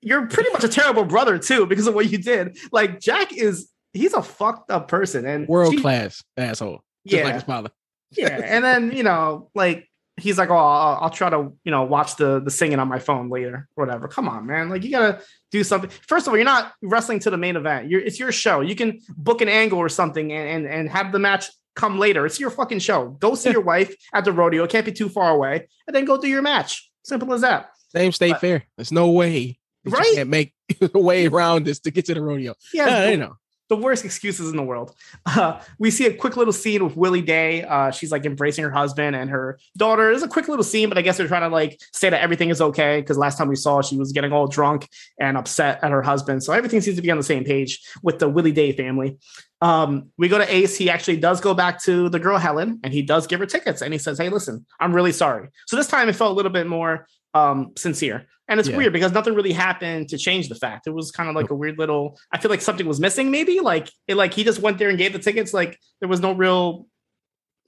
You're, 0.00 0.26
pretty 0.26 0.50
much 0.50 0.64
a 0.64 0.68
terrible 0.68 1.04
brother 1.04 1.38
too 1.38 1.66
because 1.66 1.86
of 1.86 1.94
what 1.94 2.10
you 2.10 2.18
did. 2.18 2.58
Like 2.72 3.00
Jack 3.00 3.32
is, 3.32 3.70
he's 3.92 4.12
a 4.14 4.22
fucked 4.22 4.70
up 4.70 4.88
person 4.88 5.26
and 5.26 5.46
World 5.48 5.74
she- 5.74 5.80
class 5.80 6.22
asshole. 6.36 6.82
Just 7.06 7.18
Yeah, 7.18 7.24
like 7.24 7.34
his 7.34 7.42
father. 7.42 7.70
yeah. 8.12 8.40
And 8.44 8.64
then 8.64 8.92
you 8.92 9.02
know, 9.02 9.50
like 9.54 9.88
he's 10.18 10.38
like, 10.38 10.50
oh, 10.50 10.56
I'll, 10.56 10.98
I'll 11.02 11.10
try 11.10 11.30
to 11.30 11.52
you 11.64 11.70
know 11.72 11.82
watch 11.84 12.16
the 12.16 12.40
the 12.40 12.50
singing 12.50 12.78
on 12.78 12.86
my 12.88 12.98
phone 13.00 13.28
later, 13.28 13.68
whatever. 13.74 14.06
Come 14.08 14.28
on, 14.28 14.46
man. 14.46 14.68
Like 14.68 14.84
you 14.84 14.90
gotta 14.90 15.20
do 15.50 15.64
something. 15.64 15.90
First 16.06 16.26
of 16.26 16.32
all, 16.32 16.36
you're 16.36 16.44
not 16.44 16.72
wrestling 16.82 17.18
to 17.20 17.30
the 17.30 17.36
main 17.38 17.56
event. 17.56 17.88
You're 17.90 18.00
it's 18.00 18.20
your 18.20 18.30
show. 18.30 18.60
You 18.60 18.76
can 18.76 19.00
book 19.16 19.40
an 19.40 19.48
angle 19.48 19.78
or 19.78 19.88
something 19.88 20.32
and 20.32 20.48
and, 20.66 20.66
and 20.72 20.88
have 20.90 21.10
the 21.12 21.18
match 21.18 21.46
come 21.74 21.98
later. 21.98 22.24
It's 22.26 22.38
your 22.38 22.50
fucking 22.50 22.78
show. 22.80 23.08
Go 23.18 23.34
see 23.34 23.50
your 23.50 23.62
wife 23.62 23.92
at 24.14 24.24
the 24.24 24.32
rodeo. 24.32 24.62
It 24.64 24.70
can't 24.70 24.86
be 24.86 24.92
too 24.92 25.08
far 25.08 25.30
away, 25.32 25.66
and 25.88 25.96
then 25.96 26.04
go 26.04 26.20
do 26.20 26.28
your 26.28 26.42
match. 26.42 26.88
Simple 27.04 27.32
as 27.32 27.40
that. 27.40 27.70
Same 27.94 28.12
state 28.12 28.32
But- 28.32 28.40
fair. 28.40 28.64
There's 28.76 28.92
no 28.92 29.10
way. 29.10 29.58
Right? 29.84 30.14
can't 30.14 30.28
make 30.30 30.54
a 30.94 30.98
way 30.98 31.26
around 31.26 31.66
this 31.66 31.80
to 31.80 31.90
get 31.90 32.04
to 32.06 32.14
the 32.14 32.22
rodeo. 32.22 32.54
Yeah, 32.72 32.86
Yeah, 32.86 33.10
you 33.10 33.16
know. 33.16 33.36
the 33.68 33.74
worst 33.76 34.04
excuses 34.04 34.48
in 34.50 34.56
the 34.56 34.62
world. 34.62 34.94
Uh, 35.26 35.58
we 35.78 35.90
see 35.90 36.04
a 36.06 36.12
quick 36.14 36.36
little 36.36 36.52
scene 36.52 36.84
with 36.84 36.94
Willie 36.96 37.22
Day. 37.22 37.62
Uh, 37.62 37.90
she's 37.90 38.12
like 38.12 38.24
embracing 38.26 38.62
her 38.64 38.70
husband 38.70 39.16
and 39.16 39.30
her 39.30 39.58
daughter. 39.78 40.10
It's 40.12 40.22
a 40.22 40.28
quick 40.28 40.46
little 40.48 40.62
scene, 40.64 40.88
but 40.88 40.98
I 40.98 41.02
guess 41.02 41.16
they're 41.16 41.26
trying 41.28 41.42
to 41.42 41.48
like 41.48 41.80
say 41.92 42.10
that 42.10 42.20
everything 42.20 42.50
is 42.50 42.60
okay 42.60 43.00
because 43.00 43.16
last 43.16 43.38
time 43.38 43.48
we 43.48 43.56
saw 43.56 43.80
she 43.80 43.96
was 43.96 44.12
getting 44.12 44.30
all 44.32 44.46
drunk 44.46 44.88
and 45.18 45.36
upset 45.38 45.82
at 45.82 45.90
her 45.90 46.02
husband. 46.02 46.42
So 46.44 46.52
everything 46.52 46.80
seems 46.82 46.96
to 46.96 47.02
be 47.02 47.10
on 47.10 47.16
the 47.16 47.22
same 47.24 47.44
page 47.44 47.80
with 48.02 48.18
the 48.18 48.28
Willie 48.28 48.52
Day 48.52 48.72
family. 48.72 49.16
Um, 49.62 50.10
we 50.18 50.28
go 50.28 50.38
to 50.38 50.54
Ace. 50.54 50.76
He 50.76 50.90
actually 50.90 51.16
does 51.16 51.40
go 51.40 51.54
back 51.54 51.82
to 51.84 52.08
the 52.08 52.18
girl 52.18 52.36
Helen 52.38 52.80
and 52.84 52.92
he 52.92 53.00
does 53.02 53.26
give 53.26 53.40
her 53.40 53.46
tickets 53.46 53.80
and 53.80 53.92
he 53.94 53.98
says, 53.98 54.18
Hey, 54.18 54.28
listen, 54.28 54.66
I'm 54.80 54.94
really 54.94 55.12
sorry. 55.12 55.48
So 55.66 55.76
this 55.76 55.86
time 55.88 56.08
it 56.08 56.16
felt 56.16 56.32
a 56.32 56.34
little 56.34 56.52
bit 56.52 56.66
more 56.66 57.06
um 57.34 57.72
sincere. 57.76 58.26
And 58.48 58.60
it's 58.60 58.68
Yeah. 58.68 58.76
weird 58.76 58.92
because 58.92 59.12
nothing 59.12 59.34
really 59.34 59.52
happened 59.52 60.08
to 60.10 60.18
change 60.18 60.48
the 60.48 60.54
fact. 60.54 60.86
It 60.86 60.90
was 60.90 61.10
kind 61.10 61.28
of 61.30 61.34
like 61.34 61.50
a 61.50 61.54
weird 61.54 61.78
little, 61.78 62.18
I 62.32 62.38
feel 62.38 62.50
like 62.50 62.60
something 62.60 62.86
was 62.86 63.00
missing, 63.00 63.30
maybe. 63.30 63.60
Like 63.60 63.90
it 64.08 64.16
like 64.16 64.34
he 64.34 64.44
just 64.44 64.60
went 64.60 64.78
there 64.78 64.88
and 64.90 64.98
gave 64.98 65.12
the 65.12 65.18
tickets. 65.18 65.54
Like 65.54 65.78
there 66.00 66.08
was 66.08 66.20
no 66.20 66.32
real 66.32 66.86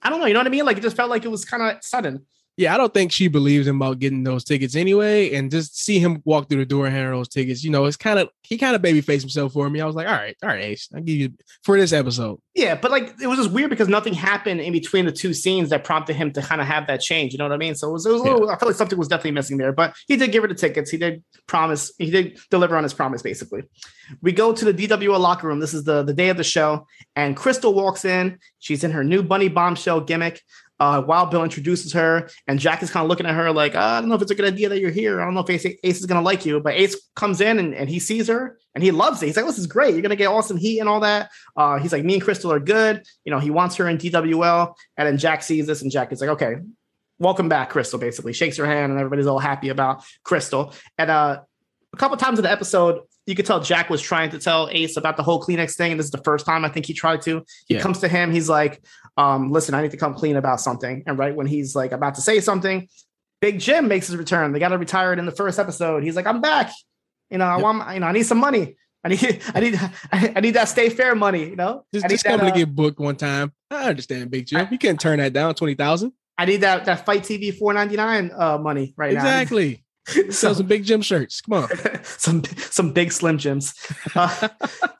I 0.03 0.09
don't 0.09 0.19
know, 0.19 0.27
you 0.27 0.33
know 0.33 0.41
what 0.41 0.47
I 0.47 0.51
mean? 0.51 0.65
Like 0.65 0.77
it 0.77 0.81
just 0.81 0.95
felt 0.95 1.09
like 1.09 1.25
it 1.25 1.29
was 1.29 1.45
kind 1.45 1.63
of 1.63 1.83
sudden. 1.83 2.25
Yeah, 2.57 2.73
I 2.73 2.77
don't 2.77 2.93
think 2.93 3.11
she 3.11 3.27
believes 3.27 3.67
him 3.67 3.75
about 3.75 3.99
getting 3.99 4.23
those 4.23 4.45
tickets 4.45 4.75
anyway. 4.75 5.33
And 5.33 5.51
just 5.51 5.77
see 5.77 5.99
him 5.99 6.21
walk 6.23 6.47
through 6.47 6.59
the 6.59 6.65
door 6.65 6.85
and 6.85 6.95
hand 6.95 7.07
her 7.07 7.11
those 7.11 7.27
tickets, 7.27 7.63
you 7.63 7.69
know, 7.69 7.85
it's 7.85 7.97
kind 7.97 8.17
of 8.17 8.29
he 8.43 8.57
kind 8.57 8.75
of 8.75 8.81
baby 8.81 9.01
faced 9.01 9.23
himself 9.23 9.53
for 9.53 9.69
me. 9.69 9.81
I 9.81 9.85
was 9.85 9.95
like, 9.95 10.07
all 10.07 10.13
right, 10.13 10.35
all 10.41 10.49
right, 10.49 10.63
Ace, 10.63 10.87
I'll 10.95 11.01
give 11.01 11.17
you 11.17 11.33
for 11.63 11.77
this 11.77 11.91
episode. 11.91 12.39
Yeah, 12.53 12.75
but 12.75 12.91
like 12.91 13.13
it 13.21 13.27
was 13.27 13.37
just 13.37 13.51
weird 13.51 13.69
because 13.69 13.89
nothing 13.89 14.13
happened 14.13 14.61
in 14.61 14.71
between 14.71 15.05
the 15.05 15.11
two 15.11 15.33
scenes 15.33 15.69
that 15.69 15.83
prompted 15.83 16.15
him 16.15 16.31
to 16.31 16.41
kind 16.41 16.61
of 16.61 16.67
have 16.67 16.87
that 16.87 17.01
change. 17.01 17.33
You 17.33 17.39
know 17.39 17.45
what 17.45 17.53
I 17.53 17.57
mean? 17.57 17.75
So 17.75 17.89
it 17.89 17.93
was, 17.93 18.05
it 18.05 18.11
was 18.11 18.21
a 18.21 18.23
little, 18.23 18.49
I 18.49 18.57
felt 18.57 18.69
like 18.69 18.75
something 18.75 18.97
was 18.97 19.07
definitely 19.07 19.31
missing 19.31 19.57
there, 19.57 19.73
but 19.73 19.93
he 20.07 20.15
did 20.15 20.31
give 20.31 20.43
her 20.43 20.47
the 20.47 20.55
tickets. 20.55 20.89
He 20.89 20.97
did 20.97 21.23
promise, 21.47 21.91
he 21.97 22.09
did 22.09 22.39
deliver 22.49 22.77
on 22.77 22.83
his 22.83 22.93
promise, 22.93 23.21
basically. 23.21 23.63
We 24.21 24.31
go 24.31 24.53
to 24.53 24.71
the 24.71 24.87
DWL 24.87 25.19
locker 25.19 25.47
room. 25.47 25.59
This 25.59 25.73
is 25.73 25.83
the, 25.83 26.03
the 26.03 26.13
day 26.13 26.29
of 26.29 26.37
the 26.37 26.43
show, 26.43 26.87
and 27.15 27.35
Crystal 27.35 27.73
walks 27.73 28.05
in. 28.05 28.39
She's 28.59 28.83
in 28.83 28.91
her 28.91 29.03
new 29.03 29.23
bunny 29.23 29.49
bombshell 29.49 30.01
gimmick. 30.01 30.41
Uh, 30.79 31.01
Wild 31.05 31.31
Bill 31.31 31.43
introduces 31.43 31.93
her, 31.93 32.29
and 32.47 32.59
Jack 32.59 32.83
is 32.83 32.89
kind 32.91 33.03
of 33.03 33.09
looking 33.09 33.25
at 33.25 33.33
her 33.35 33.51
like, 33.51 33.75
I 33.75 33.99
don't 33.99 34.09
know 34.09 34.15
if 34.15 34.21
it's 34.21 34.31
a 34.31 34.35
good 34.35 34.45
idea 34.51 34.67
that 34.69 34.79
you're 34.79 34.91
here. 34.91 35.21
I 35.21 35.25
don't 35.25 35.33
know 35.33 35.39
if 35.39 35.49
Ace, 35.49 35.65
Ace 35.83 35.99
is 35.99 36.05
going 36.05 36.19
to 36.19 36.25
like 36.25 36.45
you. 36.45 36.59
But 36.59 36.73
Ace 36.73 36.95
comes 37.15 37.39
in 37.41 37.59
and, 37.59 37.73
and 37.73 37.89
he 37.89 37.99
sees 37.99 38.27
her 38.27 38.57
and 38.73 38.83
he 38.83 38.91
loves 38.91 39.23
it. 39.23 39.27
He's 39.27 39.37
like, 39.37 39.45
This 39.45 39.57
is 39.57 39.67
great. 39.67 39.93
You're 39.93 40.01
going 40.01 40.09
to 40.09 40.15
get 40.17 40.27
awesome 40.27 40.57
heat 40.57 40.79
and 40.79 40.89
all 40.89 40.99
that. 40.99 41.31
Uh, 41.55 41.79
he's 41.79 41.93
like, 41.93 42.03
Me 42.03 42.15
and 42.15 42.23
Crystal 42.23 42.51
are 42.51 42.59
good. 42.59 43.03
You 43.23 43.31
know, 43.31 43.39
he 43.39 43.49
wants 43.51 43.75
her 43.77 43.87
in 43.87 43.97
DWL. 43.97 44.73
And 44.97 45.07
then 45.07 45.17
Jack 45.17 45.43
sees 45.43 45.65
this, 45.67 45.81
and 45.81 45.89
Jack 45.91 46.11
is 46.11 46.19
like, 46.19 46.29
Okay, 46.31 46.55
welcome 47.19 47.47
back, 47.47 47.69
Crystal, 47.69 47.97
basically. 47.99 48.33
Shakes 48.33 48.57
her 48.57 48.65
hand, 48.65 48.91
and 48.91 48.99
everybody's 48.99 49.27
all 49.27 49.39
happy 49.39 49.69
about 49.69 50.03
Crystal. 50.23 50.73
And 50.97 51.09
uh, 51.09 51.41
a 51.93 51.97
couple 51.97 52.17
times 52.17 52.37
in 52.39 52.43
the 52.43 52.51
episode, 52.51 52.99
you 53.25 53.33
could 53.33 53.45
tell 53.45 53.59
Jack 53.59 53.89
was 53.89 54.01
trying 54.01 54.29
to 54.31 54.39
tell 54.39 54.67
Ace 54.71 54.97
about 54.97 55.17
the 55.17 55.23
whole 55.23 55.41
Kleenex 55.41 55.75
thing. 55.75 55.91
And 55.91 55.99
this 55.99 56.05
is 56.05 56.11
the 56.11 56.21
first 56.23 56.45
time 56.45 56.63
I 56.63 56.69
think 56.69 56.85
he 56.85 56.93
tried 56.93 57.21
to. 57.23 57.43
He 57.67 57.75
Yeah. 57.75 57.81
comes 57.81 57.99
to 57.99 58.07
him, 58.07 58.31
he's 58.31 58.49
like, 58.49 58.83
um, 59.17 59.51
listen, 59.51 59.73
I 59.75 59.81
need 59.81 59.91
to 59.91 59.97
come 59.97 60.13
clean 60.13 60.35
about 60.35 60.59
something. 60.61 61.03
And 61.07 61.17
right 61.17 61.35
when 61.35 61.47
he's 61.47 61.75
like 61.75 61.91
about 61.91 62.15
to 62.15 62.21
say 62.21 62.39
something, 62.39 62.87
Big 63.41 63.59
Jim 63.59 63.87
makes 63.87 64.07
his 64.07 64.17
return. 64.17 64.51
They 64.51 64.59
got 64.59 64.69
to 64.69 64.77
retire 64.77 65.13
it 65.13 65.19
in 65.19 65.25
the 65.25 65.31
first 65.31 65.59
episode. 65.59 66.03
He's 66.03 66.15
like, 66.15 66.25
I'm 66.27 66.41
back. 66.41 66.71
You 67.29 67.37
know, 67.37 67.45
I 67.45 67.55
Yep. 67.55 67.63
want, 67.63 67.93
you 67.93 67.99
know, 67.99 68.07
I 68.07 68.11
need 68.11 68.25
some 68.25 68.37
money. 68.39 68.75
I 69.03 69.09
need, 69.09 69.41
I 69.53 69.59
need, 69.59 69.79
I 70.11 70.39
need 70.39 70.51
that 70.55 70.67
stay 70.67 70.89
fair 70.89 71.13
money. 71.13 71.49
You 71.49 71.55
know, 71.55 71.85
Just, 71.93 72.05
I 72.05 72.09
just 72.09 72.23
that, 72.23 72.31
coming 72.31 72.47
uh, 72.47 72.53
to 72.53 72.57
get 72.59 72.73
booked 72.75 72.99
one 72.99 73.15
time. 73.15 73.53
I 73.69 73.89
understand, 73.89 74.31
Big 74.31 74.47
Jim. 74.47 74.67
You 74.71 74.77
can't 74.79 74.99
turn 74.99 75.19
that 75.19 75.31
down, 75.31 75.53
twenty 75.53 75.75
thousand. 75.75 76.13
I 76.37 76.45
need 76.45 76.61
that 76.61 76.85
that 76.85 77.05
Fight 77.05 77.21
TV 77.21 77.55
499 77.55 78.31
uh, 78.35 78.57
money 78.57 78.93
right 78.97 79.13
now. 79.13 79.19
Exactly. 79.19 79.71
now. 79.71 79.77
Sell 80.29 80.31
so, 80.31 80.53
some 80.53 80.67
Big 80.67 80.83
Jim 80.83 81.01
shirts. 81.01 81.41
Come 81.41 81.63
on. 81.63 81.69
some 82.03 82.43
some 82.57 82.93
big 82.93 83.11
slim 83.11 83.37
jims. 83.37 83.73
Uh, 84.13 84.49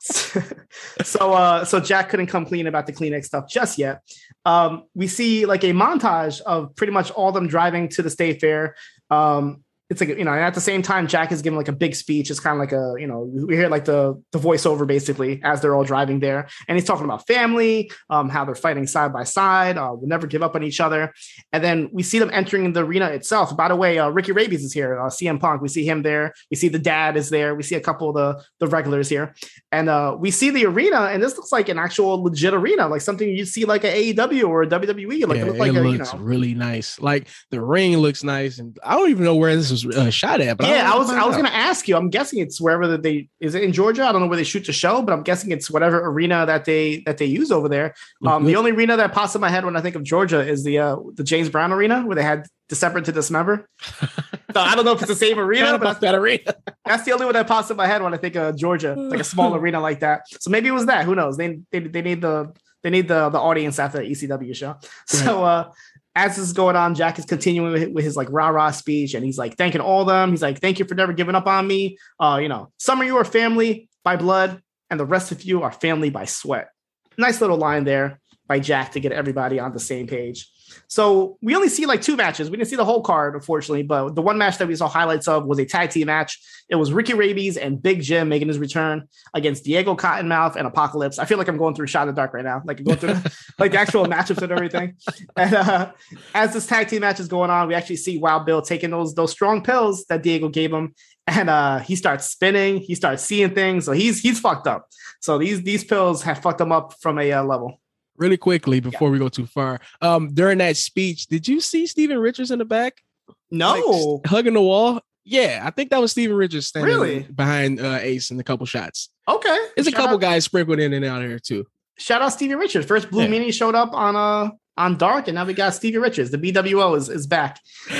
so 0.00 1.32
uh, 1.32 1.64
so 1.64 1.78
Jack 1.78 2.08
couldn't 2.08 2.26
come 2.26 2.44
clean 2.44 2.66
about 2.66 2.86
the 2.86 2.92
Kleenex 2.92 3.26
stuff 3.26 3.48
just 3.48 3.78
yet. 3.78 4.02
Um, 4.44 4.84
we 4.94 5.06
see 5.06 5.46
like 5.46 5.62
a 5.62 5.72
montage 5.72 6.40
of 6.40 6.74
pretty 6.74 6.92
much 6.92 7.10
all 7.12 7.30
them 7.30 7.46
driving 7.46 7.88
to 7.90 8.02
the 8.02 8.10
state 8.10 8.40
fair. 8.40 8.74
Um, 9.10 9.62
it's 9.88 10.00
like 10.00 10.08
you 10.10 10.24
know, 10.24 10.32
and 10.32 10.42
at 10.42 10.54
the 10.54 10.60
same 10.60 10.82
time, 10.82 11.06
Jack 11.06 11.30
is 11.30 11.42
giving 11.42 11.56
like 11.56 11.68
a 11.68 11.72
big 11.72 11.94
speech. 11.94 12.28
It's 12.30 12.40
kind 12.40 12.54
of 12.54 12.58
like 12.58 12.72
a 12.72 12.94
you 12.98 13.06
know, 13.06 13.20
we 13.20 13.54
hear 13.54 13.68
like 13.68 13.84
the 13.84 14.20
the 14.32 14.38
voiceover 14.38 14.84
basically 14.84 15.40
as 15.44 15.62
they're 15.62 15.76
all 15.76 15.84
driving 15.84 16.18
there, 16.18 16.48
and 16.66 16.76
he's 16.76 16.86
talking 16.86 17.04
about 17.04 17.26
family, 17.28 17.92
um, 18.10 18.28
how 18.28 18.44
they're 18.44 18.56
fighting 18.56 18.86
side 18.88 19.12
by 19.12 19.22
side, 19.22 19.78
uh, 19.78 19.92
will 19.92 20.08
never 20.08 20.26
give 20.26 20.42
up 20.42 20.56
on 20.56 20.64
each 20.64 20.80
other, 20.80 21.14
and 21.52 21.62
then 21.62 21.88
we 21.92 22.02
see 22.02 22.18
them 22.18 22.30
entering 22.32 22.72
the 22.72 22.84
arena 22.84 23.06
itself. 23.06 23.56
By 23.56 23.68
the 23.68 23.76
way, 23.76 23.98
uh, 23.98 24.08
Ricky 24.08 24.32
Rabies 24.32 24.64
is 24.64 24.72
here, 24.72 24.98
uh, 24.98 25.08
CM 25.08 25.38
Punk. 25.38 25.62
We 25.62 25.68
see 25.68 25.88
him 25.88 26.02
there. 26.02 26.34
We 26.50 26.56
see 26.56 26.68
the 26.68 26.80
dad 26.80 27.16
is 27.16 27.30
there. 27.30 27.54
We 27.54 27.62
see 27.62 27.76
a 27.76 27.80
couple 27.80 28.08
of 28.08 28.16
the 28.16 28.42
the 28.58 28.66
regulars 28.66 29.08
here, 29.08 29.36
and 29.70 29.88
uh, 29.88 30.16
we 30.18 30.32
see 30.32 30.50
the 30.50 30.66
arena, 30.66 31.02
and 31.12 31.22
this 31.22 31.36
looks 31.36 31.52
like 31.52 31.68
an 31.68 31.78
actual 31.78 32.24
legit 32.24 32.54
arena, 32.54 32.88
like 32.88 33.02
something 33.02 33.28
you 33.28 33.44
see 33.44 33.64
like 33.64 33.84
a 33.84 34.12
AEW 34.12 34.48
or 34.48 34.62
a 34.62 34.66
WWE. 34.66 35.28
Like 35.28 35.36
yeah, 35.36 35.42
it 35.42 35.46
looks 35.46 35.58
like 35.60 35.72
it 35.72 35.76
a, 35.76 35.88
you 35.88 35.98
know, 35.98 36.12
really 36.18 36.54
nice. 36.54 37.00
Like 37.00 37.28
the 37.50 37.60
ring 37.60 37.96
looks 37.98 38.24
nice, 38.24 38.58
and 38.58 38.76
I 38.82 38.96
don't 38.96 39.10
even 39.10 39.22
know 39.22 39.36
where 39.36 39.54
this 39.54 39.75
was 39.84 39.96
uh, 39.96 40.10
shot 40.10 40.40
at. 40.40 40.56
But 40.56 40.68
yeah, 40.68 40.90
I 40.92 40.96
was 40.96 41.10
I 41.10 41.24
was 41.24 41.36
gonna 41.36 41.48
ask 41.48 41.88
you. 41.88 41.96
I'm 41.96 42.10
guessing 42.10 42.38
it's 42.38 42.60
wherever 42.60 42.86
that 42.88 43.02
they 43.02 43.28
is 43.40 43.54
it 43.54 43.62
in 43.62 43.72
Georgia. 43.72 44.04
I 44.04 44.12
don't 44.12 44.20
know 44.20 44.28
where 44.28 44.36
they 44.36 44.44
shoot 44.44 44.64
the 44.64 44.72
show, 44.72 45.02
but 45.02 45.12
I'm 45.12 45.22
guessing 45.22 45.50
it's 45.50 45.70
whatever 45.70 46.06
arena 46.06 46.46
that 46.46 46.64
they 46.64 47.02
that 47.06 47.18
they 47.18 47.26
use 47.26 47.50
over 47.50 47.68
there. 47.68 47.94
Um, 48.24 48.44
the 48.44 48.56
only 48.56 48.70
arena 48.70 48.96
that 48.96 49.12
pops 49.12 49.34
in 49.34 49.40
my 49.40 49.48
head 49.48 49.64
when 49.64 49.76
I 49.76 49.80
think 49.80 49.96
of 49.96 50.02
Georgia 50.02 50.40
is 50.40 50.64
the 50.64 50.78
uh, 50.78 50.96
the 51.14 51.24
James 51.24 51.48
Brown 51.48 51.72
arena 51.72 52.02
where 52.06 52.14
they 52.14 52.22
had 52.22 52.46
December 52.68 53.00
to 53.00 53.12
Dismember. 53.12 53.68
so 53.80 54.60
I 54.60 54.74
don't 54.74 54.84
know 54.84 54.92
if 54.92 55.00
it's 55.00 55.08
the 55.08 55.16
same 55.16 55.38
arena, 55.38 55.78
but 55.78 56.00
that 56.00 56.14
arena. 56.14 56.54
that's 56.84 57.04
the 57.04 57.12
only 57.12 57.26
one 57.26 57.34
that 57.34 57.46
pops 57.46 57.70
in 57.70 57.76
my 57.76 57.86
head 57.86 58.02
when 58.02 58.14
I 58.14 58.16
think 58.16 58.36
of 58.36 58.56
Georgia, 58.56 58.94
like 58.94 59.20
a 59.20 59.24
small 59.24 59.54
arena 59.56 59.80
like 59.80 60.00
that. 60.00 60.22
So 60.40 60.50
maybe 60.50 60.68
it 60.68 60.72
was 60.72 60.86
that. 60.86 61.04
Who 61.04 61.14
knows? 61.14 61.36
They 61.36 61.60
they, 61.70 61.80
they 61.80 62.02
need 62.02 62.20
the 62.20 62.52
they 62.82 62.90
need 62.90 63.08
the 63.08 63.28
the 63.30 63.38
audience 63.38 63.78
after 63.78 63.98
the 63.98 64.04
ECW 64.04 64.54
show. 64.54 64.76
So 65.06 65.44
uh 65.44 65.70
as 66.16 66.36
this 66.36 66.46
is 66.46 66.52
going 66.54 66.76
on, 66.76 66.94
Jack 66.94 67.18
is 67.18 67.26
continuing 67.26 67.72
with, 67.72 67.88
with 67.90 68.04
his 68.04 68.16
like 68.16 68.28
rah 68.30 68.48
rah 68.48 68.70
speech, 68.70 69.12
and 69.14 69.24
he's 69.24 69.36
like 69.36 69.56
thanking 69.56 69.82
all 69.82 70.00
of 70.00 70.06
them. 70.08 70.30
He's 70.30 70.42
like, 70.42 70.60
"Thank 70.60 70.78
you 70.78 70.86
for 70.86 70.94
never 70.94 71.12
giving 71.12 71.34
up 71.34 71.46
on 71.46 71.66
me. 71.66 71.98
Uh, 72.18 72.38
you 72.42 72.48
know, 72.48 72.72
some 72.78 73.00
of 73.00 73.06
you 73.06 73.18
are 73.18 73.24
family 73.24 73.88
by 74.02 74.16
blood, 74.16 74.62
and 74.90 74.98
the 74.98 75.04
rest 75.04 75.30
of 75.30 75.42
you 75.42 75.62
are 75.62 75.70
family 75.70 76.08
by 76.08 76.24
sweat." 76.24 76.70
Nice 77.18 77.40
little 77.40 77.58
line 77.58 77.84
there 77.84 78.18
by 78.48 78.58
Jack 78.58 78.92
to 78.92 79.00
get 79.00 79.12
everybody 79.12 79.60
on 79.60 79.72
the 79.72 79.78
same 79.78 80.06
page. 80.06 80.50
So 80.88 81.36
we 81.42 81.54
only 81.54 81.68
see 81.68 81.86
like 81.86 82.02
two 82.02 82.16
matches. 82.16 82.50
We 82.50 82.56
didn't 82.56 82.68
see 82.68 82.76
the 82.76 82.84
whole 82.84 83.02
card, 83.02 83.34
unfortunately, 83.34 83.82
but 83.82 84.14
the 84.14 84.22
one 84.22 84.38
match 84.38 84.58
that 84.58 84.68
we 84.68 84.76
saw 84.76 84.88
highlights 84.88 85.28
of 85.28 85.46
was 85.46 85.58
a 85.58 85.64
tag 85.64 85.90
team 85.90 86.06
match. 86.06 86.40
It 86.68 86.76
was 86.76 86.92
Ricky 86.92 87.14
Rabies 87.14 87.56
and 87.56 87.82
Big 87.82 88.02
Jim 88.02 88.28
making 88.28 88.48
his 88.48 88.58
return 88.58 89.08
against 89.34 89.64
Diego 89.64 89.94
Cottonmouth 89.94 90.56
and 90.56 90.66
Apocalypse. 90.66 91.18
I 91.18 91.24
feel 91.24 91.38
like 91.38 91.48
I'm 91.48 91.56
going 91.56 91.74
through 91.74 91.86
Shot 91.86 92.08
in 92.08 92.14
the 92.14 92.20
Dark 92.20 92.34
right 92.34 92.44
now, 92.44 92.62
like 92.64 92.82
going 92.82 92.98
through 92.98 93.16
like 93.58 93.72
the 93.72 93.78
actual 93.78 94.06
matchups 94.06 94.42
and 94.42 94.52
everything. 94.52 94.96
And 95.36 95.54
uh, 95.54 95.92
as 96.34 96.54
this 96.54 96.66
tag 96.66 96.88
team 96.88 97.00
match 97.00 97.20
is 97.20 97.28
going 97.28 97.50
on, 97.50 97.68
we 97.68 97.74
actually 97.74 97.96
see 97.96 98.18
Wild 98.18 98.46
Bill 98.46 98.62
taking 98.62 98.90
those 98.90 99.14
those 99.14 99.30
strong 99.30 99.62
pills 99.62 100.04
that 100.06 100.22
Diego 100.22 100.48
gave 100.48 100.72
him, 100.72 100.94
and 101.26 101.50
uh, 101.50 101.78
he 101.78 101.96
starts 101.96 102.26
spinning. 102.26 102.78
He 102.78 102.94
starts 102.94 103.22
seeing 103.22 103.54
things, 103.54 103.84
so 103.84 103.92
he's 103.92 104.20
he's 104.20 104.40
fucked 104.40 104.66
up. 104.66 104.88
So 105.20 105.38
these 105.38 105.62
these 105.62 105.84
pills 105.84 106.22
have 106.22 106.38
fucked 106.38 106.60
him 106.60 106.72
up 106.72 106.94
from 107.00 107.18
a 107.18 107.32
uh, 107.32 107.44
level. 107.44 107.80
Really 108.18 108.36
quickly 108.36 108.80
before 108.80 109.10
we 109.10 109.18
go 109.18 109.28
too 109.28 109.46
far, 109.46 109.80
um, 110.00 110.32
during 110.32 110.58
that 110.58 110.76
speech, 110.76 111.26
did 111.26 111.46
you 111.48 111.60
see 111.60 111.86
Stephen 111.86 112.18
Richards 112.18 112.50
in 112.50 112.58
the 112.58 112.64
back? 112.64 113.02
No, 113.50 113.74
Like, 114.22 114.26
hugging 114.26 114.54
the 114.54 114.62
wall. 114.62 115.00
Yeah, 115.24 115.62
I 115.64 115.70
think 115.70 115.90
that 115.90 116.00
was 116.00 116.12
Stephen 116.12 116.36
Richards 116.36 116.68
standing 116.68 116.94
Really? 116.94 117.20
behind 117.22 117.80
uh, 117.80 117.98
Ace 118.00 118.30
in 118.30 118.38
a 118.38 118.44
couple 118.44 118.64
shots. 118.66 119.08
okay. 119.28 119.56
There's 119.74 119.86
a 119.88 119.90
Shout 119.90 120.00
couple 120.00 120.14
out- 120.16 120.20
guys 120.20 120.44
sprinkled 120.44 120.78
in 120.78 120.92
and 120.92 121.04
out 121.04 121.22
here 121.22 121.38
too. 121.38 121.66
shout 121.98 122.22
out 122.22 122.28
Stephen 122.32 122.58
Richards. 122.58 122.86
First 122.86 123.10
Blue 123.10 123.22
Yeah. 123.24 123.28
Meanie 123.28 123.52
showed 123.52 123.74
up 123.74 123.92
on 123.92 124.14
uh 124.16 124.50
on 124.78 124.98
Dark, 124.98 125.26
and 125.28 125.34
now 125.36 125.44
we 125.46 125.54
got 125.54 125.72
Stevie 125.74 125.96
Richards. 125.98 126.30
The 126.30 126.36
BWO 126.38 126.96
is, 126.96 127.08
is 127.08 127.26
back. 127.26 127.60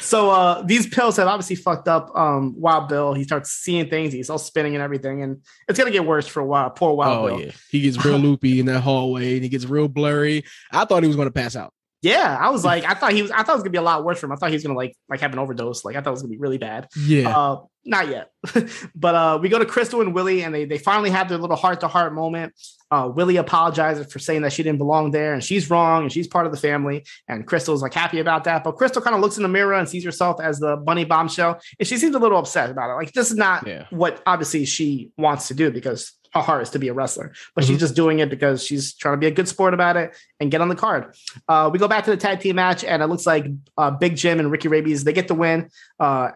so 0.00 0.30
uh 0.30 0.62
these 0.62 0.86
pills 0.86 1.16
have 1.16 1.28
obviously 1.28 1.56
fucked 1.56 1.88
up 1.88 2.10
um 2.16 2.54
Wild 2.58 2.88
Bill. 2.88 3.14
He 3.14 3.24
starts 3.24 3.50
seeing 3.50 3.88
things, 3.88 4.12
he's 4.12 4.30
all 4.30 4.38
spinning 4.38 4.74
and 4.74 4.82
everything, 4.82 5.22
and 5.22 5.42
it's 5.68 5.78
gonna 5.78 5.90
get 5.90 6.04
worse 6.04 6.26
for 6.26 6.40
a 6.40 6.46
while. 6.46 6.70
Poor 6.70 6.94
Wild 6.94 7.24
oh 7.24 7.28
Bill. 7.28 7.46
yeah, 7.46 7.52
he 7.70 7.80
gets 7.82 8.04
real 8.04 8.18
loopy 8.18 8.60
in 8.60 8.66
that 8.66 8.80
hallway 8.80 9.34
and 9.34 9.42
he 9.42 9.48
gets 9.48 9.64
real 9.64 9.88
blurry. 9.88 10.44
I 10.70 10.84
thought 10.84 11.02
he 11.02 11.06
was 11.06 11.16
going 11.16 11.28
to 11.28 11.32
pass 11.32 11.56
out. 11.56 11.72
Yeah, 12.06 12.36
I 12.40 12.50
was 12.50 12.64
like, 12.64 12.84
I 12.84 12.94
thought 12.94 13.12
he 13.12 13.22
was 13.22 13.30
I 13.30 13.38
thought 13.42 13.50
it 13.52 13.54
was 13.54 13.62
gonna 13.62 13.70
be 13.70 13.78
a 13.78 13.82
lot 13.82 14.04
worse 14.04 14.18
for 14.20 14.26
him. 14.26 14.32
I 14.32 14.36
thought 14.36 14.50
he 14.50 14.56
was 14.56 14.62
gonna 14.62 14.76
like 14.78 14.94
like 15.08 15.20
have 15.20 15.32
an 15.32 15.38
overdose. 15.38 15.84
Like 15.84 15.96
I 15.96 16.00
thought 16.00 16.10
it 16.10 16.12
was 16.12 16.22
gonna 16.22 16.32
be 16.32 16.38
really 16.38 16.58
bad. 16.58 16.88
Yeah, 16.96 17.36
Uh, 17.36 17.60
not 17.84 18.08
yet. 18.08 18.30
but 18.94 19.14
uh, 19.14 19.38
we 19.40 19.48
go 19.48 19.58
to 19.58 19.66
Crystal 19.66 20.00
and 20.00 20.14
Willie, 20.14 20.42
and 20.42 20.54
they 20.54 20.64
they 20.64 20.78
finally 20.78 21.10
have 21.10 21.28
their 21.28 21.38
little 21.38 21.56
heart 21.56 21.80
to 21.80 21.88
heart 21.88 22.14
moment. 22.14 22.52
Uh, 22.90 23.10
Willie 23.12 23.36
apologizes 23.36 24.12
for 24.12 24.20
saying 24.20 24.42
that 24.42 24.52
she 24.52 24.62
didn't 24.62 24.78
belong 24.78 25.10
there, 25.10 25.34
and 25.34 25.42
she's 25.42 25.68
wrong, 25.70 26.02
and 26.02 26.12
she's 26.12 26.28
part 26.28 26.46
of 26.46 26.52
the 26.52 26.58
family. 26.58 27.04
And 27.28 27.46
Crystal's 27.46 27.82
like 27.82 27.94
happy 27.94 28.20
about 28.20 28.44
that. 28.44 28.62
But 28.64 28.72
Crystal 28.72 29.02
kind 29.02 29.16
of 29.16 29.20
looks 29.22 29.36
in 29.36 29.42
the 29.42 29.48
mirror 29.48 29.74
and 29.74 29.88
sees 29.88 30.04
herself 30.04 30.40
as 30.40 30.58
the 30.60 30.76
bunny 30.76 31.04
bombshell, 31.04 31.60
and 31.78 31.86
she 31.88 31.96
seems 31.96 32.14
a 32.14 32.18
little 32.20 32.38
upset 32.38 32.70
about 32.70 32.90
it. 32.90 32.94
Like 32.94 33.12
this 33.12 33.30
is 33.30 33.36
not 33.36 33.66
Yeah. 33.66 33.86
what 33.90 34.22
obviously 34.26 34.64
she 34.66 35.10
wants 35.18 35.48
to 35.48 35.54
do 35.54 35.70
because 35.70 36.12
her 36.36 36.42
heart 36.42 36.62
is 36.62 36.70
to 36.70 36.78
be 36.78 36.88
a 36.88 36.94
wrestler, 36.94 37.32
but 37.54 37.64
Mm-hmm. 37.64 37.72
she's 37.72 37.80
just 37.80 37.94
doing 37.96 38.18
it 38.20 38.30
because 38.30 38.64
she's 38.64 38.94
trying 38.94 39.14
to 39.14 39.18
be 39.18 39.26
a 39.26 39.30
good 39.30 39.48
sport 39.48 39.74
about 39.74 39.96
it 39.96 40.14
and 40.40 40.50
get 40.50 40.60
on 40.60 40.68
the 40.68 40.76
card. 40.76 41.14
Uh, 41.48 41.68
we 41.72 41.78
go 41.78 41.88
back 41.88 42.04
to 42.04 42.10
the 42.10 42.16
tag 42.16 42.40
team 42.40 42.56
match, 42.56 42.84
and 42.84 43.02
it 43.02 43.06
looks 43.06 43.26
like 43.26 43.46
uh, 43.76 43.90
Big 43.90 44.16
Jim 44.16 44.38
and 44.40 44.50
Ricky 44.50 44.68
Rabies 44.68 45.04
they 45.04 45.12
get 45.12 45.28
the 45.28 45.34
win. 45.34 45.70
Uh, 45.98 46.30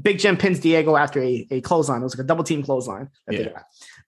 Big 0.00 0.18
Jim 0.18 0.36
pins 0.36 0.58
Diego 0.60 0.96
after 0.96 1.22
a, 1.22 1.46
a 1.50 1.60
clothesline. 1.62 2.00
It 2.00 2.04
was 2.04 2.14
like 2.16 2.24
a 2.24 2.28
double 2.28 2.44
team 2.44 2.62
clothesline. 2.62 3.08
Yeah. 3.30 3.62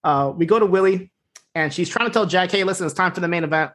Uh, 0.05 0.33
we 0.37 0.45
go 0.47 0.59
to 0.59 0.67
Willie, 0.67 1.11
and 1.55 1.73
she's 1.73 1.89
trying 1.89 2.09
to 2.09 2.13
tell 2.13 2.27
Jack, 2.27 2.51
"Hey, 2.51 2.63
listen, 2.65 2.85
it's 2.87 2.95
time 2.95 3.13
for 3.13 3.21
the 3.21 3.29
main 3.29 3.45
event." 3.45 3.73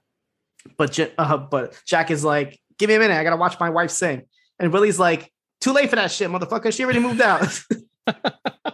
But 0.78 0.98
uh, 1.18 1.38
but 1.38 1.82
Jack 1.86 2.12
is 2.12 2.24
like, 2.24 2.60
"Give 2.78 2.88
me 2.90 2.96
a 2.96 3.00
minute. 3.00 3.16
I 3.16 3.24
gotta 3.24 3.38
watch 3.38 3.60
my 3.60 3.70
wife 3.72 3.90
sing." 3.92 4.24
And 4.60 4.72
Willie's 4.72 5.00
like, 5.00 5.32
"Too 5.60 5.72
late 5.74 5.90
for 5.90 5.96
that 5.96 6.12
shit, 6.12 6.30
motherfucker. 6.30 6.72
She 6.74 6.84
already 6.84 7.00
moved 7.00 7.22
out." 7.22 7.60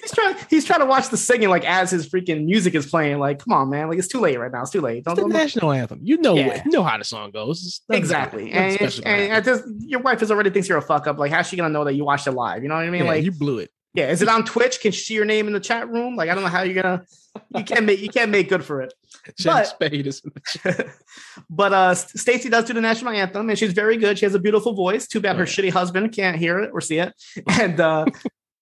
he's 0.00 0.12
trying. 0.12 0.36
He's 0.48 0.64
trying 0.64 0.80
to 0.80 0.86
watch 0.86 1.08
the 1.10 1.16
singing 1.16 1.48
like 1.48 1.64
as 1.64 1.90
his 1.90 2.08
freaking 2.08 2.44
music 2.44 2.74
is 2.74 2.86
playing. 2.86 3.18
Like, 3.18 3.38
come 3.44 3.52
on, 3.52 3.70
man. 3.70 3.88
Like 3.88 3.98
it's 3.98 4.08
too 4.08 4.20
late 4.20 4.38
right 4.38 4.50
now. 4.52 4.62
It's 4.62 4.70
too 4.70 4.80
late. 4.80 5.04
Don't, 5.04 5.12
it's 5.12 5.18
the 5.24 5.28
don't 5.28 5.32
national 5.32 5.72
anthem. 5.72 6.00
You 6.02 6.18
know, 6.18 6.34
Yeah. 6.36 6.62
you 6.64 6.70
know 6.70 6.82
how 6.82 6.98
the 6.98 7.04
song 7.04 7.30
goes. 7.30 7.80
Exactly. 7.90 8.52
And, 8.52 8.80
and, 9.04 9.44
this, 9.44 9.62
your 9.80 10.00
wife 10.00 10.22
is 10.22 10.30
already 10.30 10.50
thinks 10.50 10.68
you're 10.68 10.78
a 10.78 10.82
fuck 10.82 11.06
up. 11.06 11.18
Like, 11.18 11.32
how's 11.32 11.46
she 11.48 11.56
gonna 11.56 11.68
know 11.68 11.84
that 11.84 11.94
you 11.94 12.04
watched 12.04 12.26
it 12.26 12.32
live? 12.32 12.62
You 12.62 12.68
know 12.68 12.76
what 12.76 12.84
I 12.84 12.90
mean? 12.90 13.04
Yeah, 13.04 13.10
like, 13.10 13.24
you 13.24 13.32
blew 13.32 13.58
it. 13.58 13.70
yeah, 13.94 14.08
is 14.10 14.22
it 14.22 14.28
on 14.28 14.44
Twitch? 14.44 14.80
Can 14.80 14.92
she 14.92 15.00
see 15.02 15.14
your 15.14 15.24
name 15.24 15.46
in 15.46 15.52
the 15.52 15.60
chat 15.60 15.88
room? 15.88 16.16
Like, 16.16 16.28
I 16.30 16.34
don't 16.34 16.42
know 16.42 16.50
how 16.50 16.62
you're 16.62 16.82
gonna. 16.82 17.04
You 17.56 17.62
can't 17.62 17.84
make 17.84 18.00
you 18.00 18.08
can't 18.08 18.30
make 18.30 18.48
good 18.48 18.64
for 18.64 18.82
it. 18.82 18.92
But- 19.44 19.66
Spade 19.68 20.06
is 20.06 20.22
but 21.50 21.72
uh 21.72 21.94
Stacy 21.94 22.48
does 22.48 22.64
do 22.64 22.72
the 22.72 22.80
national 22.80 23.12
anthem, 23.12 23.48
and 23.50 23.58
she's 23.58 23.72
very 23.72 23.96
good. 23.96 24.18
She 24.18 24.24
has 24.24 24.34
a 24.34 24.38
beautiful 24.38 24.72
voice. 24.72 25.06
Too 25.06 25.20
bad 25.20 25.36
Oh, 25.36 25.38
her 25.40 25.44
yeah. 25.44 25.50
shitty 25.50 25.70
husband 25.70 26.12
can't 26.12 26.36
hear 26.36 26.58
it 26.58 26.70
or 26.72 26.80
see 26.80 26.98
it. 26.98 27.12
And 27.60 27.78
uh 27.80 28.06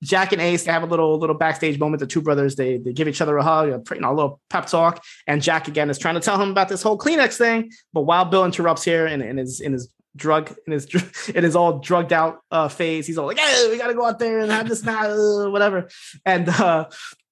Jack 0.02 0.32
and 0.32 0.40
Ace 0.40 0.64
they 0.64 0.72
have 0.72 0.82
a 0.82 0.86
little 0.86 1.18
little 1.18 1.36
backstage 1.36 1.78
moment. 1.78 2.00
The 2.00 2.06
two 2.06 2.22
brothers 2.22 2.56
they 2.56 2.78
they 2.78 2.92
give 2.92 3.08
each 3.08 3.20
other 3.20 3.36
a 3.36 3.42
hug, 3.42 3.68
a, 3.68 3.94
you 3.94 4.00
know, 4.00 4.12
a 4.12 4.14
little 4.14 4.40
pep 4.48 4.66
talk. 4.66 5.02
And 5.26 5.42
Jack 5.42 5.68
again 5.68 5.90
is 5.90 5.98
trying 5.98 6.14
to 6.14 6.20
tell 6.20 6.40
him 6.40 6.50
about 6.50 6.68
this 6.68 6.82
whole 6.82 6.98
Kleenex 6.98 7.36
thing. 7.36 7.70
But 7.92 8.02
Wild 8.02 8.30
Bill 8.30 8.44
interrupts 8.44 8.84
here 8.84 9.06
and 9.06 9.22
in 9.22 9.36
his 9.36 9.60
in 9.60 9.72
his 9.72 9.90
drug 10.16 10.54
in 10.66 10.72
his 10.72 10.86
in 11.34 11.44
his 11.44 11.56
all 11.56 11.78
drugged 11.78 12.12
out 12.12 12.40
uh 12.50 12.68
phase. 12.68 13.06
He's 13.06 13.18
all 13.18 13.26
like, 13.26 13.38
"Hey, 13.38 13.68
we 13.70 13.78
gotta 13.78 13.94
go 13.94 14.04
out 14.04 14.18
there 14.18 14.40
and 14.40 14.50
have 14.50 14.68
this 14.68 14.84
now, 14.84 15.10
uh, 15.10 15.50
whatever." 15.50 15.88
And 16.24 16.48
uh 16.48 16.88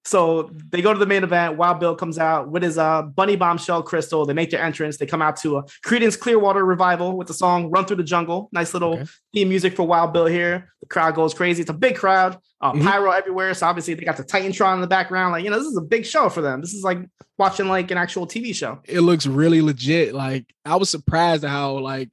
so 0.06 0.50
they 0.70 0.80
go 0.82 0.92
to 0.92 0.98
the 0.98 1.06
main 1.06 1.24
event. 1.24 1.56
Wild 1.56 1.80
Bill 1.80 1.96
comes 1.96 2.16
out 2.18 2.48
with 2.48 2.62
his 2.62 2.78
uh, 2.78 3.02
bunny 3.02 3.34
bombshell 3.34 3.82
crystal. 3.82 4.24
They 4.24 4.34
make 4.34 4.50
their 4.50 4.62
entrance. 4.62 4.98
They 4.98 5.06
come 5.06 5.20
out 5.20 5.36
to 5.38 5.56
a 5.58 5.62
Creedence 5.84 6.18
Clearwater 6.18 6.64
revival 6.64 7.16
with 7.16 7.26
the 7.26 7.34
song 7.34 7.70
"Run 7.70 7.84
Through 7.86 7.96
the 7.96 8.04
Jungle." 8.04 8.48
Nice 8.52 8.72
little 8.72 8.94
Okay. 8.94 9.04
theme 9.34 9.48
music 9.48 9.74
for 9.74 9.82
Wild 9.86 10.12
Bill 10.12 10.26
here. 10.26 10.72
The 10.80 10.86
crowd 10.86 11.16
goes 11.16 11.34
crazy. 11.34 11.60
It's 11.62 11.70
a 11.70 11.74
big 11.74 11.96
crowd. 11.96 12.38
Uh, 12.60 12.72
Mhm. 12.72 12.82
Pyro 12.84 13.10
everywhere. 13.10 13.52
So 13.54 13.66
obviously 13.66 13.94
they 13.94 14.04
got 14.04 14.16
the 14.16 14.24
Titantron 14.24 14.76
in 14.76 14.80
the 14.80 14.86
background. 14.86 15.32
Like 15.32 15.44
you 15.44 15.50
know, 15.50 15.58
this 15.58 15.66
is 15.66 15.76
a 15.76 15.82
big 15.82 16.06
show 16.06 16.28
for 16.28 16.40
them. 16.40 16.60
This 16.60 16.72
is 16.72 16.84
like 16.84 16.98
watching 17.36 17.66
like 17.68 17.90
an 17.90 17.98
actual 17.98 18.26
TV 18.26 18.54
show. 18.54 18.80
It 18.84 19.00
looks 19.00 19.26
really 19.26 19.60
legit. 19.60 20.14
Like 20.14 20.46
I 20.64 20.76
was 20.76 20.88
surprised 20.88 21.44
at 21.44 21.50
how 21.50 21.78
like 21.80 22.10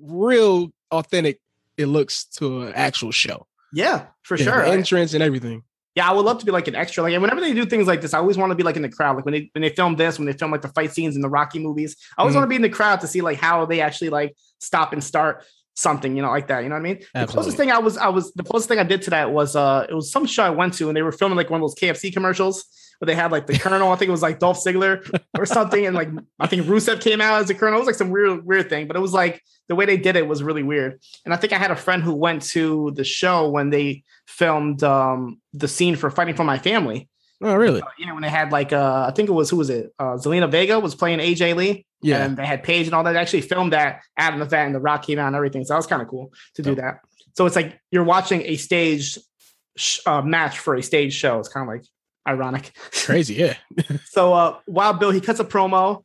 real 0.00 0.70
authentic 0.90 1.40
it 1.78 1.86
looks 1.86 2.24
to 2.26 2.62
an 2.62 2.72
actual 2.74 3.10
show. 3.10 3.46
Yeah, 3.72 4.06
for 4.22 4.36
Yeah, 4.36 4.44
sure. 4.44 4.62
entrance 4.64 5.14
and 5.14 5.22
everything. 5.22 5.62
Yeah, 5.94 6.08
I 6.08 6.12
would 6.12 6.24
love 6.24 6.38
to 6.38 6.46
be 6.46 6.52
like 6.52 6.68
an 6.68 6.74
extra. 6.74 7.02
Like 7.02 7.20
whenever 7.20 7.40
they 7.40 7.52
do 7.52 7.66
things 7.66 7.86
like 7.86 8.00
this, 8.00 8.14
I 8.14 8.18
always 8.18 8.38
want 8.38 8.50
to 8.50 8.54
be 8.56 8.62
like 8.62 8.76
in 8.76 8.82
the 8.82 8.88
crowd. 8.88 9.16
Like 9.16 9.24
when 9.26 9.32
they 9.34 9.50
when 9.52 9.60
they 9.62 9.68
film 9.68 9.96
this, 9.96 10.18
when 10.18 10.26
they 10.26 10.32
film 10.32 10.50
like 10.50 10.62
the 10.62 10.68
fight 10.68 10.92
scenes 10.92 11.16
in 11.16 11.22
the 11.22 11.28
Rocky 11.28 11.58
movies, 11.58 11.96
I 12.16 12.22
always 12.22 12.32
Mhm. 12.32 12.36
want 12.38 12.44
to 12.46 12.48
be 12.48 12.56
in 12.56 12.62
the 12.62 12.70
crowd 12.70 13.00
to 13.02 13.06
see 13.06 13.20
like 13.20 13.38
how 13.38 13.66
they 13.66 13.80
actually 13.80 14.08
like 14.10 14.34
stop 14.58 14.92
and 14.94 15.04
start 15.04 15.44
something, 15.76 16.16
you 16.16 16.22
know, 16.22 16.30
like 16.30 16.48
that. 16.48 16.62
You 16.62 16.68
know 16.68 16.74
what 16.74 16.80
I 16.80 16.82
mean? 16.82 16.98
The 17.14 17.26
closest 17.26 17.56
thing 17.56 17.70
I 17.70 17.78
was 17.78 17.96
I 17.98 18.08
was 18.08 18.32
the 18.32 18.42
closest 18.42 18.68
thing 18.68 18.78
I 18.78 18.84
did 18.84 19.02
to 19.02 19.10
that 19.10 19.32
was 19.32 19.54
uh 19.56 19.86
it 19.88 19.94
was 19.94 20.10
some 20.10 20.26
show 20.26 20.42
I 20.44 20.50
went 20.50 20.74
to 20.74 20.88
and 20.88 20.96
they 20.96 21.02
were 21.02 21.12
filming 21.12 21.36
like 21.36 21.50
one 21.50 21.60
of 21.60 21.62
those 21.62 21.74
KFC 21.74 22.10
commercials 22.12 22.64
where 22.98 23.06
they 23.06 23.14
had 23.14 23.32
like 23.32 23.46
the 23.46 23.58
Colonel, 23.58 23.90
I 23.90 23.96
think 23.96 24.08
it 24.08 24.12
was 24.12 24.22
like 24.22 24.38
Dolph 24.38 24.62
Ziggler 24.64 25.04
or 25.36 25.44
something, 25.44 25.86
and 25.86 25.96
like 25.96 26.08
I 26.38 26.46
think 26.46 26.66
Rusev 26.66 27.00
came 27.00 27.20
out 27.20 27.42
as 27.42 27.50
a 27.50 27.54
Colonel. 27.54 27.78
It 27.78 27.80
was 27.80 27.86
like 27.86 27.96
some 27.96 28.10
weird 28.10 28.46
weird 28.46 28.68
thing, 28.70 28.86
but 28.86 28.96
it 28.96 29.00
was 29.00 29.12
like 29.12 29.42
the 29.68 29.74
way 29.74 29.86
they 29.86 29.96
did 29.96 30.16
it 30.16 30.26
was 30.26 30.42
really 30.42 30.62
weird. 30.62 31.00
And 31.24 31.32
I 31.34 31.36
think 31.36 31.52
I 31.52 31.58
had 31.58 31.70
a 31.70 31.76
friend 31.76 32.02
who 32.02 32.14
went 32.14 32.42
to 32.50 32.92
the 32.94 33.04
show 33.04 33.48
when 33.50 33.70
they 33.70 34.04
filmed 34.42 34.82
um 34.82 35.40
the 35.52 35.68
scene 35.68 35.94
for 35.94 36.10
Fighting 36.10 36.34
for 36.34 36.42
My 36.42 36.58
Family. 36.58 37.08
Oh, 37.40 37.54
really? 37.54 37.80
Uh, 37.80 37.86
you 37.96 38.06
know, 38.06 38.14
when 38.14 38.22
they 38.22 38.28
had 38.28 38.50
like 38.50 38.72
uh 38.72 39.06
I 39.08 39.12
think 39.12 39.28
it 39.28 39.32
was 39.32 39.48
who 39.48 39.56
was 39.56 39.70
it? 39.70 39.92
Uh 40.00 40.16
Zelina 40.16 40.50
Vega 40.50 40.80
was 40.80 40.96
playing 40.96 41.20
AJ 41.20 41.54
Lee. 41.54 41.86
Yeah. 42.02 42.24
And 42.24 42.36
they 42.36 42.44
had 42.44 42.64
Paige 42.64 42.86
and 42.86 42.94
all 42.94 43.04
that. 43.04 43.12
They 43.12 43.20
actually 43.20 43.42
filmed 43.42 43.72
that 43.72 44.00
at 44.16 44.34
an 44.34 44.42
event 44.42 44.66
and 44.66 44.74
the 44.74 44.80
rock 44.80 45.04
came 45.04 45.20
out 45.20 45.28
and 45.28 45.36
everything. 45.36 45.64
So 45.64 45.74
that 45.74 45.78
was 45.78 45.86
kind 45.86 46.02
of 46.02 46.08
cool 46.08 46.32
to 46.56 46.62
do 46.62 46.74
that. 46.74 47.00
So 47.34 47.46
it's 47.46 47.54
like 47.54 47.78
you're 47.92 48.02
watching 48.02 48.42
a 48.42 48.56
stage 48.56 49.16
sh- 49.76 50.00
uh, 50.06 50.22
match 50.22 50.58
for 50.58 50.74
a 50.74 50.82
stage 50.82 51.14
show. 51.14 51.38
It's 51.38 51.48
kind 51.48 51.62
of 51.62 51.72
like 51.72 51.84
ironic. 52.26 52.72
Crazy, 53.06 53.34
yeah. 53.34 53.54
So 54.06 54.34
uh 54.34 54.58
Wild 54.66 54.98
Bill, 54.98 55.12
he 55.12 55.20
cuts 55.20 55.38
a 55.38 55.44
promo. 55.44 56.04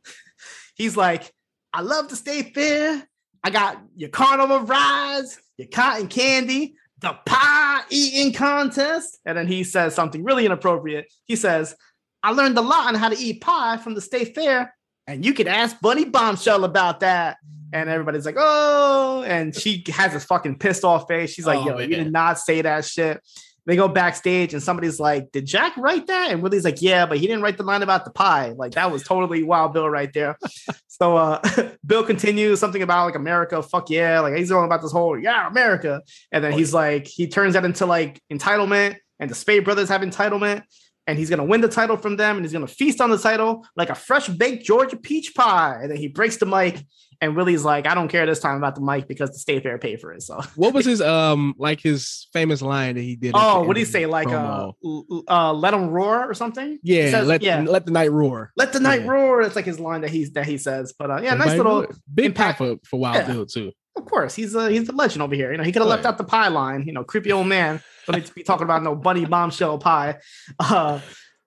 He's 0.76 0.96
like, 0.96 1.32
I 1.72 1.80
love 1.80 2.06
to 2.08 2.16
stay 2.16 2.42
fair. 2.42 3.02
I 3.42 3.50
got 3.50 3.82
your 3.96 4.10
carnival 4.10 4.60
rides, 4.60 5.40
your 5.56 5.68
cotton 5.68 6.06
candy, 6.06 6.74
the 7.00 7.16
pie 7.26 7.82
eating 7.90 8.32
contest. 8.32 9.18
And 9.24 9.36
then 9.36 9.46
he 9.46 9.64
says 9.64 9.94
something 9.94 10.24
really 10.24 10.46
inappropriate. 10.46 11.06
He 11.26 11.36
says, 11.36 11.74
I 12.22 12.32
learned 12.32 12.58
a 12.58 12.62
lot 12.62 12.88
on 12.88 12.94
how 12.94 13.08
to 13.08 13.18
eat 13.18 13.40
pie 13.40 13.76
from 13.76 13.94
the 13.94 14.00
state 14.00 14.34
fair. 14.34 14.74
And 15.06 15.24
you 15.24 15.32
can 15.32 15.48
ask 15.48 15.80
Bunny 15.80 16.04
Bombshell 16.04 16.64
about 16.64 17.00
that. 17.00 17.38
And 17.72 17.88
everybody's 17.88 18.26
like, 18.26 18.36
oh, 18.38 19.22
and 19.26 19.54
she 19.54 19.84
has 19.88 20.12
this 20.12 20.24
fucking 20.24 20.58
pissed 20.58 20.84
off 20.84 21.06
face. 21.06 21.30
She's 21.30 21.46
like, 21.46 21.58
Oh, 21.60 21.68
yo, 21.68 21.78
you 21.78 21.96
did 21.96 22.12
not 22.12 22.38
say 22.38 22.62
that 22.62 22.84
shit. 22.84 23.20
They 23.68 23.76
go 23.76 23.86
backstage 23.86 24.54
and 24.54 24.62
somebody's 24.62 24.98
like, 24.98 25.30
Did 25.30 25.44
Jack 25.44 25.76
write 25.76 26.06
that? 26.06 26.30
And 26.30 26.42
Willie's 26.42 26.64
like, 26.64 26.80
Yeah, 26.80 27.04
but 27.04 27.18
he 27.18 27.26
didn't 27.26 27.42
write 27.42 27.58
the 27.58 27.64
line 27.64 27.82
about 27.82 28.06
the 28.06 28.10
pie. 28.10 28.54
Like 28.56 28.72
that 28.72 28.90
was 28.90 29.02
totally 29.02 29.42
Wild 29.42 29.74
Bill 29.74 29.90
right 29.90 30.10
there. 30.14 30.38
so 30.88 31.18
uh 31.18 31.42
Bill 31.86 32.02
continues 32.02 32.60
something 32.60 32.80
about 32.80 33.04
like 33.04 33.14
America, 33.14 33.62
fuck 33.62 33.90
yeah. 33.90 34.20
Like 34.20 34.36
he's 34.36 34.50
all 34.50 34.64
about 34.64 34.80
this 34.80 34.90
whole 34.90 35.18
yeah, 35.18 35.46
America. 35.46 36.00
And 36.32 36.42
then 36.42 36.52
he's 36.52 36.72
like, 36.72 37.06
he 37.06 37.28
turns 37.28 37.52
that 37.52 37.66
into 37.66 37.84
like 37.84 38.22
entitlement, 38.32 38.96
and 39.20 39.30
the 39.30 39.34
Spade 39.34 39.66
brothers 39.66 39.90
have 39.90 40.00
entitlement, 40.00 40.62
and 41.06 41.18
he's 41.18 41.28
gonna 41.28 41.44
win 41.44 41.60
the 41.60 41.68
title 41.68 41.98
from 41.98 42.16
them, 42.16 42.38
and 42.38 42.46
he's 42.46 42.54
gonna 42.54 42.66
feast 42.66 43.02
on 43.02 43.10
the 43.10 43.18
title 43.18 43.66
like 43.76 43.90
a 43.90 43.94
fresh 43.94 44.28
baked 44.28 44.64
Georgia 44.64 44.96
peach 44.96 45.34
pie. 45.34 45.78
And 45.82 45.90
then 45.90 45.98
he 45.98 46.08
breaks 46.08 46.38
the 46.38 46.46
mic, 46.46 46.82
and 47.20 47.34
Willie's 47.36 47.64
like, 47.64 47.86
I 47.86 47.94
don't 47.94 48.08
care 48.08 48.26
this 48.26 48.38
time 48.40 48.56
about 48.56 48.74
the 48.74 48.80
mic 48.80 49.08
because 49.08 49.30
the 49.30 49.38
state 49.38 49.62
fair 49.62 49.78
paid 49.78 50.00
for 50.00 50.12
it. 50.12 50.22
So 50.22 50.40
What 50.56 50.72
was 50.74 50.86
his 50.92 51.00
um 51.00 51.54
like 51.58 51.80
his 51.80 52.28
famous 52.32 52.62
line 52.62 52.94
that 52.94 53.00
he 53.02 53.16
did? 53.16 53.32
Oh, 53.34 53.62
what 53.62 53.74
do 53.74 53.80
you 53.80 53.86
end 53.86 53.88
of 53.88 53.92
say? 53.92 54.06
Like, 54.06 54.28
uh, 54.28 54.30
promo? 54.32 54.72
l- 54.84 55.24
uh, 55.28 55.52
let 55.52 55.74
him 55.74 55.88
roar 55.90 56.28
or 56.30 56.34
something? 56.34 56.78
Yeah, 56.82 57.10
says- 57.10 57.26
let 57.26 57.42
yeah, 57.42 57.60
let 57.66 57.86
the 57.86 57.92
night 57.92 58.12
roar. 58.12 58.52
let 58.56 58.72
the 58.72 58.80
night 58.80 59.02
yeah. 59.02 59.10
roar. 59.10 59.42
It's 59.42 59.56
like 59.56 59.64
his 59.66 59.80
line 59.80 60.02
that 60.02 60.10
he's 60.10 60.32
that 60.32 60.46
he 60.46 60.58
says. 60.58 60.92
But 60.98 61.10
uh, 61.10 61.20
yeah, 61.22 61.34
nice 61.34 61.56
little. 61.56 61.86
big 62.12 62.26
impact- 62.26 62.58
for 62.58 62.76
for 62.84 62.98
Wild 63.00 63.16
Yeah. 63.16 63.26
Bill 63.32 63.46
too. 63.46 63.72
Of 63.96 64.04
course, 64.04 64.36
he's 64.36 64.54
a 64.54 64.70
he's 64.70 64.86
the 64.86 64.92
legend 64.92 65.22
over 65.22 65.34
here. 65.34 65.50
You 65.50 65.58
know, 65.58 65.64
he 65.64 65.72
could 65.72 65.80
have 65.82 65.86
Oh, 65.88 65.90
left 65.90 66.04
yeah. 66.04 66.10
out 66.10 66.18
the 66.18 66.24
pie 66.24 66.46
line. 66.48 66.84
You 66.86 66.92
know, 66.92 67.02
creepy 67.02 67.32
old 67.32 67.48
man. 67.48 67.82
Don't 68.06 68.16
need 68.16 68.26
to 68.26 68.32
be 68.32 68.44
talking 68.44 68.62
about 68.62 68.84
no 68.84 68.94
bunny 68.94 69.24
bombshell 69.24 69.78
pie. 69.78 70.18
Uh, 70.60 71.00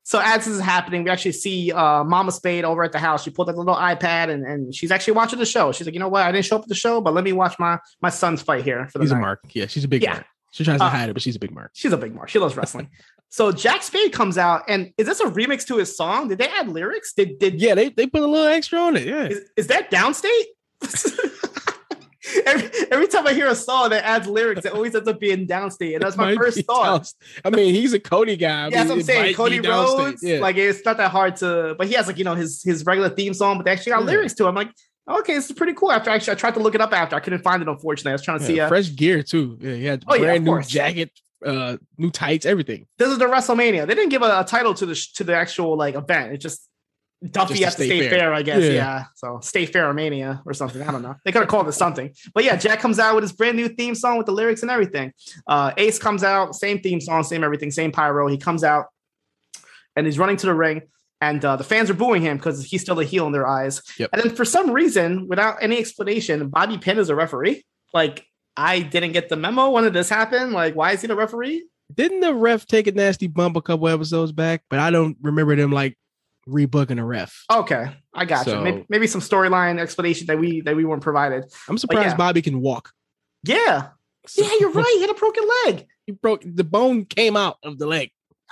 so 0.03 0.19
as 0.23 0.45
this 0.45 0.55
is 0.55 0.59
happening, 0.61 1.03
we 1.03 1.09
actually 1.09 1.31
see 1.33 1.71
uh, 1.71 2.03
Mama 2.03 2.31
Spade 2.31 2.65
over 2.65 2.83
at 2.83 2.91
the 2.91 2.99
house. 2.99 3.23
She 3.23 3.29
pulled 3.29 3.49
out 3.49 3.53
the 3.53 3.59
little 3.59 3.75
iPad 3.75 4.29
and, 4.29 4.45
and 4.45 4.73
she's 4.73 4.91
actually 4.91 5.13
watching 5.13 5.39
the 5.39 5.45
show. 5.45 5.71
She's 5.71 5.85
like, 5.87 5.93
you 5.93 5.99
know 5.99 6.07
what? 6.09 6.23
I 6.23 6.31
didn't 6.31 6.45
show 6.45 6.55
up 6.57 6.63
at 6.63 6.67
the 6.69 6.75
show, 6.75 7.01
but 7.01 7.13
let 7.13 7.23
me 7.23 7.31
watch 7.33 7.57
my 7.59 7.77
my 8.01 8.09
son's 8.09 8.41
fight 8.41 8.63
here 8.63 8.87
for 8.87 8.97
the 8.99 9.03
He's 9.05 9.11
a 9.11 9.15
mark. 9.15 9.39
Yeah, 9.53 9.67
she's 9.67 9.83
a 9.83 9.87
big 9.87 10.01
Yeah. 10.03 10.13
mark. 10.13 10.25
She 10.53 10.63
tries 10.65 10.79
to 10.79 10.85
Uh, 10.85 10.89
hide 10.89 11.09
it, 11.09 11.13
but 11.13 11.21
she's 11.21 11.35
a 11.35 11.39
big 11.39 11.53
mark. 11.53 11.71
She's 11.73 11.93
a 11.93 11.97
big 11.97 12.13
mark. 12.13 12.29
She 12.29 12.39
loves 12.39 12.57
wrestling. 12.57 12.89
so 13.29 13.51
Jack 13.51 13.83
Spade 13.83 14.11
comes 14.11 14.37
out, 14.37 14.63
and 14.67 14.91
is 14.97 15.07
this 15.07 15.19
a 15.21 15.25
remix 15.25 15.65
to 15.67 15.77
his 15.77 15.95
song? 15.95 16.27
Did 16.27 16.39
they 16.39 16.47
add 16.49 16.67
lyrics? 16.67 17.13
Did 17.13 17.39
did 17.39 17.61
Yeah, 17.61 17.75
they, 17.75 17.89
they 17.89 18.07
put 18.07 18.21
a 18.21 18.27
little 18.27 18.47
extra 18.47 18.79
on 18.79 18.97
it. 18.97 19.07
Yeah. 19.07 19.27
Is, 19.27 19.41
is 19.55 19.67
that 19.67 19.89
Downstait? 19.91 20.43
every, 22.45 22.69
every 22.91 23.07
time 23.07 23.25
I 23.27 23.33
hear 23.33 23.47
a 23.47 23.55
song 23.55 23.89
that 23.91 24.03
adds 24.05 24.27
lyrics, 24.27 24.65
it 24.65 24.73
always 24.73 24.93
ends 24.95 25.07
up 25.07 25.19
being 25.19 25.47
Downstait. 25.47 25.95
And 25.95 26.03
that's 26.03 26.17
my 26.17 26.35
first 26.35 26.63
thought. 26.65 27.01
Downstait. 27.03 27.15
I 27.45 27.49
mean, 27.49 27.73
he's 27.73 27.93
a 27.93 27.99
Cody 27.99 28.37
guy. 28.37 28.47
I 28.47 28.63
Yeah, 28.65 28.69
that's 28.69 28.89
what 28.89 28.95
I'm 28.97 29.01
saying. 29.03 29.35
Cody. 29.35 29.59
Rhodes, 29.59 30.21
Yeah. 30.23 30.39
like 30.39 30.55
it's 30.57 30.85
not 30.85 30.97
that 30.97 31.11
hard 31.11 31.35
to, 31.37 31.75
but 31.77 31.87
he 31.87 31.93
has 31.93 32.07
like 32.07 32.17
you 32.17 32.23
know 32.23 32.35
his 32.35 32.61
his 32.63 32.85
regular 32.85 33.09
theme 33.09 33.33
song, 33.33 33.57
but 33.57 33.65
they 33.65 33.71
actually 33.71 33.91
got 33.93 34.01
Yeah. 34.01 34.05
lyrics 34.07 34.33
to 34.35 34.45
it. 34.45 34.49
I'm 34.49 34.55
like, 34.55 34.69
okay, 35.09 35.33
this 35.33 35.49
is 35.49 35.55
pretty 35.55 35.73
cool. 35.73 35.91
After 35.91 36.09
actually, 36.11 36.33
I 36.33 36.35
tried 36.35 36.53
to 36.55 36.59
look 36.59 36.75
it 36.75 36.81
up 36.81 36.93
after, 36.93 37.15
I 37.15 37.19
couldn't 37.19 37.41
find 37.43 37.61
it. 37.61 37.67
Unfortunately, 37.67 38.11
I 38.11 38.13
was 38.13 38.21
trying 38.21 38.39
to 38.39 38.45
see. 38.45 38.55
Yeah, 38.57 38.65
Uh, 38.65 38.69
fresh 38.69 38.95
gear 38.95 39.23
too. 39.23 39.57
Yeah, 39.59 39.73
he 39.73 39.85
had 39.85 40.03
Oh, 40.07 40.13
yeah, 40.15 40.21
brand 40.21 40.43
new 40.45 40.51
course. 40.51 40.67
jacket, 40.67 41.11
uh, 41.45 41.77
new 41.97 42.11
tights, 42.11 42.45
everything. 42.45 42.85
this 42.99 43.09
is 43.09 43.17
the 43.17 43.25
WrestleMania. 43.25 43.87
They 43.87 43.95
didn't 43.95 44.09
give 44.09 44.21
a, 44.21 44.41
a 44.41 44.45
title 44.45 44.73
to 44.75 44.85
the 44.85 44.93
sh- 44.95 45.11
to 45.13 45.23
the 45.23 45.35
actual 45.35 45.75
like 45.75 45.95
event. 45.95 46.33
It 46.33 46.37
just 46.37 46.67
Duffy 47.29 47.63
at 47.63 47.77
the 47.77 47.85
State 47.85 48.09
Fair. 48.09 48.19
Fair. 48.19 48.33
I 48.33 48.41
guess. 48.41 48.63
Yeah. 48.63 48.69
Yeah. 48.69 49.03
So 49.15 49.39
State 49.41 49.71
Fair 49.71 49.93
Mania 49.93 50.41
or 50.45 50.53
something. 50.53 50.81
I 50.81 50.91
don't 50.91 51.03
know. 51.03 51.15
They 51.23 51.31
could 51.31 51.41
have 51.41 51.49
called 51.49 51.67
it 51.67 51.73
something. 51.73 52.13
But 52.33 52.43
yeah, 52.43 52.55
Jack 52.55 52.79
comes 52.79 52.97
out 52.99 53.15
with 53.15 53.23
his 53.23 53.31
brand 53.33 53.57
new 53.57 53.67
theme 53.69 53.93
song 53.93 54.17
with 54.17 54.25
the 54.25 54.31
lyrics 54.31 54.63
and 54.63 54.71
everything. 54.71 55.13
Uh, 55.45 55.71
Ace 55.77 55.99
comes 55.99 56.23
out, 56.23 56.55
same 56.55 56.79
theme 56.79 56.99
song, 56.99 57.23
same 57.23 57.43
everything, 57.43 57.69
same 57.69 57.91
pyro. 57.91 58.27
He 58.27 58.37
comes 58.37 58.63
out 58.63 58.87
and 59.95 60.05
he's 60.05 60.17
running 60.17 60.37
to 60.37 60.47
the 60.47 60.53
ring. 60.53 60.81
And 61.23 61.45
uh, 61.45 61.55
the 61.55 61.63
fans 61.63 61.91
are 61.91 61.93
booing 61.93 62.23
him 62.23 62.37
because 62.37 62.65
he's 62.65 62.81
still 62.81 62.99
a 62.99 63.03
heel 63.03 63.27
in 63.27 63.31
their 63.31 63.47
eyes. 63.47 63.83
Yep. 63.99 64.09
And 64.11 64.23
then 64.23 64.35
for 64.35 64.43
some 64.43 64.71
reason, 64.71 65.27
without 65.27 65.57
any 65.61 65.77
explanation, 65.77 66.49
Bobby 66.49 66.79
Pin 66.79 66.97
is 66.97 67.09
a 67.09 67.15
referee. 67.15 67.63
Like, 67.93 68.25
I 68.57 68.79
didn't 68.79 69.11
get 69.11 69.29
the 69.29 69.35
memo. 69.35 69.69
When 69.69 69.83
did 69.83 69.93
this 69.93 70.09
happen? 70.09 70.51
Like, 70.51 70.75
why 70.75 70.93
is 70.93 71.01
he 71.01 71.07
the 71.07 71.15
referee? 71.15 71.67
Didn't 71.93 72.21
the 72.21 72.33
ref 72.33 72.65
take 72.65 72.87
a 72.87 72.91
nasty 72.91 73.27
bump 73.27 73.55
a 73.55 73.61
couple 73.61 73.87
episodes 73.87 74.31
back? 74.31 74.63
But 74.67 74.79
I 74.79 74.89
don't 74.89 75.15
remember 75.21 75.55
them 75.55 75.71
like 75.71 75.95
rebooking 76.51 76.99
a 76.99 77.03
ref. 77.05 77.45
Okay, 77.51 77.95
I 78.13 78.25
got 78.25 78.45
you. 78.47 78.59
Maybe, 78.61 78.85
maybe 78.89 79.07
some 79.07 79.21
storyline 79.21 79.79
explanation 79.79 80.27
that 80.27 80.37
we 80.37 80.61
that 80.61 80.75
we 80.75 80.85
weren't 80.85 81.01
provided. 81.03 81.45
I'm 81.67 81.77
surprised 81.77 82.09
yeah. 82.09 82.15
Bobby 82.15 82.41
can 82.41 82.61
walk. 82.61 82.91
Yeah, 83.43 83.89
So- 84.27 84.43
yeah, 84.43 84.51
you're 84.59 84.71
right. 84.71 84.85
He 84.95 85.01
had 85.01 85.09
a 85.09 85.15
broken 85.15 85.43
leg. 85.65 85.87
He 86.07 86.13
broke 86.13 86.41
the 86.43 86.63
bone 86.63 87.05
came 87.05 87.37
out 87.37 87.57
of 87.63 87.77
the 87.77 87.85
leg. 87.85 88.09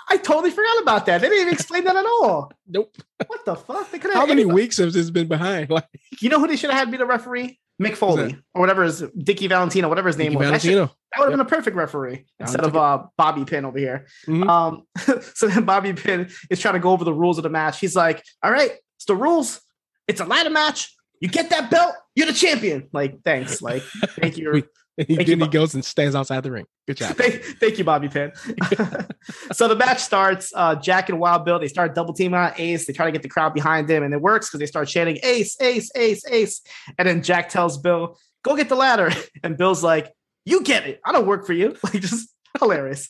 I 0.08 0.18
totally 0.18 0.52
forgot 0.52 0.82
about 0.84 1.08
that. 1.08 1.20
They 1.20 1.30
didn't 1.30 1.42
even 1.42 1.54
explain 1.54 1.84
that 1.86 1.96
at 1.96 2.06
all. 2.06 2.52
Nope. 2.68 2.96
What 3.26 3.44
the 3.44 3.56
fuck? 3.56 3.90
They 3.90 3.98
could 3.98 4.14
How 4.14 4.28
many 4.28 4.46
weeks 4.46 4.78
has 4.78 4.94
this 4.94 5.10
been 5.10 5.28
behind? 5.28 5.70
Like 5.72 5.88
You 6.22 6.30
know 6.30 6.40
who 6.40 6.48
they 6.48 6.56
should 6.56 6.70
have 6.70 6.80
had 6.80 6.92
be 6.92 6.98
the 6.98 7.08
referee? 7.08 7.60
Mick 7.80 7.96
Foley 7.96 8.38
or 8.54 8.60
whatever 8.62 8.84
his 8.84 9.04
Dickie 9.18 9.48
Valentino, 9.48 9.88
whatever 9.88 10.08
his 10.08 10.18
name 10.18 10.34
Nicky 10.34 10.38
was. 10.38 10.46
That, 10.50 10.62
Valentino. 10.62 10.86
that 10.86 11.20
would 11.20 11.26
have 11.26 11.32
been 11.32 11.40
a 11.40 11.50
perfect 11.50 11.76
referee 11.78 12.26
instead 12.40 12.66
of 12.66 12.76
uh, 12.76 13.04
Bobby 13.18 13.46
Pin 13.46 13.64
over 13.66 13.78
here. 13.80 14.06
Mhm. 14.28 14.48
Um, 14.50 14.84
so 15.36 15.48
then 15.48 15.64
Bobby 15.66 15.94
Pin 15.94 16.30
is 16.50 16.60
trying 16.60 16.74
to 16.74 16.80
go 16.80 16.92
over 16.92 17.04
the 17.06 17.14
rules 17.14 17.38
of 17.38 17.44
the 17.44 17.50
match. 17.50 17.80
He's 17.80 17.96
like, 17.96 18.24
"All 18.44 18.52
right, 18.52 18.72
it's 18.98 19.06
the 19.06 19.16
rules. 19.16 19.62
It's 20.08 20.20
a 20.20 20.26
ladder 20.26 20.50
match. 20.50 20.94
You 21.22 21.28
get 21.30 21.50
that 21.52 21.70
belt, 21.72 21.94
you're 22.16 22.28
the 22.28 22.34
champion." 22.34 22.90
Like, 22.92 23.22
thanks. 23.24 23.62
Like, 23.62 23.84
thank 24.20 24.38
you. 24.38 24.52
We- 24.52 24.64
He, 25.08 25.16
Thank 25.16 25.30
you, 25.30 25.36
then 25.38 25.48
he 25.48 25.52
goes 25.52 25.74
and 25.76 25.86
stands 25.86 26.14
outside 26.14 26.44
the 26.44 26.52
ring. 26.52 26.66
Good 26.86 26.98
job. 26.98 27.16
thank, 27.18 27.42
thank 27.42 27.78
you, 27.78 27.86
Bobby 27.86 28.10
Pin. 28.10 28.34
so 29.54 29.70
the 29.70 29.76
match 29.76 30.00
starts. 30.00 30.52
Uh, 30.54 30.76
Jack 30.76 31.08
and 31.08 31.22
Wild 31.22 31.46
Bill 31.46 31.58
they 31.58 31.70
start 31.70 31.96
double 31.96 32.14
teaming 32.14 32.38
on 32.38 32.52
Ace. 32.58 32.86
They 32.86 32.92
try 32.92 33.06
to 33.06 33.12
get 33.12 33.22
the 33.22 33.30
crowd 33.30 33.54
behind 33.54 33.88
them, 33.88 34.04
and 34.04 34.14
it 34.14 34.22
works 34.22 34.50
because 34.50 34.60
they 34.60 34.66
start 34.66 34.90
chanting 34.90 35.18
Ace, 35.24 35.56
Ace, 35.62 35.90
Ace, 35.96 36.22
Ace. 36.30 36.62
And 36.98 37.08
then 37.08 37.24
Jack 37.24 37.48
tells 37.48 37.78
Bill, 37.78 38.18
"Go 38.44 38.58
get 38.58 38.68
the 38.68 38.76
ladder," 38.76 39.10
and 39.44 39.58
Bill's 39.58 39.84
like, 39.84 40.12
"You 40.44 40.64
get 40.64 40.86
it. 40.86 41.00
I 41.06 41.14
don't 41.14 41.28
work 41.28 41.46
for 41.46 41.54
you." 41.54 41.78
Like 41.84 42.02
just 42.02 42.30
hilarious. 42.60 43.10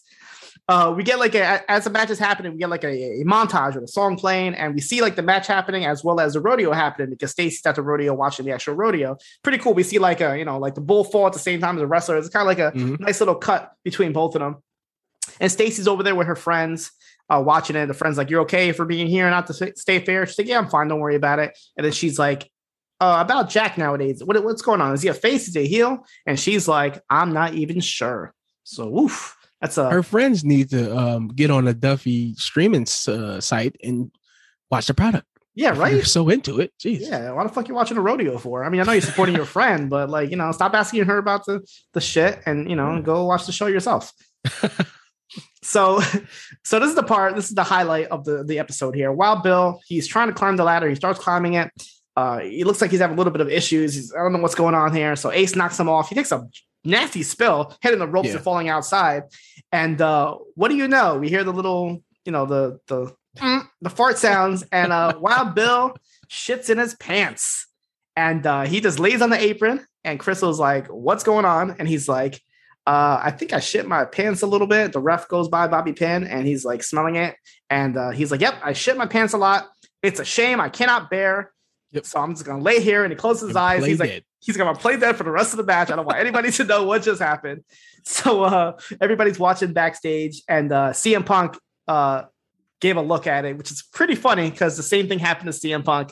Uh, 0.70 0.94
we 0.96 1.02
get 1.04 1.18
like 1.18 1.34
a, 1.34 1.70
as 1.70 1.84
the 1.86 1.90
match 1.90 2.12
is 2.12 2.20
happening, 2.20 2.52
we 2.52 2.60
get 2.60 2.70
like 2.70 2.84
a, 2.84 3.22
a 3.22 3.24
montage 3.26 3.74
with 3.74 3.84
a 3.84 3.88
song 3.88 4.16
playing, 4.16 4.54
and 4.54 4.76
we 4.76 4.80
see 4.82 5.02
like 5.02 5.16
the 5.16 5.24
match 5.24 5.48
happening 5.48 5.84
as 5.86 6.04
well 6.04 6.20
as 6.20 6.34
the 6.34 6.40
rodeo 6.40 6.72
happening 6.72 7.10
because 7.10 7.32
Stacy's 7.32 7.66
at 7.66 7.74
the 7.74 7.82
rodeo 7.82 8.14
watching 8.14 8.46
the 8.46 8.52
actual 8.52 8.76
rodeo. 8.76 9.18
Pretty 9.42 9.58
cool. 9.58 9.74
We 9.74 9.82
see 9.82 9.98
like 9.98 10.22
a 10.22 10.38
you 10.38 10.46
know 10.46 10.60
like 10.60 10.76
the 10.76 10.82
bull 10.82 11.04
fall 11.04 11.26
at 11.26 11.34
the 11.34 11.40
same 11.40 11.60
time 11.60 11.76
as 11.76 11.80
the 11.82 11.88
wrestler. 11.88 12.18
It's 12.18 12.30
kind 12.30 12.44
of 12.44 12.48
like 12.48 12.60
a 12.60 12.78
Mhm. 12.78 13.00
nice 13.00 13.20
little 13.20 13.34
cut 13.36 13.74
between 13.84 14.14
both 14.14 14.36
of 14.36 14.42
them. 14.42 14.58
And 15.40 15.52
Stacy's 15.52 15.88
over 15.88 16.04
there 16.04 16.14
with 16.16 16.28
her 16.28 16.36
friends 16.36 16.92
uh, 17.32 17.42
watching 17.44 17.76
it. 17.76 17.88
The 17.88 17.94
friend's 17.96 18.20
like, 18.20 18.30
"You're 18.30 18.42
okay 18.42 18.72
for 18.72 18.86
being 18.86 19.08
here 19.08 19.26
and 19.26 19.32
not 19.34 19.48
to 19.48 19.74
stay 19.76 20.00
fair." 20.06 20.28
She's 20.28 20.38
like, 20.38 20.48
"Yeah, 20.48 20.60
I'm 20.60 20.70
fine. 20.70 20.88
Don't 20.88 21.00
worry 21.00 21.16
about 21.16 21.40
it." 21.40 21.58
And 21.78 21.84
then 21.86 21.94
she's 21.94 22.20
like, 22.20 22.48
uh, 23.00 23.18
"About 23.26 23.50
Jack 23.50 23.76
nowadays, 23.80 24.24
what, 24.24 24.44
what's 24.44 24.62
going 24.62 24.82
on? 24.82 24.94
Is 24.94 25.02
he 25.02 25.10
a 25.10 25.16
face? 25.16 25.48
Is 25.48 25.56
he 25.56 25.62
a 25.62 25.68
heel?" 25.68 26.06
And 26.28 26.40
she's 26.40 26.68
like, 26.68 27.02
"I'm 27.10 27.34
not 27.34 27.56
even 27.56 27.80
sure." 27.80 28.36
So, 28.64 29.00
oof, 29.00 29.36
that's 29.62 29.78
a 29.78 29.90
Her 29.90 30.04
friends 30.04 30.44
need 30.44 30.70
to 30.72 30.96
um, 30.96 31.28
get 31.30 31.52
on 31.52 31.68
a 31.68 31.74
Duffy 31.74 32.34
streaming 32.36 32.88
uh, 33.08 33.40
site 33.42 33.76
and 33.84 34.12
watch 34.72 34.88
the 34.88 34.94
product. 34.94 35.26
yeah, 35.56 35.72
If 35.72 35.76
You're 35.76 35.84
right. 35.84 36.06
so 36.06 36.30
into 36.30 36.60
it. 36.60 36.72
Jeez. 36.80 37.02
Yeah, 37.02 37.32
why 37.32 37.44
the 37.44 37.50
fuck 37.50 37.68
you 37.68 37.74
watching 37.76 37.98
a 37.98 38.02
rodeo 38.02 38.38
for? 38.38 38.64
I 38.64 38.70
mean, 38.70 38.82
I 38.82 38.84
know 38.86 38.94
you're 38.94 39.02
supporting 39.02 39.36
your 39.36 39.46
friend, 39.46 39.90
but 39.90 40.10
like, 40.10 40.30
you 40.32 40.38
know, 40.38 40.52
stop 40.52 40.74
asking 40.74 41.06
her 41.06 41.18
about 41.18 41.46
the 41.46 41.62
the 41.94 42.02
shit 42.02 42.40
and 42.46 42.70
you 42.70 42.76
know, 42.76 43.02
go 43.02 43.26
watch 43.26 43.46
the 43.46 43.52
show 43.52 43.68
yourself. 43.68 44.14
so, 45.64 46.00
so 46.64 46.80
this 46.80 46.90
is 46.90 46.96
the 46.96 47.04
part. 47.04 47.36
This 47.36 47.50
is 47.50 47.56
the 47.56 47.64
highlight 47.64 48.08
of 48.08 48.24
the 48.24 48.44
the 48.44 48.60
episode 48.60 48.96
here. 48.96 49.12
Wild 49.12 49.44
Bill, 49.44 49.82
he's 49.86 50.08
trying 50.08 50.28
to 50.28 50.34
climb 50.34 50.56
the 50.56 50.64
ladder. 50.64 50.88
He 50.90 50.96
starts 50.96 51.20
climbing 51.20 51.56
it. 51.56 51.70
Uh, 52.16 52.40
he 52.40 52.64
looks 52.64 52.82
like 52.82 52.92
he's 52.92 53.00
having 53.00 53.16
a 53.16 53.18
little 53.18 53.32
bit 53.32 53.42
of 53.42 53.50
issues. 53.50 53.94
He's, 53.96 54.14
I 54.14 54.18
don't 54.20 54.34
know 54.34 54.40
what's 54.40 54.56
going 54.56 54.76
on 54.76 54.94
here. 54.94 55.16
So 55.16 55.32
Ace 55.32 55.56
knocks 55.56 55.80
him 55.80 55.88
off. 55.88 56.10
He 56.10 56.16
takes 56.16 56.32
a 56.32 56.46
nasty 56.84 57.24
spill, 57.24 57.76
hitting 57.82 58.00
the 58.00 58.08
ropes 58.08 58.30
Yeah. 58.30 58.36
and 58.36 58.44
falling 58.44 58.68
outside. 58.70 59.24
And 59.72 60.02
uh, 60.02 60.36
what 60.56 60.70
do 60.70 60.76
you 60.76 60.88
know? 60.88 61.18
We 61.18 61.30
hear 61.30 61.44
the 61.44 61.54
little, 61.54 62.04
you 62.26 62.32
know, 62.32 62.46
the 62.46 62.80
the 62.88 63.14
mm, 63.38 63.62
the 63.82 63.90
fart 63.90 64.18
sounds, 64.18 64.64
and 64.72 64.92
uh, 64.92 65.14
Wild 65.20 65.56
Bill 65.56 65.96
shits 66.30 66.70
in 66.70 66.78
his 66.78 66.96
pants, 66.96 67.68
and 68.16 68.46
uh, 68.46 68.64
he 68.64 68.82
just 68.82 69.00
lays 69.00 69.22
on 69.22 69.30
the 69.30 69.40
apron. 69.40 69.86
And 70.04 70.20
Crystal's 70.20 70.60
like, 70.60 70.88
"What's 70.88 71.24
going 71.24 71.46
on?" 71.46 71.76
And 71.80 71.88
he's 71.88 72.10
like, 72.10 72.42
uh, 72.88 73.20
"I 73.24 73.32
think 73.32 73.54
I 73.54 73.60
shit 73.60 73.88
my 73.88 74.06
pants 74.06 74.42
a 74.42 74.48
little 74.48 74.68
bit." 74.68 74.92
The 74.94 75.00
ref 75.02 75.28
goes 75.28 75.48
by 75.48 75.68
Bobby 75.68 75.94
Pin, 75.94 76.24
and 76.26 76.48
he's 76.48 76.66
like 76.66 76.82
smelling 76.84 77.16
it, 77.16 77.36
and 77.70 77.96
uh, 77.96 78.10
he's 78.10 78.32
like, 78.32 78.42
"Yep, 78.42 78.56
I 78.64 78.74
shit 78.74 78.98
my 78.98 79.06
pants 79.06 79.34
a 79.34 79.38
lot. 79.38 79.68
It's 80.02 80.20
a 80.20 80.26
shame. 80.26 80.60
I 80.60 80.70
cannot 80.70 81.10
bear." 81.10 81.52
Yep. 81.92 82.06
So 82.06 82.20
I'm 82.20 82.34
just 82.34 82.46
gonna 82.46 82.62
lay 82.62 82.82
here 82.82 83.04
and 83.04 83.12
he 83.12 83.16
closes 83.18 83.50
his 83.50 83.56
And 83.56 83.58
eyes. 83.58 83.86
He's 83.86 84.00
like, 84.00 84.24
he's 84.40 84.58
gonna 84.58 84.78
play 84.78 84.98
dead 84.98 85.16
for 85.16 85.24
the 85.24 85.32
rest 85.32 85.54
of 85.54 85.58
the 85.58 85.64
match. 85.64 85.90
I 85.92 85.96
don't 85.96 86.06
want 86.06 86.20
anybody 86.20 86.52
to 86.60 86.64
know 86.64 86.84
what 86.84 87.04
just 87.04 87.22
happened. 87.22 87.64
So 88.04 88.44
uh 88.44 88.78
everybody's 89.02 89.40
watching 89.40 89.74
backstage, 89.74 90.42
and 90.48 90.72
uh 90.72 90.92
CM 90.92 91.26
Punk 91.26 91.58
uh 91.88 92.24
gave 92.80 92.96
a 92.98 93.02
look 93.02 93.28
at 93.28 93.44
it, 93.46 93.58
which 93.58 93.72
is 93.72 93.84
pretty 93.92 94.16
funny 94.16 94.50
because 94.50 94.78
the 94.78 94.84
same 94.84 95.08
thing 95.08 95.20
happened 95.20 95.52
to 95.52 95.60
CM 95.68 95.84
Punk 95.84 96.12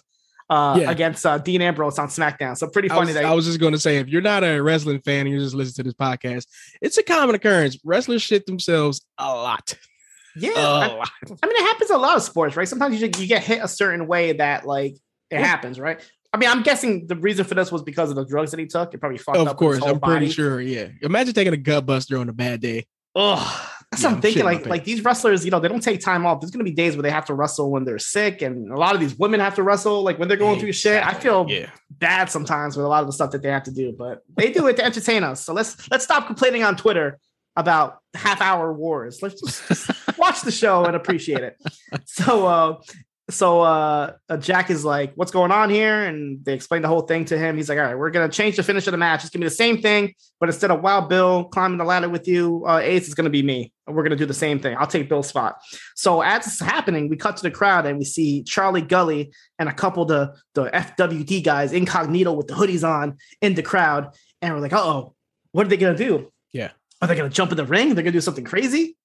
uh 0.49 0.77
Yeah. 0.81 0.89
against 0.91 1.25
uh, 1.25 1.37
Dean 1.37 1.61
Ambrose 1.61 1.99
on 1.99 2.07
SmackDown. 2.07 2.57
So 2.57 2.67
pretty 2.67 2.89
I 2.89 2.95
funny 2.95 3.07
was, 3.07 3.13
that 3.15 3.25
I 3.25 3.33
was 3.33 3.45
just 3.45 3.59
going 3.59 3.73
to 3.73 3.79
say, 3.79 3.97
if 3.97 4.07
you're 4.07 4.21
not 4.21 4.43
a 4.43 4.59
wrestling 4.61 4.99
fan 5.01 5.21
and 5.27 5.29
you're 5.29 5.39
just 5.43 5.53
listening 5.55 5.75
to 5.75 5.83
this 5.83 5.93
podcast, 5.93 6.45
it's 6.81 6.97
a 6.97 7.03
common 7.03 7.35
occurrence. 7.35 7.77
Wrestlers 7.83 8.21
shit 8.23 8.45
themselves 8.45 9.05
a 9.17 9.27
lot. 9.27 9.73
yeah. 10.37 10.51
A 10.55 10.59
I. 10.59 11.05
I 11.43 11.47
mean, 11.47 11.55
it 11.55 11.67
happens 11.67 11.89
a 11.89 11.97
lot 11.97 12.15
of 12.15 12.23
sports, 12.23 12.55
right? 12.55 12.67
Sometimes 12.67 12.99
you, 13.01 13.09
you 13.17 13.27
get 13.27 13.43
hit 13.43 13.61
a 13.63 13.67
certain 13.67 14.07
way 14.07 14.33
that 14.33 14.65
like 14.65 14.95
it 15.31 15.35
Yeah. 15.39 15.45
happens, 15.45 15.79
right? 15.79 15.99
I 16.33 16.37
mean, 16.37 16.49
I'm 16.49 16.61
guessing 16.61 17.07
the 17.07 17.15
reason 17.15 17.45
for 17.45 17.55
this 17.55 17.71
was 17.71 17.81
because 17.83 18.09
of 18.09 18.15
the 18.15 18.25
drugs 18.25 18.51
that 18.51 18.59
he 18.59 18.65
took. 18.67 18.93
It 18.93 18.99
probably 18.99 19.17
fucked 19.17 19.37
up. 19.37 19.47
Of 19.47 19.57
course, 19.57 19.81
I'm 19.83 19.99
pretty 19.99 20.29
sure. 20.29 20.59
Yeah. 20.61 20.89
Imagine 21.01 21.33
taking 21.33 21.53
a 21.53 21.57
gut 21.57 21.85
buster 21.85 22.17
on 22.17 22.27
a 22.29 22.33
bad 22.33 22.61
day. 22.61 22.85
Ugh. 23.15 23.37
That's 23.89 24.03
Yeah, 24.03 24.09
what 24.09 24.11
I'm 24.11 24.15
I'm 24.17 24.21
thinking. 24.21 24.43
Like, 24.43 24.65
like 24.65 24.83
these 24.83 25.01
wrestlers, 25.03 25.45
you 25.45 25.51
know, 25.51 25.61
they 25.61 25.69
don't 25.69 25.81
take 25.81 26.01
time 26.01 26.25
off. 26.25 26.41
There's 26.41 26.51
gonna 26.51 26.65
be 26.65 26.71
days 26.73 26.97
where 26.97 27.03
they 27.03 27.09
have 27.09 27.23
to 27.27 27.33
wrestle 27.33 27.71
when 27.71 27.85
they're 27.85 27.97
sick, 27.99 28.41
and 28.41 28.69
a 28.69 28.75
lot 28.75 28.93
of 28.93 28.99
these 28.99 29.15
women 29.17 29.39
have 29.39 29.55
to 29.55 29.63
wrestle 29.63 30.03
like 30.03 30.19
when 30.19 30.27
they're 30.27 30.35
going 30.37 30.59
through 30.59 30.73
shit. 30.73 31.01
I 31.01 31.13
feel 31.13 31.45
Yeah. 31.47 31.69
bad 31.89 32.29
sometimes 32.29 32.75
with 32.75 32.85
a 32.85 32.89
lot 32.89 32.99
of 33.01 33.07
the 33.07 33.13
stuff 33.13 33.31
that 33.31 33.41
they 33.41 33.49
have 33.49 33.63
to 33.63 33.71
do, 33.71 33.93
but 33.97 34.23
they 34.35 34.51
do 34.51 34.67
it 34.67 34.75
to 34.75 34.83
entertain 34.85 35.23
us. 35.23 35.43
So 35.45 35.53
let's 35.53 35.89
let's 35.89 36.03
stop 36.03 36.27
complaining 36.27 36.63
on 36.65 36.75
Twitter 36.75 37.17
about 37.55 37.99
half 38.13 38.41
hour 38.41 38.73
wars. 38.73 39.21
Let's 39.21 39.39
just, 39.41 39.67
just 39.69 39.89
watch 40.17 40.41
the 40.41 40.51
show 40.51 40.83
and 40.83 40.95
appreciate 40.95 41.39
it. 41.41 41.55
So 42.05 42.45
uh 42.45 42.75
so 43.29 43.61
uh, 43.61 44.13
uh 44.29 44.37
Jack 44.37 44.69
is 44.69 44.85
like, 44.85 45.13
what's 45.15 45.31
going 45.31 45.51
on 45.51 45.69
here? 45.69 46.03
And 46.03 46.43
they 46.45 46.53
explain 46.53 46.81
the 46.81 46.87
whole 46.87 47.01
thing 47.01 47.25
to 47.25 47.37
him. 47.37 47.57
He's 47.57 47.67
like, 47.67 47.77
all 47.77 47.83
right, 47.83 47.97
we're 47.97 48.09
gonna 48.09 48.29
change 48.29 48.55
the 48.55 48.63
finish 48.63 48.87
of 48.87 48.91
the 48.91 48.97
match. 48.97 49.23
It's 49.23 49.29
gonna 49.29 49.43
be 49.43 49.49
the 49.49 49.55
same 49.55 49.81
thing, 49.81 50.13
but 50.39 50.49
instead 50.49 50.71
of 50.71 50.81
Wild 50.81 51.09
Bill 51.09 51.45
climbing 51.45 51.77
the 51.77 51.83
ladder 51.83 52.09
with 52.09 52.27
you, 52.27 52.63
uh, 52.67 52.79
Ace 52.79 53.07
is 53.07 53.13
gonna 53.13 53.29
be 53.29 53.43
me. 53.43 53.73
And 53.85 53.95
we're 53.95 54.03
gonna 54.03 54.15
do 54.15 54.25
the 54.25 54.33
same 54.33 54.59
thing. 54.59 54.77
I'll 54.77 54.87
take 54.87 55.09
Bill's 55.09 55.27
spot. 55.27 55.57
So 55.95 56.21
as 56.21 56.47
is 56.47 56.59
happening, 56.59 57.09
we 57.09 57.17
cut 57.17 57.37
to 57.37 57.43
the 57.43 57.51
crowd 57.51 57.85
and 57.85 57.97
we 57.97 58.05
see 58.05 58.43
Charlie 58.43 58.81
Gully 58.81 59.33
and 59.59 59.67
a 59.67 59.73
couple 59.73 60.03
of 60.03 60.09
the 60.09 60.33
the 60.53 60.69
FWD 60.69 61.43
guys 61.43 61.73
incognito 61.73 62.31
with 62.31 62.47
the 62.47 62.53
hoodies 62.53 62.87
on 62.87 63.17
in 63.41 63.55
the 63.55 63.63
crowd. 63.63 64.15
And 64.41 64.53
we're 64.53 64.61
like, 64.61 64.73
oh, 64.73 65.15
what 65.51 65.65
are 65.65 65.69
they 65.69 65.77
gonna 65.77 65.97
do? 65.97 66.31
Yeah. 66.53 66.71
Are 67.01 67.07
they 67.07 67.15
gonna 67.15 67.29
jump 67.29 67.51
in 67.51 67.57
the 67.57 67.65
ring? 67.65 67.93
They're 67.93 68.03
gonna 68.03 68.11
do 68.11 68.21
something 68.21 68.45
crazy? 68.45 68.95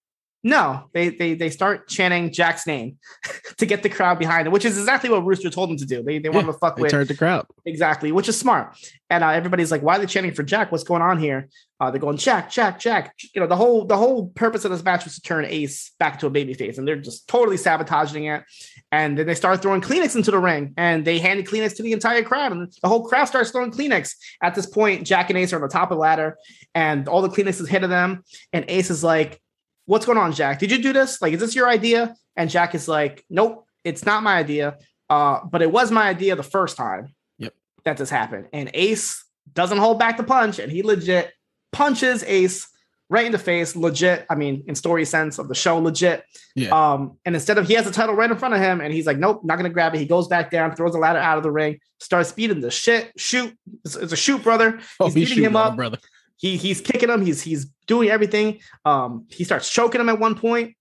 No, 0.44 0.88
they 0.92 1.10
they 1.10 1.34
they 1.34 1.50
start 1.50 1.88
chanting 1.88 2.32
Jack's 2.32 2.66
name 2.66 2.98
to 3.58 3.64
get 3.66 3.84
the 3.84 3.88
crowd 3.88 4.18
behind 4.18 4.48
it, 4.48 4.50
which 4.50 4.64
is 4.64 4.76
exactly 4.76 5.08
what 5.08 5.24
Rooster 5.24 5.50
told 5.50 5.70
them 5.70 5.76
to 5.76 5.86
do. 5.86 6.02
They 6.02 6.18
they 6.18 6.30
wanted 6.30 6.48
to 6.48 6.54
fuck 6.54 6.74
They 6.76 6.82
with 6.82 6.90
turned 6.90 7.08
the 7.08 7.16
crowd. 7.16 7.46
exactly, 7.64 8.10
which 8.10 8.28
is 8.28 8.36
smart. 8.38 8.76
And 9.08 9.22
uh, 9.22 9.28
everybody's 9.28 9.70
like, 9.70 9.82
"Why 9.82 9.96
are 9.96 9.98
they 10.00 10.06
chanting 10.06 10.32
for 10.34 10.42
Jack? 10.42 10.72
What's 10.72 10.82
going 10.84 11.02
on 11.02 11.18
here?" 11.18 11.48
Uh, 11.78 11.90
they're 11.90 12.00
going 12.00 12.16
Jack, 12.16 12.50
Jack, 12.50 12.78
Jack. 12.80 13.14
You 13.34 13.40
know, 13.40 13.46
the 13.46 13.56
whole 13.56 13.84
the 13.84 13.96
whole 13.96 14.28
purpose 14.30 14.64
of 14.64 14.70
this 14.72 14.82
match 14.82 15.04
was 15.04 15.14
to 15.16 15.20
turn 15.20 15.44
Ace 15.44 15.92
back 16.00 16.18
to 16.20 16.26
a 16.26 16.30
babyface, 16.30 16.76
and 16.78 16.88
they're 16.88 16.96
just 16.96 17.28
totally 17.28 17.56
sabotaging 17.56 18.24
it. 18.24 18.42
And 18.90 19.16
then 19.18 19.26
they 19.26 19.34
start 19.34 19.62
throwing 19.62 19.80
Kleenex 19.80 20.16
into 20.16 20.30
the 20.30 20.38
ring, 20.38 20.74
and 20.76 21.04
they 21.04 21.18
handed 21.18 21.46
Kleenex 21.46 21.76
to 21.76 21.82
the 21.82 21.92
entire 21.92 22.22
crowd, 22.22 22.52
and 22.52 22.72
the 22.82 22.88
whole 22.88 23.04
crowd 23.04 23.26
starts 23.26 23.50
throwing 23.50 23.70
Kleenex. 23.70 24.14
At 24.42 24.54
this 24.54 24.66
point, 24.66 25.06
Jack 25.06 25.30
and 25.30 25.38
Ace 25.38 25.52
are 25.52 25.56
on 25.56 25.62
the 25.62 25.68
top 25.68 25.90
of 25.90 25.96
the 25.98 26.00
ladder, 26.00 26.36
and 26.74 27.06
all 27.08 27.20
the 27.22 27.28
Kleenex 27.28 27.60
is 27.60 27.68
hitting 27.68 27.90
them. 27.90 28.22
And 28.52 28.64
Ace 28.68 28.88
is 28.90 29.04
like, 29.04 29.41
"What's 29.86 30.06
going 30.06 30.18
on, 30.18 30.32
Jack? 30.32 30.58
Did 30.58 30.70
you 30.70 30.78
do 30.82 30.92
this? 30.92 31.20
Like, 31.22 31.32
is 31.34 31.40
this 31.40 31.54
your 31.54 31.68
idea?" 31.68 32.14
And 32.36 32.48
Jack 32.50 32.74
is 32.74 32.88
like, 32.88 33.24
"Nope, 33.30 33.66
it's 33.84 34.04
not 34.06 34.22
my 34.22 34.36
idea. 34.36 34.78
Uh, 35.10 35.40
but 35.44 35.60
it 35.62 35.70
was 35.70 35.90
my 35.90 36.08
idea 36.08 36.34
the 36.36 36.42
first 36.42 36.76
time 36.76 37.14
Yep. 37.38 37.54
that 37.84 37.96
this 37.96 38.10
happened." 38.10 38.46
And 38.52 38.70
Ace 38.74 39.24
doesn't 39.52 39.78
hold 39.78 39.98
back 39.98 40.16
the 40.16 40.22
punch, 40.24 40.58
and 40.58 40.70
he 40.72 40.82
legit 40.82 41.32
punches 41.72 42.22
Ace 42.24 42.68
right 43.10 43.26
in 43.26 43.32
the 43.32 43.38
face. 43.38 43.76
Legit, 43.76 44.24
I 44.30 44.34
mean, 44.36 44.64
in 44.66 44.74
story 44.74 45.04
sense 45.04 45.38
of 45.38 45.48
the 45.48 45.54
show, 45.54 45.78
legit. 45.78 46.24
Yeah. 46.54 46.70
Um, 46.70 47.18
and 47.26 47.34
instead 47.34 47.58
of 47.58 47.66
he 47.68 47.74
has 47.74 47.84
the 47.84 47.90
title 47.92 48.14
right 48.14 48.30
in 48.30 48.36
front 48.38 48.54
of 48.54 48.60
him, 48.60 48.80
and 48.80 48.92
he's 48.94 49.06
like, 49.06 49.18
"Nope, 49.18 49.42
not 49.44 49.56
gonna 49.56 49.68
grab 49.68 49.94
it." 49.94 49.98
He 49.98 50.06
goes 50.06 50.28
back 50.28 50.50
down, 50.50 50.74
throws 50.74 50.92
the 50.92 50.98
ladder 50.98 51.18
out 51.18 51.36
of 51.36 51.42
the 51.42 51.50
ring, 51.50 51.78
starts 52.00 52.32
beating 52.32 52.60
the 52.60 52.70
shit. 52.70 53.12
Shoot, 53.18 53.54
it's, 53.84 53.96
it's 53.96 54.12
a 54.12 54.16
shoot, 54.16 54.42
brother. 54.42 54.80
Oh, 55.00 55.06
He's 55.06 55.14
beating 55.14 55.44
him 55.44 55.56
up. 55.56 55.76
brother. 55.76 55.98
He 56.42 56.56
he's 56.56 56.80
kicking 56.80 57.08
him. 57.08 57.24
He's 57.24 57.40
he's 57.40 57.66
doing 57.86 58.10
everything. 58.10 58.58
Um, 58.84 59.26
he 59.30 59.44
starts 59.44 59.70
choking 59.70 60.00
him 60.00 60.08
at 60.08 60.18
one 60.18 60.34
point. 60.34 60.74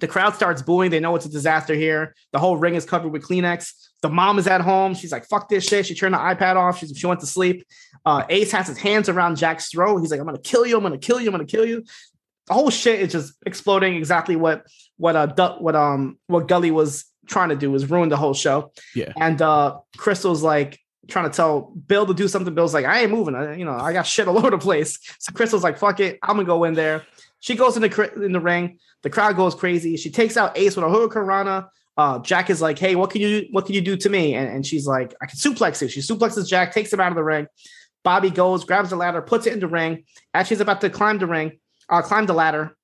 The 0.00 0.08
crowd 0.08 0.34
starts 0.34 0.62
booing. 0.62 0.90
They 0.90 1.00
know 1.00 1.14
it's 1.16 1.26
a 1.26 1.30
disaster 1.30 1.74
here. 1.74 2.14
The 2.32 2.38
whole 2.38 2.56
ring 2.56 2.74
is 2.74 2.84
covered 2.86 3.10
with 3.10 3.22
Kleenex. 3.22 3.72
The 4.00 4.08
mom 4.08 4.38
is 4.38 4.46
at 4.46 4.62
home. 4.62 4.94
She's 4.94 5.12
like, 5.12 5.26
"Fuck 5.26 5.50
this 5.50 5.68
shit." 5.68 5.84
She 5.84 5.94
turned 5.94 6.14
the 6.14 6.18
iPad 6.18 6.56
off. 6.56 6.78
She, 6.78 6.86
she 6.94 7.06
went 7.06 7.20
to 7.20 7.26
sleep. 7.26 7.66
Uh, 8.06 8.24
Ace 8.30 8.50
has 8.52 8.68
his 8.68 8.78
hands 8.78 9.10
around 9.10 9.36
Jack's 9.36 9.68
throat. 9.70 9.98
He's 9.98 10.10
like, 10.10 10.18
"I'm 10.18 10.26
gonna 10.26 10.38
kill 10.38 10.66
you. 10.66 10.78
I'm 10.78 10.82
gonna 10.82 10.98
kill 10.98 11.20
you. 11.20 11.26
I'm 11.26 11.32
gonna 11.32 11.44
kill 11.44 11.66
you." 11.66 11.84
The 12.46 12.54
whole 12.54 12.70
shit 12.70 13.00
is 13.00 13.12
just 13.12 13.34
exploding. 13.44 13.96
Exactly 13.96 14.36
what 14.36 14.66
what 14.96 15.14
uh 15.14 15.56
what 15.58 15.76
um 15.76 16.18
what 16.26 16.48
Gully 16.48 16.70
was 16.70 17.04
trying 17.26 17.50
to 17.50 17.56
do 17.56 17.70
was 17.70 17.90
ruin 17.90 18.08
the 18.08 18.16
whole 18.16 18.34
show. 18.34 18.72
Yeah. 18.94 19.12
And 19.20 19.42
uh 19.42 19.78
Crystal's 19.98 20.42
like 20.42 20.78
trying 21.08 21.30
to 21.30 21.36
tell 21.36 21.72
Bill 21.86 22.06
to 22.06 22.14
do 22.14 22.28
something. 22.28 22.54
Bill's 22.54 22.74
like, 22.74 22.84
I 22.84 23.00
ain't 23.00 23.10
moving. 23.10 23.34
I, 23.34 23.56
you 23.56 23.64
know, 23.64 23.76
I 23.76 23.92
got 23.92 24.06
shit 24.06 24.28
all 24.28 24.38
over 24.38 24.50
the 24.50 24.58
place. 24.58 24.98
So 25.18 25.32
Crystal's 25.32 25.64
like, 25.64 25.78
fuck 25.78 26.00
it, 26.00 26.18
I'm 26.22 26.36
gonna 26.36 26.44
go 26.46 26.64
in 26.64 26.74
there. 26.74 27.04
She 27.40 27.54
goes 27.54 27.76
in 27.76 27.82
the 27.82 28.12
in 28.24 28.32
the 28.32 28.40
ring. 28.40 28.78
The 29.02 29.10
crowd 29.10 29.36
goes 29.36 29.54
crazy. 29.54 29.96
She 29.96 30.10
takes 30.10 30.36
out 30.36 30.56
Ace 30.58 30.76
with 30.76 30.84
a 30.84 30.88
Hurricanrana. 30.88 31.68
Uh, 31.96 32.18
Jack 32.18 32.50
is 32.50 32.60
like, 32.60 32.78
hey, 32.78 32.94
what 32.94 33.10
can 33.10 33.20
you 33.20 33.46
what 33.52 33.66
can 33.66 33.74
you 33.74 33.80
do 33.80 33.96
to 33.96 34.08
me? 34.08 34.34
And, 34.34 34.48
and 34.48 34.66
she's 34.66 34.86
like, 34.86 35.14
I 35.22 35.26
can 35.26 35.38
suplex 35.38 35.80
you. 35.80 35.88
She 35.88 36.00
suplexes 36.00 36.48
Jack, 36.48 36.72
takes 36.72 36.92
him 36.92 37.00
out 37.00 37.12
of 37.12 37.16
the 37.16 37.24
ring. 37.24 37.46
Bobby 38.04 38.30
goes, 38.30 38.64
grabs 38.64 38.90
the 38.90 38.96
ladder, 38.96 39.22
puts 39.22 39.46
it 39.46 39.52
in 39.52 39.60
the 39.60 39.66
ring. 39.66 40.04
As 40.34 40.46
she's 40.46 40.60
about 40.60 40.80
to 40.82 40.90
climb 40.90 41.18
the 41.18 41.26
ring, 41.26 41.58
uh, 41.88 42.02
climb 42.02 42.26
the 42.26 42.34
ladder, 42.34 42.76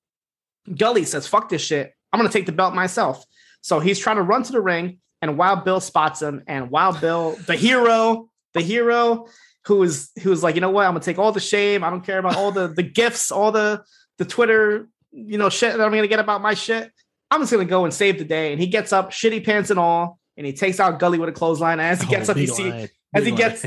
Gully 0.74 1.04
says, 1.04 1.26
fuck 1.26 1.48
this 1.48 1.62
shit. 1.62 1.92
I'm 2.12 2.18
gonna 2.18 2.30
take 2.30 2.46
the 2.46 2.52
belt 2.52 2.74
myself. 2.74 3.24
So 3.60 3.78
he's 3.78 3.98
trying 3.98 4.16
to 4.16 4.22
run 4.22 4.42
to 4.44 4.52
the 4.52 4.60
ring, 4.60 4.98
and 5.22 5.38
Wild 5.38 5.64
Bill 5.64 5.80
spots 5.80 6.20
him. 6.20 6.42
And 6.46 6.70
Wild 6.70 7.00
Bill, 7.00 7.36
the 7.46 7.56
hero, 7.56 8.28
the 8.52 8.60
hero, 8.60 9.26
who 9.66 9.82
is 9.84 10.10
who's 10.22 10.42
like, 10.42 10.56
you 10.56 10.60
know 10.60 10.70
what? 10.70 10.84
I'm 10.84 10.92
gonna 10.92 11.00
take 11.04 11.18
all 11.18 11.32
the 11.32 11.40
shame. 11.40 11.84
I 11.84 11.90
don't 11.90 12.04
care 12.04 12.18
about 12.18 12.36
all 12.36 12.50
the 12.52 12.68
the 12.68 12.82
gifts, 12.82 13.30
all 13.30 13.52
the 13.52 13.82
the 14.18 14.24
Twitter, 14.24 14.88
you 15.12 15.38
know, 15.38 15.48
shit 15.48 15.76
that 15.76 15.82
I'm 15.82 15.92
gonna 15.92 16.08
get 16.08 16.18
about 16.20 16.42
my 16.42 16.54
shit. 16.54 16.90
I'm 17.30 17.40
just 17.40 17.52
gonna 17.52 17.64
go 17.64 17.84
and 17.84 17.94
save 17.94 18.18
the 18.18 18.24
day. 18.24 18.52
And 18.52 18.60
he 18.60 18.66
gets 18.66 18.92
up, 18.92 19.10
shitty 19.12 19.44
pants 19.44 19.70
and 19.70 19.78
all, 19.78 20.18
and 20.36 20.44
he 20.46 20.52
takes 20.52 20.80
out 20.80 20.98
Gully 20.98 21.18
with 21.18 21.28
a 21.28 21.32
clothesline. 21.32 21.78
And 21.78 21.88
as 21.88 22.02
he 22.02 22.08
gets 22.08 22.28
Oh, 22.28 22.32
up, 22.32 22.38
you 22.38 22.46
see 22.48 22.70
line. 22.70 22.88
as 23.14 23.24
Big 23.24 23.24
he 23.24 23.30
line. 23.30 23.38
gets 23.38 23.66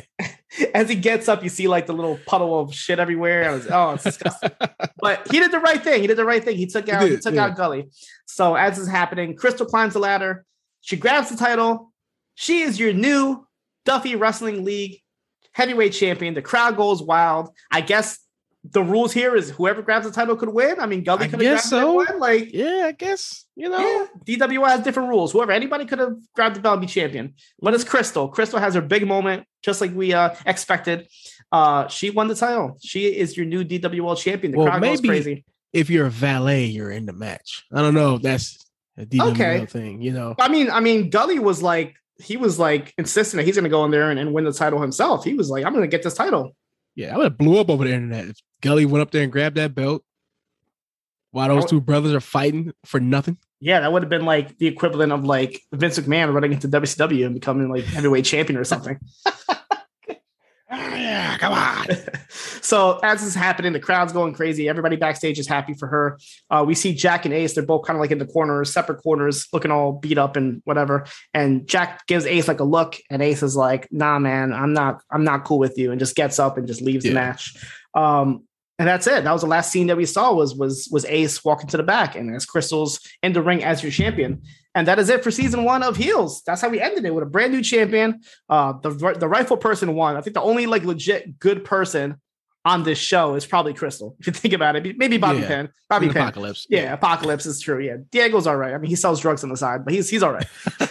as 0.76 0.89
he 0.89 0.95
gets 0.95 1.30
up, 1.30 1.41
you 1.43 1.49
see 1.49 1.68
like 1.70 1.86
the 1.88 1.93
little 1.93 2.20
puddle 2.28 2.60
of 2.60 2.74
shit 2.76 2.99
everywhere. 2.99 3.49
I 3.49 3.53
was, 3.53 3.68
oh, 3.72 3.91
it's 3.93 4.03
disgusting. 4.03 4.51
but 4.99 5.32
he 5.32 5.39
did 5.39 5.51
the 5.51 5.60
right 5.60 5.82
thing. 5.82 6.01
He 6.01 6.08
did 6.08 6.18
the 6.18 6.26
right 6.26 6.43
thing. 6.43 6.58
He 6.58 6.68
took 6.68 6.88
out 6.89 7.03
he, 7.03 7.10
did, 7.10 7.22
took 7.22 7.34
yeah. 7.36 7.45
out 7.45 7.56
Gully. 7.56 7.89
So 8.26 8.56
as 8.56 8.78
is 8.78 8.88
happening, 8.89 9.36
Crystal 9.36 9.66
climbs 9.66 9.93
the 9.93 9.99
ladder. 9.99 10.45
She 10.86 10.98
grabs 10.98 11.30
the 11.30 11.36
title. 11.36 11.92
She 12.36 12.62
is 12.62 12.80
your 12.80 12.94
new 12.94 13.48
Duffy 13.86 14.16
Wrestling 14.16 14.64
League 14.64 15.02
heavyweight 15.52 15.94
champion. 15.94 16.36
The 16.36 16.44
crowd 16.44 16.78
goes 16.78 17.02
wild. 17.02 17.50
I 17.72 17.82
guess 17.82 18.20
the 18.64 18.84
rules 18.84 19.12
here 19.12 19.36
is 19.36 19.50
whoever 19.50 19.82
grabs 19.82 20.06
the 20.06 20.12
title 20.12 20.36
could 20.36 20.50
win. 20.50 20.80
I 20.80 20.86
mean, 20.86 21.04
Gully 21.04 21.28
could 21.28 21.42
have 21.42 21.50
grabbed 21.50 21.62
so. 21.64 21.80
that 21.80 21.92
one. 21.92 22.20
Like, 22.20 22.54
yeah, 22.54 22.84
I 22.86 22.92
guess 22.92 23.46
you 23.56 23.68
know. 23.68 23.80
yeah, 23.80 24.38
DWL 24.38 24.68
has 24.68 24.82
different 24.84 25.10
rules. 25.10 25.32
Whoever, 25.32 25.52
anybody 25.52 25.86
could 25.86 25.98
have 25.98 26.18
grabbed 26.36 26.56
the 26.56 26.60
belt 26.60 26.74
and 26.74 26.82
be 26.82 26.88
champion. 26.88 27.34
But 27.60 27.74
it's 27.74 27.84
Crystal. 27.84 28.28
Crystal 28.28 28.60
has 28.60 28.76
her 28.76 28.82
big 28.82 29.08
moment, 29.08 29.48
just 29.64 29.82
like 29.82 29.94
we 29.96 30.14
uh, 30.14 30.36
expected. 30.46 31.08
Uh, 31.52 31.88
she 31.88 32.12
won 32.12 32.28
the 32.28 32.36
title. 32.36 32.78
She 32.84 33.08
is 33.08 33.36
your 33.36 33.48
new 33.48 33.64
DWL 33.66 34.18
champion. 34.18 34.52
The 34.52 34.60
Well, 34.60 34.68
crowd 34.68 34.84
goes 34.84 35.02
crazy. 35.02 35.46
If 35.74 35.90
you're 35.90 36.06
a 36.06 36.12
valet, 36.12 36.66
you're 36.66 36.92
in 36.92 37.08
the 37.08 37.14
match. 37.14 37.66
I 37.74 37.82
don't 37.82 37.96
know 37.96 38.16
if 38.16 38.22
that's 38.22 38.64
a 38.98 39.06
DWL 39.06 39.32
Okay. 39.32 39.66
thing. 39.66 40.02
You 40.02 40.12
know, 40.14 40.36
I 40.39 40.48
mean, 40.50 40.70
I 40.70 40.80
mean, 40.80 41.10
Gully 41.10 41.39
was 41.39 41.62
like, 41.62 41.96
he 42.18 42.38
was 42.38 42.58
like 42.60 42.93
insisting 42.98 43.38
that 43.38 43.43
he's 43.46 43.56
going 43.56 43.64
to 43.66 43.70
go 43.70 43.84
in 43.86 43.91
there 43.91 44.10
and, 44.10 44.20
and 44.20 44.34
win 44.34 44.46
the 44.46 44.54
title 44.54 44.82
himself. 44.82 45.24
He 45.26 45.34
was 45.34 45.50
like, 45.50 45.66
I'm 45.66 45.74
going 45.74 45.84
to 45.84 45.88
get 45.89 46.02
this 46.04 46.14
title. 46.14 46.56
yeah, 46.96 47.14
I 47.14 47.18
would 47.18 47.24
have 47.26 47.38
blew 47.38 47.60
up 47.60 47.70
over 47.70 47.84
the 47.84 47.93
internet 47.93 48.28
if 48.30 48.38
Gully 48.62 48.86
went 48.86 49.02
up 49.02 49.12
there 49.12 49.24
and 49.24 49.32
grabbed 49.32 49.58
that 49.58 49.76
belt. 49.76 50.04
While 51.32 51.50
those 51.50 51.66
two 51.66 51.82
brothers 51.82 52.14
are 52.14 52.22
fighting 52.22 52.72
for 52.86 53.02
nothing. 53.02 53.38
Yeah, 53.60 53.82
that 53.82 53.91
would 53.91 54.04
have 54.04 54.10
been 54.10 54.24
like 54.24 54.58
the 54.58 54.68
equivalent 54.68 55.12
of 55.12 55.26
like 55.26 55.62
Vince 55.74 56.00
McMahon 56.00 56.34
running 56.34 56.54
into 56.54 56.70
WCW 56.70 57.26
and 57.26 57.34
becoming 57.34 57.68
like 57.70 57.84
heavyweight 57.84 58.24
champion 58.24 58.58
or 58.58 58.64
something. 58.64 58.98
Ah, 60.70 60.95
yeah, 60.95 61.38
come 61.38 61.53
on. 61.53 61.88
so 62.30 62.99
as 63.03 63.20
this 63.20 63.30
is 63.30 63.36
happening, 63.36 63.72
the 63.72 63.80
crowd's 63.80 64.11
going 64.11 64.34
crazy. 64.34 64.68
Everybody 64.68 64.95
backstage 64.95 65.38
is 65.38 65.47
happy 65.47 65.74
for 65.76 65.88
her. 65.88 66.20
Uh, 66.49 66.63
we 66.66 66.74
see 66.74 66.93
Jack 66.93 67.26
and 67.26 67.34
Ace; 67.34 67.53
they're 67.53 67.66
both 67.66 67.86
kind 67.86 67.95
of 67.95 68.01
like 68.01 68.11
in 68.11 68.18
the 68.18 68.26
corners, 68.26 68.74
separate 68.74 69.03
corners, 69.03 69.47
looking 69.53 69.70
all 69.70 69.93
beat 69.93 70.18
up 70.18 70.36
and 70.36 70.61
whatever. 70.66 71.05
And 71.34 71.68
Jack 71.68 72.07
gives 72.07 72.26
Ace 72.26 72.47
like 72.47 72.59
a 72.59 72.63
look, 72.63 72.97
and 73.11 73.22
Ace 73.22 73.43
is 73.43 73.55
like, 73.55 73.88
"Nah, 73.91 74.18
man, 74.18 74.53
I'm 74.53 74.74
not, 74.74 75.01
I'm 75.11 75.24
not 75.24 75.45
cool 75.45 75.59
with 75.59 75.78
you," 75.78 75.91
and 75.91 75.99
just 75.99 76.16
gets 76.16 76.39
up 76.39 76.57
and 76.57 76.68
just 76.68 76.82
leaves 76.82 77.03
the 77.03 77.13
match. 77.13 77.55
Um, 77.93 78.45
and 78.78 78.88
that's 78.88 79.07
it. 79.07 79.24
That 79.24 79.32
was 79.32 79.41
the 79.41 79.47
last 79.47 79.72
scene 79.72 79.88
that 79.88 79.97
we 79.97 80.05
saw 80.05 80.34
was 80.34 80.55
was 80.55 80.89
was 80.91 81.05
Ace 81.05 81.43
walking 81.45 81.70
to 81.70 81.78
the 81.78 81.84
back 81.84 82.16
and 82.16 82.36
as 82.36 82.45
Crystal's 82.45 82.99
in 83.24 83.34
the 83.34 83.41
ring 83.41 83.63
as 83.63 83.84
your 83.84 83.91
champion. 83.91 84.41
And 84.76 84.88
that 84.88 84.99
is 84.99 85.09
it 85.09 85.23
for 85.23 85.32
season 85.32 85.63
one 85.63 85.82
of 85.82 85.95
Heels. 85.95 86.43
That's 86.45 86.61
how 86.61 86.69
we 86.69 86.82
ended 86.82 87.05
it 87.05 87.15
with 87.15 87.23
a 87.23 87.28
brand 87.28 87.53
new 87.53 87.61
champion. 87.61 88.21
Uh, 88.49 88.73
the 88.73 88.91
the 89.17 89.28
rightful 89.28 89.57
person 89.57 89.95
won. 89.95 90.17
I 90.17 90.21
think 90.21 90.34
the 90.34 90.41
only 90.41 90.67
like 90.67 90.84
legit 90.84 91.39
good 91.39 91.63
person 91.63 92.17
on 92.65 92.84
this 92.84 92.97
show 92.97 93.36
is 93.36 93.45
probably 93.45 93.73
Crystal. 93.73 94.15
If 94.19 94.28
you 94.28 94.34
think 94.34 94.53
about 94.53 94.76
it, 94.76 94.97
maybe 94.97 95.17
Bobby 95.17 95.39
Yeah. 95.39 95.47
Penn. 95.47 95.69
Bobby 95.88 96.07
Pin. 96.07 96.17
Apocalypse. 96.17 96.65
Yeah, 96.69 96.93
Apocalypse 96.93 97.45
is 97.45 97.61
true. 97.61 97.80
Yeah, 97.80 97.97
Diego's 98.11 98.47
all 98.47 98.57
right. 98.57 98.73
I 98.73 98.78
mean, 98.78 98.89
he 98.89 98.95
sells 98.95 99.21
drugs 99.21 99.43
on 99.43 99.49
the 99.49 99.57
side, 99.57 99.86
but 99.86 99.93
he's 99.93 100.09
he's 100.09 100.23
all 100.23 100.34
right. 100.34 100.47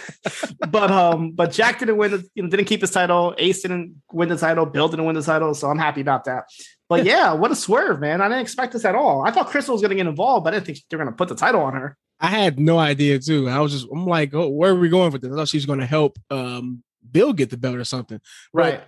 but 0.69 0.89
um, 0.89 1.31
but 1.31 1.51
Jack 1.51 1.79
didn't 1.79 1.97
win. 1.97 2.11
The, 2.11 2.27
you 2.33 2.43
know, 2.43 2.49
didn't 2.49 2.65
keep 2.65 2.81
his 2.81 2.91
title. 2.91 3.35
Ace 3.37 3.61
didn't 3.61 4.01
win 4.11 4.29
the 4.29 4.37
title. 4.37 4.65
Bill 4.65 4.87
didn't 4.87 5.05
win 5.05 5.15
the 5.15 5.21
title. 5.21 5.53
So 5.53 5.69
I'm 5.69 5.77
happy 5.77 6.01
about 6.01 6.23
that. 6.25 6.45
But 6.87 7.03
yeah, 7.03 7.33
what 7.33 7.51
a 7.51 7.55
swerve, 7.55 7.99
man! 7.99 8.21
I 8.21 8.29
didn't 8.29 8.41
expect 8.41 8.73
this 8.73 8.85
at 8.85 8.95
all. 8.95 9.23
I 9.25 9.31
thought 9.31 9.47
Crystal 9.47 9.73
was 9.73 9.81
going 9.81 9.89
to 9.89 9.95
get 9.95 10.07
involved, 10.07 10.43
but 10.43 10.53
I 10.53 10.57
didn't 10.57 10.67
think 10.67 10.79
they 10.89 10.97
were 10.97 11.03
going 11.03 11.13
to 11.13 11.17
put 11.17 11.29
the 11.29 11.35
title 11.35 11.61
on 11.61 11.73
her. 11.73 11.97
I 12.19 12.27
had 12.27 12.59
no 12.59 12.79
idea 12.79 13.19
too. 13.19 13.49
I 13.49 13.59
was 13.59 13.71
just, 13.73 13.87
I'm 13.91 14.05
like, 14.05 14.33
oh, 14.33 14.49
where 14.49 14.71
are 14.71 14.79
we 14.79 14.89
going 14.89 15.11
with 15.11 15.21
this? 15.21 15.31
I 15.31 15.35
thought 15.35 15.47
she 15.47 15.57
was 15.57 15.65
going 15.65 15.79
to 15.79 15.85
help 15.85 16.17
um, 16.31 16.83
Bill 17.11 17.33
get 17.33 17.49
the 17.49 17.57
belt 17.57 17.75
or 17.75 17.83
something. 17.83 18.21
Right. 18.53 18.81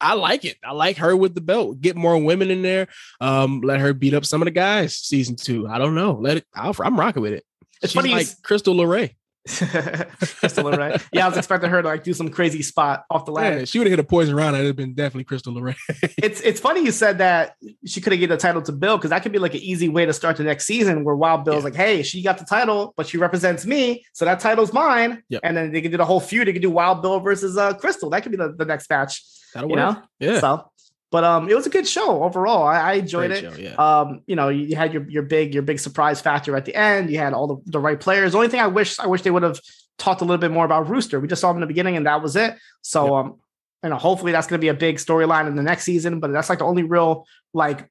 I 0.00 0.14
like 0.14 0.46
it. 0.46 0.56
I 0.64 0.72
like 0.72 0.96
her 0.96 1.14
with 1.14 1.34
the 1.34 1.42
belt. 1.42 1.80
Get 1.80 1.94
more 1.94 2.16
women 2.16 2.50
in 2.50 2.62
there. 2.62 2.88
Um, 3.20 3.60
let 3.60 3.80
her 3.80 3.92
beat 3.92 4.14
up 4.14 4.24
some 4.24 4.40
of 4.40 4.46
the 4.46 4.50
guys. 4.50 4.96
Season 4.96 5.36
two. 5.36 5.68
I 5.68 5.78
don't 5.78 5.94
know. 5.94 6.12
Let 6.12 6.38
it. 6.38 6.46
I'll, 6.54 6.74
I'm 6.80 6.98
rocking 6.98 7.22
with 7.22 7.34
it. 7.34 7.44
It's 7.82 7.92
She's 7.92 8.00
funny 8.00 8.14
like 8.14 8.28
Crystal 8.42 8.74
Lorray. 8.74 9.14
Crystal, 9.48 10.70
right? 10.70 11.00
Yeah, 11.12 11.24
I 11.26 11.28
was 11.28 11.38
expecting 11.38 11.70
her 11.70 11.82
to 11.82 11.88
like 11.88 12.04
do 12.04 12.12
some 12.12 12.28
crazy 12.28 12.62
spot 12.62 13.04
off 13.10 13.24
the 13.24 13.32
ladder. 13.32 13.60
Yeah, 13.60 13.64
she 13.64 13.78
would 13.78 13.86
have 13.86 13.92
hit 13.92 13.98
a 13.98 14.04
poison 14.04 14.34
rana. 14.34 14.56
It'd 14.58 14.66
have 14.68 14.76
been 14.76 14.94
definitely 14.94 15.24
Crystal 15.24 15.52
Lorray. 15.52 15.76
It's 16.22 16.40
it's 16.42 16.60
funny 16.60 16.84
you 16.84 16.92
said 16.92 17.18
that 17.18 17.54
she 17.86 18.00
could 18.00 18.12
have 18.12 18.20
given 18.20 18.36
the 18.36 18.40
title 18.40 18.60
to 18.62 18.72
Bill 18.72 18.96
because 18.98 19.10
that 19.10 19.22
could 19.22 19.32
be 19.32 19.38
like 19.38 19.54
an 19.54 19.60
easy 19.60 19.88
way 19.88 20.04
to 20.06 20.12
start 20.12 20.36
the 20.36 20.44
next 20.44 20.66
season 20.66 21.04
where 21.04 21.14
Wild 21.16 21.44
Bill's 21.44 21.58
Yeah. 21.58 21.64
like, 21.64 21.74
hey, 21.74 22.02
she 22.02 22.22
got 22.22 22.38
the 22.38 22.44
title, 22.44 22.92
but 22.96 23.06
she 23.06 23.16
represents 23.18 23.64
me, 23.64 24.04
so 24.12 24.24
that 24.24 24.40
title's 24.40 24.72
mine. 24.72 25.22
Yep. 25.28 25.40
And 25.44 25.56
then 25.56 25.72
they 25.72 25.80
could 25.80 25.90
do 25.90 25.96
the 25.96 26.04
whole 26.04 26.20
feud. 26.20 26.46
They 26.48 26.52
could 26.52 26.62
do 26.62 26.70
Wild 26.70 27.00
Bill 27.02 27.20
versus 27.20 27.56
uh 27.56 27.74
Crystal. 27.74 28.10
That 28.10 28.22
could 28.22 28.32
be 28.32 28.38
the, 28.38 28.52
the 28.56 28.64
next 28.66 28.88
match. 28.90 29.22
That'll 29.54 29.68
work. 29.70 29.76
know? 29.78 30.02
Yeah. 30.20 30.38
So, 30.40 30.69
but 31.10 31.24
um, 31.24 31.48
it 31.48 31.54
was 31.54 31.66
a 31.66 31.70
good 31.70 31.88
show 31.88 32.22
overall. 32.22 32.64
I, 32.64 32.78
I 32.78 32.92
enjoyed 32.94 33.30
Great 33.30 33.44
it. 33.44 33.52
show, 33.52 33.58
yeah. 33.58 33.74
Um, 33.74 34.22
you 34.26 34.36
know, 34.36 34.48
you 34.48 34.76
had 34.76 34.92
your 34.92 35.08
your 35.10 35.22
big 35.22 35.52
your 35.54 35.62
big 35.62 35.80
surprise 35.80 36.20
factor 36.20 36.56
at 36.56 36.64
the 36.64 36.74
end. 36.74 37.10
You 37.10 37.18
had 37.18 37.32
all 37.32 37.46
the, 37.46 37.56
the 37.66 37.80
right 37.80 37.98
players. 37.98 38.32
The 38.32 38.38
only 38.38 38.48
thing 38.48 38.60
I 38.60 38.68
wish 38.68 38.98
I 38.98 39.06
wish 39.06 39.22
they 39.22 39.30
would 39.30 39.42
have 39.42 39.60
talked 39.98 40.20
a 40.20 40.24
little 40.24 40.38
bit 40.40 40.50
more 40.50 40.64
about 40.64 40.88
Rooster. 40.88 41.20
We 41.20 41.28
just 41.28 41.40
saw 41.40 41.50
him 41.50 41.56
in 41.56 41.60
the 41.62 41.66
beginning, 41.66 41.96
and 41.96 42.06
that 42.06 42.22
was 42.22 42.36
it. 42.36 42.56
So 42.82 43.16
um, 43.16 43.40
you 43.82 43.90
know, 43.90 43.96
hopefully 43.96 44.32
that's 44.32 44.46
going 44.46 44.58
to 44.58 44.64
be 44.64 44.68
a 44.68 44.74
big 44.74 44.96
storyline 44.96 45.46
in 45.48 45.56
the 45.56 45.62
next 45.62 45.84
season. 45.84 46.20
But 46.20 46.32
that's 46.32 46.48
like 46.48 46.60
the 46.60 46.66
only 46.66 46.84
real 46.84 47.26
like 47.52 47.88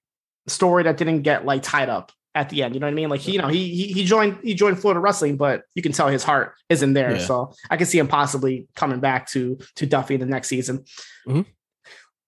story 0.48 0.84
that 0.84 0.98
didn't 0.98 1.24
get 1.24 1.46
like 1.46 1.62
tied 1.64 1.90
up 1.90 2.12
at 2.36 2.50
the 2.50 2.64
end. 2.64 2.74
You 2.74 2.80
know 2.80 2.88
what 2.88 2.92
I 2.92 2.96
mean? 2.96 3.10
Like 3.10 3.22
he, 3.22 3.34
you 3.34 3.42
know, 3.42 3.48
he 3.48 3.74
he, 3.76 3.88
he 3.92 4.06
joined 4.06 4.38
he 4.44 4.54
joined 4.54 4.80
Florida 4.80 5.00
Wrestling, 5.00 5.36
but 5.36 5.64
you 5.76 5.82
can 5.82 5.92
tell 5.92 6.08
his 6.08 6.24
heart 6.24 6.54
isn't 6.70 6.94
there. 6.94 7.18
Yeah. 7.18 7.26
So 7.26 7.54
I 7.70 7.78
can 7.78 7.86
see 7.86 7.98
him 7.98 8.08
possibly 8.08 8.68
coming 8.76 9.00
back 9.00 9.28
to 9.32 9.58
to 9.76 9.86
Duffy 9.86 10.14
in 10.14 10.20
the 10.20 10.26
next 10.26 10.48
season. 10.48 10.86
Mhm. 11.28 11.46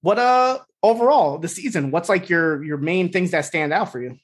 What 0.01 0.19
uh 0.19 0.59
overall 0.83 1.37
the 1.37 1.47
season? 1.47 1.91
What's 1.91 2.09
like 2.09 2.29
your 2.29 2.63
your 2.63 2.77
main 2.77 3.11
things 3.11 3.31
that 3.31 3.45
stand 3.45 3.73
out 3.73 3.91
for 3.91 4.01
you? 4.01 4.17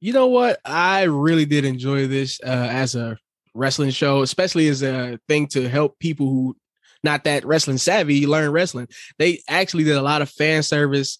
You 0.00 0.12
know 0.12 0.26
what? 0.26 0.60
I 0.64 1.04
really 1.04 1.46
did 1.46 1.64
enjoy 1.64 2.06
this 2.06 2.40
uh, 2.44 2.68
as 2.70 2.94
a 2.94 3.16
wrestling 3.54 3.90
show, 3.90 4.22
especially 4.22 4.68
as 4.68 4.82
a 4.82 5.18
thing 5.26 5.46
to 5.48 5.68
help 5.68 5.98
people 5.98 6.26
who 6.26 6.56
not 7.02 7.24
that 7.24 7.44
wrestling 7.44 7.78
savvy 7.78 8.26
learn 8.26 8.50
wrestling. 8.50 8.88
They 9.18 9.40
actually 9.48 9.84
did 9.84 9.96
a 9.96 10.02
lot 10.02 10.22
of 10.22 10.30
fan 10.30 10.62
service 10.62 11.18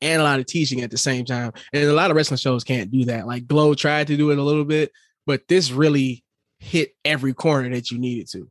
and 0.00 0.20
a 0.20 0.24
lot 0.24 0.40
of 0.40 0.46
teaching 0.46 0.82
at 0.82 0.90
the 0.90 0.98
same 0.98 1.24
time. 1.24 1.52
And 1.72 1.84
a 1.84 1.92
lot 1.92 2.10
of 2.10 2.16
wrestling 2.16 2.38
shows 2.38 2.64
can't 2.64 2.90
do 2.90 3.06
that. 3.06 3.26
Like 3.26 3.46
Glow 3.46 3.74
tried 3.74 4.08
to 4.08 4.16
do 4.16 4.30
it 4.30 4.38
a 4.38 4.42
little 4.42 4.64
bit, 4.64 4.92
but 5.26 5.48
this 5.48 5.70
really 5.70 6.24
hit 6.58 6.94
every 7.04 7.32
corner 7.34 7.70
that 7.70 7.90
you 7.90 7.98
needed 7.98 8.28
to. 8.32 8.50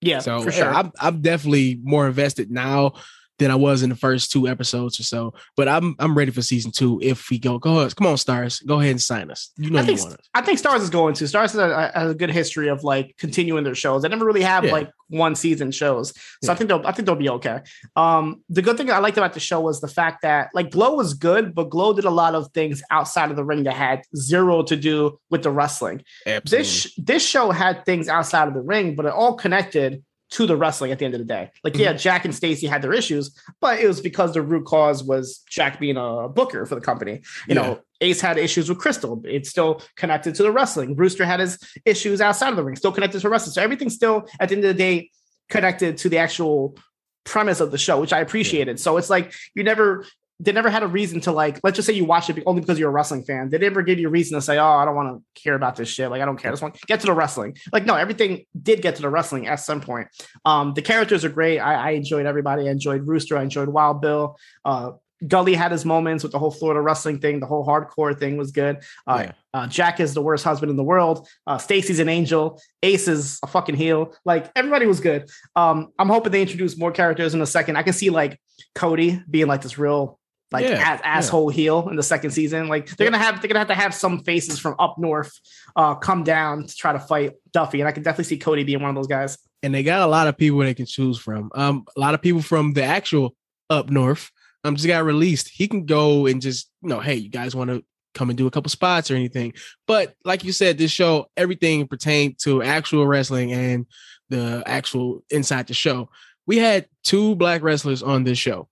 Yeah, 0.00 0.20
So 0.20 0.40
for 0.40 0.52
sure. 0.52 0.72
I'm 0.72 0.92
I'm 1.00 1.20
definitely 1.22 1.80
more 1.82 2.06
invested 2.06 2.50
now 2.50 2.94
than 3.38 3.50
I 3.50 3.54
was 3.54 3.82
in 3.82 3.90
the 3.90 3.96
first 3.96 4.32
two 4.32 4.48
episodes 4.48 4.98
or 4.98 5.02
so. 5.02 5.34
But 5.56 5.68
I'm 5.68 5.94
I'm 5.98 6.16
ready 6.16 6.30
for 6.30 6.42
season 6.42 6.70
two. 6.72 6.98
If 7.02 7.30
we 7.30 7.38
go, 7.38 7.58
go 7.58 7.78
ahead, 7.80 7.94
come 7.96 8.06
on, 8.06 8.16
Starz, 8.16 8.64
go 8.66 8.80
ahead 8.80 8.92
and 8.92 9.02
sign 9.02 9.30
us. 9.30 9.50
You 9.56 9.70
know 9.70 9.78
I 9.78 9.82
you 9.82 9.86
think 9.88 10.00
want 10.00 10.12
us. 10.14 10.28
I 10.34 10.42
think 10.42 10.60
Starz 10.60 10.80
is 10.80 10.90
going 10.90 11.14
to. 11.14 11.24
Starz 11.24 11.52
has 11.52 11.56
a, 11.56 11.92
has 11.94 12.10
a 12.10 12.14
good 12.14 12.30
history 12.30 12.68
of 12.68 12.84
like 12.84 13.14
continuing 13.18 13.64
their 13.64 13.74
shows. 13.74 14.02
They 14.02 14.08
never 14.08 14.24
really 14.24 14.42
have 14.42 14.64
Yeah. 14.64 14.72
like 14.72 14.90
one 15.08 15.36
season 15.36 15.70
shows, 15.70 16.12
so 16.42 16.52
I 16.52 16.56
think 16.56 16.68
they'll 16.68 16.84
I 16.84 16.90
think 16.92 17.06
they'll 17.06 17.14
be 17.14 17.28
okay. 17.30 17.60
Um, 17.94 18.42
the 18.48 18.60
good 18.62 18.76
thing 18.76 18.90
I 18.90 18.98
liked 18.98 19.16
about 19.16 19.34
the 19.34 19.40
show 19.40 19.60
was 19.60 19.80
the 19.80 19.86
fact 19.88 20.22
that 20.22 20.48
like 20.52 20.70
Glow 20.70 20.94
was 20.96 21.14
good, 21.14 21.54
but 21.54 21.70
Glow 21.70 21.92
did 21.92 22.04
a 22.06 22.10
lot 22.10 22.34
of 22.34 22.50
things 22.52 22.82
outside 22.90 23.30
of 23.30 23.36
the 23.36 23.44
ring 23.44 23.62
that 23.64 23.74
had 23.74 24.02
zero 24.16 24.62
to 24.64 24.74
do 24.76 25.18
with 25.30 25.42
the 25.44 25.50
wrestling. 25.50 26.02
Absolutely. 26.26 26.58
This 26.64 26.94
this 26.96 27.26
show 27.26 27.50
had 27.52 27.84
things 27.84 28.08
outside 28.08 28.48
of 28.48 28.54
the 28.54 28.62
ring, 28.62 28.96
but 28.96 29.06
it 29.06 29.12
all 29.12 29.34
connected 29.34 30.02
to 30.28 30.46
the 30.46 30.56
wrestling 30.56 30.90
at 30.90 30.98
the 30.98 31.04
end 31.04 31.14
of 31.14 31.20
the 31.20 31.26
day. 31.26 31.50
Like, 31.62 31.76
yeah, 31.76 31.90
mm-hmm. 31.90 31.98
Jack 31.98 32.24
and 32.24 32.34
Stacy 32.34 32.66
had 32.66 32.82
their 32.82 32.92
issues, 32.92 33.40
but 33.60 33.78
it 33.78 33.86
was 33.86 34.00
because 34.00 34.34
the 34.34 34.42
root 34.42 34.64
cause 34.64 35.04
was 35.04 35.44
Jack 35.48 35.78
being 35.78 35.96
a 35.96 36.28
booker 36.28 36.66
for 36.66 36.74
the 36.74 36.80
company. 36.80 37.22
You 37.46 37.54
Yeah. 37.54 37.54
know, 37.54 37.80
Ace 38.00 38.20
had 38.20 38.36
issues 38.36 38.68
with 38.68 38.78
Crystal. 38.78 39.22
It's 39.24 39.48
still 39.48 39.80
connected 39.96 40.34
to 40.34 40.42
the 40.42 40.50
wrestling. 40.50 40.96
Rooster 40.96 41.24
had 41.24 41.40
his 41.40 41.58
issues 41.84 42.20
outside 42.20 42.50
of 42.50 42.56
the 42.56 42.64
ring, 42.64 42.76
still 42.76 42.92
connected 42.92 43.20
to 43.20 43.28
wrestling. 43.28 43.52
So 43.52 43.62
everything's 43.62 43.94
still 43.94 44.28
at 44.40 44.48
the 44.48 44.56
end 44.56 44.64
of 44.64 44.76
the 44.76 44.78
day 44.78 45.10
connected 45.48 45.96
to 45.98 46.08
the 46.08 46.18
actual 46.18 46.76
premise 47.24 47.60
of 47.60 47.70
the 47.70 47.78
show, 47.78 48.00
which 48.00 48.12
I 48.12 48.20
appreciated. 48.20 48.80
So 48.80 48.96
it's 48.96 49.10
like 49.10 49.32
you 49.54 49.64
never 49.64 50.04
they 50.38 50.52
never 50.52 50.68
had 50.68 50.82
a 50.82 50.86
reason 50.86 51.20
to 51.22 51.32
like, 51.32 51.58
let's 51.64 51.76
just 51.76 51.86
say 51.86 51.94
you 51.94 52.04
watch 52.04 52.28
it 52.28 52.42
only 52.44 52.60
because 52.60 52.78
you're 52.78 52.90
a 52.90 52.92
wrestling 52.92 53.24
fan. 53.24 53.48
They 53.48 53.56
never 53.58 53.80
give 53.82 53.98
you 53.98 54.08
a 54.08 54.10
reason 54.10 54.36
to 54.36 54.42
say, 54.42 54.58
oh, 54.58 54.64
I 54.66 54.84
don't 54.84 54.94
want 54.94 55.16
to 55.34 55.42
care 55.42 55.54
about 55.54 55.76
this 55.76 55.88
shit. 55.88 56.10
Like, 56.10 56.20
I 56.20 56.26
don't 56.26 56.36
care. 56.36 56.50
this 56.50 56.60
one 56.60 56.72
get 56.86 57.00
to 57.00 57.06
the 57.06 57.14
wrestling. 57.14 57.56
Like, 57.72 57.86
no, 57.86 57.94
everything 57.94 58.44
did 58.62 58.82
get 58.82 58.96
to 58.96 59.02
the 59.02 59.08
wrestling 59.08 59.46
at 59.46 59.56
some 59.60 59.80
point. 59.80 60.08
Um, 60.44 60.74
the 60.74 60.82
characters 60.82 61.24
are 61.24 61.30
great. 61.30 61.58
I, 61.58 61.74
I 61.74 61.90
enjoyed 61.92 62.26
everybody. 62.26 62.68
I 62.68 62.70
enjoyed 62.72 63.06
Rooster. 63.06 63.38
I 63.38 63.42
enjoyed 63.44 63.68
Wild 63.68 64.02
Bill. 64.02 64.36
Uh, 64.64 64.92
Gully 65.26 65.54
had 65.54 65.72
his 65.72 65.86
moments 65.86 66.22
with 66.22 66.32
the 66.32 66.38
whole 66.38 66.50
Florida 66.50 66.82
wrestling 66.82 67.18
thing. 67.20 67.40
The 67.40 67.46
whole 67.46 67.66
hardcore 67.66 68.18
thing 68.18 68.36
was 68.36 68.50
good. 68.50 68.82
Uh, 69.06 69.22
Yeah. 69.24 69.32
uh, 69.54 69.66
Jack 69.66 69.98
is 69.98 70.12
the 70.12 70.20
worst 70.20 70.44
husband 70.44 70.68
in 70.68 70.76
the 70.76 70.84
world. 70.84 71.26
Uh, 71.46 71.56
Stacy's 71.56 72.00
an 72.00 72.10
angel. 72.10 72.60
Ace 72.82 73.08
is 73.08 73.38
a 73.42 73.46
fucking 73.46 73.76
heel. 73.76 74.14
Like 74.26 74.50
everybody 74.54 74.84
was 74.84 75.00
good. 75.00 75.30
Um, 75.56 75.88
I'm 75.98 76.08
hoping 76.10 76.32
they 76.32 76.42
introduce 76.42 76.76
more 76.76 76.92
characters 76.92 77.32
in 77.32 77.40
a 77.40 77.46
second. 77.46 77.76
I 77.76 77.82
can 77.82 77.94
see 77.94 78.10
like 78.10 78.38
Cody 78.74 79.22
being 79.30 79.46
like 79.46 79.62
this 79.62 79.78
real 79.78 80.18
like 80.52 80.64
Yeah, 80.64 80.74
ass- 80.74 81.00
asshole 81.02 81.48
heel 81.50 81.88
in 81.88 81.96
the 81.96 82.02
second 82.02 82.30
season. 82.30 82.68
Like 82.68 82.88
they're 82.96 83.10
gonna 83.10 83.22
have 83.22 83.40
they're 83.40 83.48
gonna 83.48 83.58
have 83.60 83.68
to 83.68 83.74
have 83.74 83.94
some 83.94 84.20
faces 84.20 84.58
from 84.58 84.74
up 84.78 84.96
north 84.98 85.32
uh, 85.74 85.94
come 85.96 86.22
down 86.24 86.66
to 86.66 86.74
try 86.76 86.92
to 86.92 87.00
fight 87.00 87.32
Duffy, 87.52 87.80
and 87.80 87.88
I 87.88 87.92
can 87.92 88.02
definitely 88.02 88.24
see 88.24 88.38
Cody 88.38 88.64
being 88.64 88.80
one 88.80 88.90
of 88.90 88.96
those 88.96 89.06
guys. 89.08 89.38
and 89.62 89.74
they 89.74 89.82
got 89.82 90.02
a 90.02 90.06
lot 90.06 90.26
of 90.28 90.36
people 90.36 90.58
they 90.60 90.74
can 90.74 90.86
choose 90.86 91.18
from. 91.18 91.50
Um, 91.54 91.84
a 91.96 92.00
lot 92.00 92.14
of 92.14 92.22
people 92.22 92.42
from 92.42 92.72
the 92.74 92.84
actual 92.84 93.34
up 93.70 93.90
north. 93.90 94.30
Um, 94.64 94.74
just 94.76 94.86
got 94.88 95.04
released. 95.04 95.48
He 95.48 95.68
can 95.68 95.84
go 95.86 96.26
and 96.26 96.40
just 96.42 96.70
you 96.82 96.88
know, 96.88 97.00
hey, 97.00 97.14
you 97.14 97.28
guys 97.28 97.54
want 97.54 97.70
to 97.70 97.84
come 98.14 98.30
and 98.30 98.36
do 98.38 98.46
a 98.46 98.50
couple 98.50 98.70
spots 98.70 99.10
or 99.10 99.14
anything. 99.14 99.52
But 99.86 100.14
like 100.24 100.42
you 100.42 100.50
said, 100.52 100.78
this 100.78 100.90
show 100.90 101.26
everything 101.36 101.86
pertained 101.86 102.38
to 102.40 102.62
actual 102.62 103.06
wrestling 103.06 103.52
and 103.52 103.86
the 104.28 104.62
actual 104.66 105.22
inside 105.30 105.66
the 105.68 105.74
show. 105.74 106.08
We 106.46 106.56
had 106.58 106.86
two 107.04 107.36
black 107.36 107.62
wrestlers 107.62 108.02
on 108.02 108.24
this 108.24 108.38
show, 108.38 108.68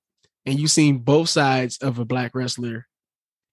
and 0.46 0.58
you've 0.58 0.70
seen 0.70 0.98
both 0.98 1.28
sides 1.28 1.78
of 1.78 1.98
a 1.98 2.04
black 2.04 2.34
wrestler 2.34 2.86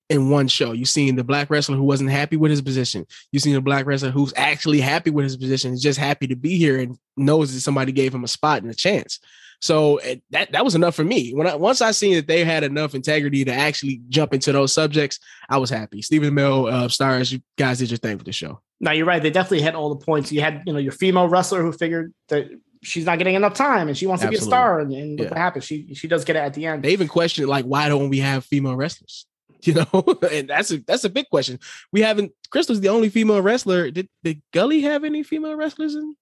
in 0.10 0.30
one 0.30 0.48
show. 0.48 0.74
You've 0.74 0.90
seen 0.90 1.16
the 1.16 1.24
black 1.24 1.50
wrestler 1.50 1.78
who 1.78 1.84
wasn't 1.84 2.10
happy 2.10 2.36
with 2.36 2.52
his 2.52 2.62
position. 2.62 3.06
You've 3.32 3.44
seen 3.44 3.56
a 3.56 3.62
black 3.62 3.86
wrestler 3.86 4.12
who's 4.12 4.34
actually 4.36 4.82
happy 4.82 5.10
with 5.10 5.24
his 5.24 5.38
position, 5.38 5.74
is 5.74 5.82
just 5.82 5.98
happy 5.98 6.28
to 6.28 6.36
be 6.36 6.58
here 6.58 6.80
and 6.80 6.98
knows 7.16 7.54
that 7.54 7.62
somebody 7.62 7.94
gave 7.94 8.14
him 8.14 8.26
a 8.26 8.28
spot 8.28 8.62
and 8.62 8.70
a 8.70 8.76
chance. 8.76 9.20
So 9.62 10.02
that 10.32 10.52
that 10.52 10.66
was 10.66 10.76
enough 10.76 10.96
for 10.96 11.04
me. 11.04 11.34
When 11.34 11.48
I 11.48 11.56
once 11.56 11.82
I 11.82 11.92
seen 11.92 12.16
that 12.16 12.28
they 12.28 12.44
had 12.44 12.64
enough 12.64 12.96
integrity 12.96 13.46
to 13.46 13.54
actually 13.54 14.02
jump 14.10 14.34
into 14.34 14.52
those 14.52 14.74
subjects, 14.74 15.20
I 15.50 15.60
was 15.60 15.70
happy. 15.70 16.02
Stephen 16.02 16.34
Amell, 16.34 16.72
uh, 16.72 16.88
Starz, 16.88 17.32
you 17.32 17.42
guys 17.58 17.78
did 17.78 17.92
your 17.92 18.00
thing 18.00 18.18
for 18.18 18.24
the 18.24 18.32
show. 18.32 18.60
No, 18.80 18.92
you're 18.92 19.06
right. 19.06 19.22
They 19.22 19.30
definitely 19.30 19.62
hit 19.62 19.76
all 19.76 19.94
the 19.94 20.04
points. 20.04 20.32
You 20.32 20.42
had, 20.42 20.64
you 20.66 20.74
know, 20.74 20.80
your 20.80 20.92
female 20.92 21.30
wrestler 21.30 21.62
who 21.62 21.72
figured 21.72 22.12
that 22.30 22.50
she's 22.84 23.06
not 23.06 23.18
getting 23.18 23.36
enough 23.36 23.54
time 23.54 23.88
and 23.88 23.98
she 23.98 24.08
wants 24.08 24.24
to 24.24 24.30
be 24.30 24.36
a 24.36 24.42
star, 24.42 24.80
and, 24.80 24.92
and 24.92 25.20
Yeah. 25.20 25.30
what 25.30 25.38
happens. 25.38 25.66
She 25.66 25.94
she 25.94 26.08
does 26.08 26.26
get 26.26 26.36
it 26.36 26.40
at 26.40 26.54
the 26.54 26.66
end. 26.66 26.84
They 26.84 26.92
even 26.94 27.08
questioned 27.08 27.48
like, 27.48 27.66
why 27.66 27.90
don't 27.90 28.10
we 28.10 28.20
have 28.20 28.46
female 28.46 28.76
wrestlers? 28.76 29.26
You 29.64 29.74
know, 29.76 30.04
and 30.32 30.50
that's 30.50 30.72
a 30.72 30.78
that's 30.80 31.04
a 31.04 31.10
big 31.10 31.30
question. 31.30 31.60
We 31.92 32.02
haven't. 32.02 32.32
Crystal's 32.50 32.82
the 32.82 32.90
only 32.90 33.10
female 33.10 33.44
wrestler. 33.44 33.92
Did 33.92 34.10
did 34.24 34.42
Gully 34.52 34.82
have 34.82 35.04
any 35.04 35.22
female 35.22 35.56
wrestlers 35.56 35.94
in? 35.94 36.16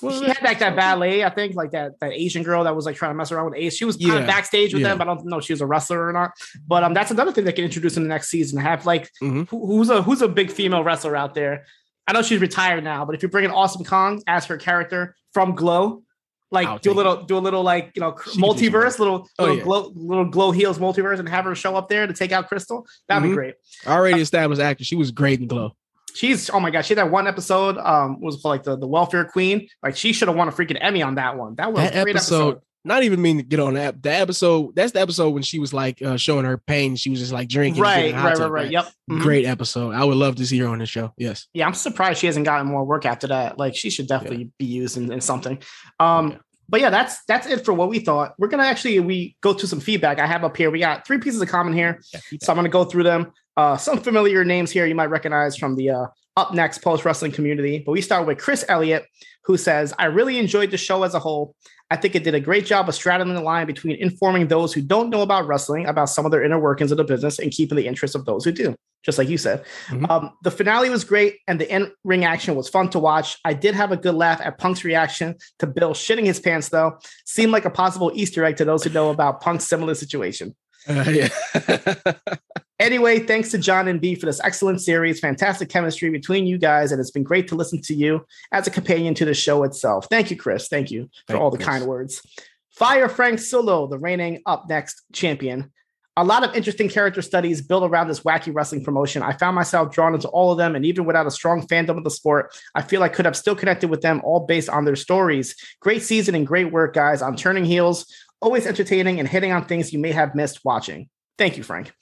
She 0.00 0.06
had 0.24 0.40
like 0.42 0.60
that 0.60 0.76
ballet, 0.76 1.24
I 1.24 1.28
think, 1.28 1.54
like 1.54 1.72
that 1.72 1.98
that 2.00 2.12
Asian 2.12 2.42
girl 2.44 2.64
that 2.64 2.74
was 2.74 2.86
like 2.86 2.96
trying 2.96 3.10
to 3.10 3.14
mess 3.14 3.30
around 3.32 3.46
with 3.50 3.56
Ace. 3.58 3.76
She 3.76 3.84
was 3.84 3.96
kind 3.96 4.08
Yeah. 4.14 4.18
of 4.20 4.26
backstage 4.26 4.72
with 4.72 4.80
Yeah. 4.82 4.90
them, 4.90 4.98
but 4.98 5.08
I 5.08 5.14
don't 5.14 5.26
know 5.26 5.38
if 5.38 5.44
she 5.44 5.52
was 5.52 5.60
a 5.60 5.66
wrestler 5.66 6.06
or 6.06 6.12
not. 6.14 6.30
But 6.66 6.82
um, 6.84 6.94
that's 6.94 7.10
another 7.10 7.32
thing 7.32 7.44
they 7.44 7.52
can 7.52 7.64
introduce 7.64 7.96
in 7.98 8.04
the 8.04 8.08
next 8.08 8.28
season. 8.28 8.58
Have 8.60 8.86
like 8.86 9.10
Mhm. 9.22 9.48
who, 9.50 9.66
who's 9.66 9.90
a 9.90 10.00
who's 10.00 10.22
a 10.22 10.28
big 10.28 10.50
female 10.50 10.82
wrestler 10.84 11.14
out 11.16 11.34
there? 11.34 11.66
I 12.08 12.12
know 12.12 12.22
she's 12.22 12.40
retired 12.40 12.82
now, 12.82 13.04
but 13.04 13.14
if 13.14 13.22
you 13.22 13.28
bring 13.28 13.44
in 13.44 13.50
Awesome 13.50 13.84
Kong 13.84 14.22
as 14.26 14.46
her 14.46 14.56
character 14.56 15.14
from 15.32 15.54
Glow, 15.54 16.02
like 16.50 16.66
I'll 16.66 16.78
do 16.78 16.90
a 16.90 16.94
little 16.94 17.24
do 17.24 17.36
a 17.36 17.38
little 17.38 17.62
like 17.62 17.92
you 17.94 18.00
know 18.00 18.16
She 18.24 18.40
can 18.40 18.40
do 18.40 18.40
some 18.40 18.42
multiverse, 18.72 18.98
little 18.98 19.28
Oh, 19.38 19.42
little 19.44 19.56
yeah. 19.58 19.62
glow 19.64 19.92
little 19.94 20.24
glow 20.24 20.50
heels 20.50 20.78
multiverse, 20.78 21.18
and 21.18 21.28
have 21.28 21.44
her 21.44 21.54
show 21.54 21.76
up 21.76 21.88
there 21.90 22.06
to 22.06 22.12
take 22.14 22.32
out 22.32 22.48
Crystal. 22.48 22.86
That'd 23.06 23.22
Mhm. 23.24 23.32
be 23.32 23.34
great. 23.34 23.54
Already 23.86 24.20
established 24.22 24.60
actor. 24.60 24.82
She 24.84 24.96
was 24.96 25.10
great 25.10 25.40
in 25.40 25.46
Glow. 25.46 25.72
She's 26.14 26.48
oh 26.48 26.58
my 26.58 26.70
god, 26.70 26.86
she 26.86 26.94
had 26.94 26.98
that 27.04 27.10
one 27.10 27.26
episode. 27.26 27.76
Um, 27.76 28.20
was 28.22 28.36
called 28.40 28.52
like 28.52 28.62
the 28.62 28.76
the 28.78 28.86
welfare 28.88 29.26
queen. 29.26 29.68
Like 29.82 29.94
she 29.94 30.14
should 30.14 30.28
have 30.28 30.36
won 30.38 30.48
a 30.48 30.50
freaking 30.52 30.78
Emmy 30.80 31.02
on 31.02 31.16
that 31.16 31.36
one. 31.36 31.54
That 31.56 31.70
was 31.72 31.82
That 31.82 31.96
a 32.00 32.02
great 32.04 32.16
episode, 32.16 32.48
episode. 32.48 32.62
Not 32.84 33.02
even 33.02 33.20
mean 33.20 33.36
to 33.38 33.42
get 33.42 33.60
on 33.60 33.74
that. 33.74 34.02
The 34.02 34.10
episode, 34.12 34.74
that's 34.74 34.92
the 34.92 35.00
episode 35.00 35.30
when 35.30 35.42
she 35.42 35.58
was 35.58 35.74
like 35.74 36.00
uh, 36.00 36.16
showing 36.16 36.44
her 36.44 36.56
pain. 36.56 36.96
She 36.96 37.10
was 37.10 37.18
just 37.18 37.32
like 37.32 37.48
drinking. 37.48 37.82
Right, 37.82 37.96
getting 37.96 38.10
in 38.12 38.16
a 38.18 38.20
hot 38.20 38.28
right, 38.30 38.38
right, 38.38 38.50
right. 38.50 38.70
Yep. 38.70 38.88
Mhm. 39.10 39.20
Great 39.20 39.44
episode. 39.46 39.94
I 39.94 40.04
would 40.04 40.16
love 40.16 40.36
to 40.36 40.46
see 40.46 40.58
her 40.58 40.68
on 40.68 40.78
the 40.78 40.86
show. 40.86 41.12
Yes. 41.18 41.48
Yeah, 41.52 41.66
I'm 41.66 41.74
surprised 41.74 42.20
she 42.20 42.26
hasn't 42.26 42.46
gotten 42.46 42.66
more 42.66 42.84
work 42.84 43.04
after 43.04 43.26
that. 43.26 43.58
Like 43.58 43.74
she 43.74 43.90
should 43.90 44.06
definitely 44.08 44.50
be 44.58 44.64
used 44.66 44.96
in, 44.96 45.12
in 45.12 45.20
something. 45.20 45.58
Um, 46.00 46.30
Yeah. 46.30 46.36
but 46.68 46.80
yeah, 46.80 46.90
that's 46.90 47.22
that's 47.26 47.46
it 47.46 47.64
for 47.64 47.74
what 47.74 47.88
we 47.88 47.98
thought. 47.98 48.34
We're 48.38 48.48
gonna 48.48 48.62
actually 48.64 49.00
we 49.00 49.36
go 49.42 49.52
to 49.52 49.66
some 49.66 49.80
feedback 49.80 50.18
I 50.20 50.26
have 50.26 50.44
up 50.44 50.56
here. 50.56 50.70
We 50.70 50.78
got 50.78 51.06
three 51.06 51.18
pieces 51.18 51.42
of 51.42 51.48
comment 51.48 51.76
here. 51.76 52.00
So 52.40 52.52
I'm 52.52 52.56
going 52.56 52.64
to 52.64 52.70
go 52.70 52.84
through 52.84 53.02
them. 53.02 53.32
Uh, 53.56 53.76
some 53.76 53.98
familiar 53.98 54.44
names 54.44 54.70
here 54.70 54.86
you 54.86 54.94
might 54.94 55.06
recognize 55.10 55.56
from 55.56 55.74
the 55.74 55.90
uh, 55.90 56.06
upNXT 56.38 56.80
post 56.82 57.04
wrestling 57.04 57.32
community. 57.32 57.82
But 57.84 57.90
we 57.90 58.00
start 58.00 58.24
with 58.24 58.38
Chris 58.38 58.64
Elliott, 58.68 59.04
who 59.44 59.56
says, 59.56 59.92
I 59.98 60.04
really 60.04 60.38
enjoyed 60.38 60.70
the 60.70 60.76
show 60.76 61.02
as 61.02 61.14
a 61.14 61.18
whole. 61.18 61.56
I 61.90 61.96
think 61.96 62.14
it 62.14 62.24
did 62.24 62.34
a 62.34 62.40
great 62.40 62.66
job 62.66 62.88
of 62.88 62.94
straddling 62.94 63.34
the 63.34 63.40
line 63.40 63.66
between 63.66 63.96
informing 63.96 64.48
those 64.48 64.74
who 64.74 64.82
don't 64.82 65.08
know 65.08 65.22
about 65.22 65.46
wrestling 65.46 65.86
about 65.86 66.10
some 66.10 66.26
of 66.26 66.32
their 66.32 66.44
inner 66.44 66.58
workings 66.58 66.90
of 66.90 66.98
the 66.98 67.04
business 67.04 67.38
and 67.38 67.50
keeping 67.50 67.76
the 67.76 67.86
interest 67.86 68.14
of 68.14 68.26
those 68.26 68.44
who 68.44 68.52
do, 68.52 68.74
just 69.02 69.16
like 69.16 69.28
you 69.28 69.38
said. 69.38 69.64
Mhm. 69.88 70.10
Um, 70.10 70.32
the 70.42 70.50
finale 70.50 70.90
was 70.90 71.04
great 71.04 71.38
and 71.48 71.58
the 71.58 71.72
in 71.72 71.90
ring 72.04 72.24
action 72.24 72.54
was 72.54 72.68
fun 72.68 72.90
to 72.90 72.98
watch. 72.98 73.38
I 73.44 73.54
did 73.54 73.74
have 73.74 73.90
a 73.90 73.96
good 73.96 74.14
laugh 74.14 74.40
at 74.42 74.58
Punk's 74.58 74.84
reaction 74.84 75.36
to 75.60 75.66
Bill 75.66 75.94
shitting 75.94 76.26
his 76.26 76.40
pants, 76.40 76.68
though. 76.68 76.98
Seemed 77.24 77.52
like 77.52 77.64
a 77.64 77.70
possible 77.70 78.10
Easter 78.14 78.44
egg 78.44 78.56
to 78.58 78.64
those 78.66 78.84
who 78.84 78.90
know 78.90 79.10
about 79.10 79.40
Punk's 79.40 79.66
similar 79.66 79.94
situation. 79.94 80.54
Uh, 80.86 81.04
yeah. 81.10 81.28
Anyway, 82.80 83.18
thanks 83.18 83.50
to 83.50 83.58
John 83.58 83.88
and 83.88 84.00
B 84.00 84.14
for 84.14 84.26
this 84.26 84.40
excellent 84.44 84.80
series. 84.80 85.18
Fantastic 85.18 85.68
chemistry 85.68 86.10
between 86.10 86.46
you 86.46 86.58
guys, 86.58 86.92
and 86.92 87.00
it's 87.00 87.10
been 87.10 87.24
great 87.24 87.48
to 87.48 87.56
listen 87.56 87.80
to 87.82 87.94
you 87.94 88.24
as 88.52 88.68
a 88.68 88.70
companion 88.70 89.14
to 89.14 89.24
the 89.24 89.34
show 89.34 89.64
itself. 89.64 90.06
Thank 90.08 90.30
you, 90.30 90.36
Chris. 90.36 90.68
Thank 90.68 90.90
you 90.92 91.10
for 91.26 91.32
Thank 91.32 91.40
all 91.40 91.50
the 91.50 91.56
Chris. 91.56 91.66
kind 91.68 91.86
words. 91.86 92.22
Fire 92.70 93.08
Frank 93.08 93.40
Solo, 93.40 93.88
the 93.88 93.98
reigning 93.98 94.40
upNXT 94.46 94.92
champion. 95.12 95.72
A 96.16 96.24
lot 96.24 96.44
of 96.44 96.54
interesting 96.54 96.88
character 96.88 97.22
studies 97.22 97.60
built 97.60 97.82
around 97.88 98.08
this 98.08 98.20
wacky 98.20 98.54
wrestling 98.54 98.84
promotion. 98.84 99.22
I 99.22 99.32
found 99.32 99.56
myself 99.56 99.92
drawn 99.92 100.14
into 100.14 100.28
all 100.28 100.52
of 100.52 100.58
them, 100.58 100.76
and 100.76 100.84
even 100.84 101.04
without 101.04 101.26
a 101.26 101.30
strong 101.32 101.66
fandom 101.66 101.96
of 101.96 102.04
the 102.04 102.10
sport, 102.10 102.56
I 102.76 102.82
feel 102.82 103.02
I 103.02 103.08
could 103.08 103.24
have 103.24 103.36
still 103.36 103.56
connected 103.56 103.90
with 103.90 104.02
them 104.02 104.20
all 104.24 104.46
based 104.46 104.68
on 104.68 104.84
their 104.84 104.96
stories. 104.96 105.56
Great 105.80 106.02
season 106.02 106.34
and 106.36 106.46
great 106.46 106.72
work, 106.72 106.94
guys, 106.94 107.22
on 107.22 107.36
turning 107.36 107.64
heels. 107.64 108.06
Always 108.40 108.66
entertaining 108.66 109.18
and 109.18 109.28
hitting 109.28 109.50
on 109.50 109.64
things 109.64 109.92
you 109.92 109.98
may 109.98 110.12
have 110.12 110.36
missed 110.36 110.64
watching. 110.64 111.08
Thank 111.36 111.56
you, 111.56 111.62
Frank. 111.62 111.92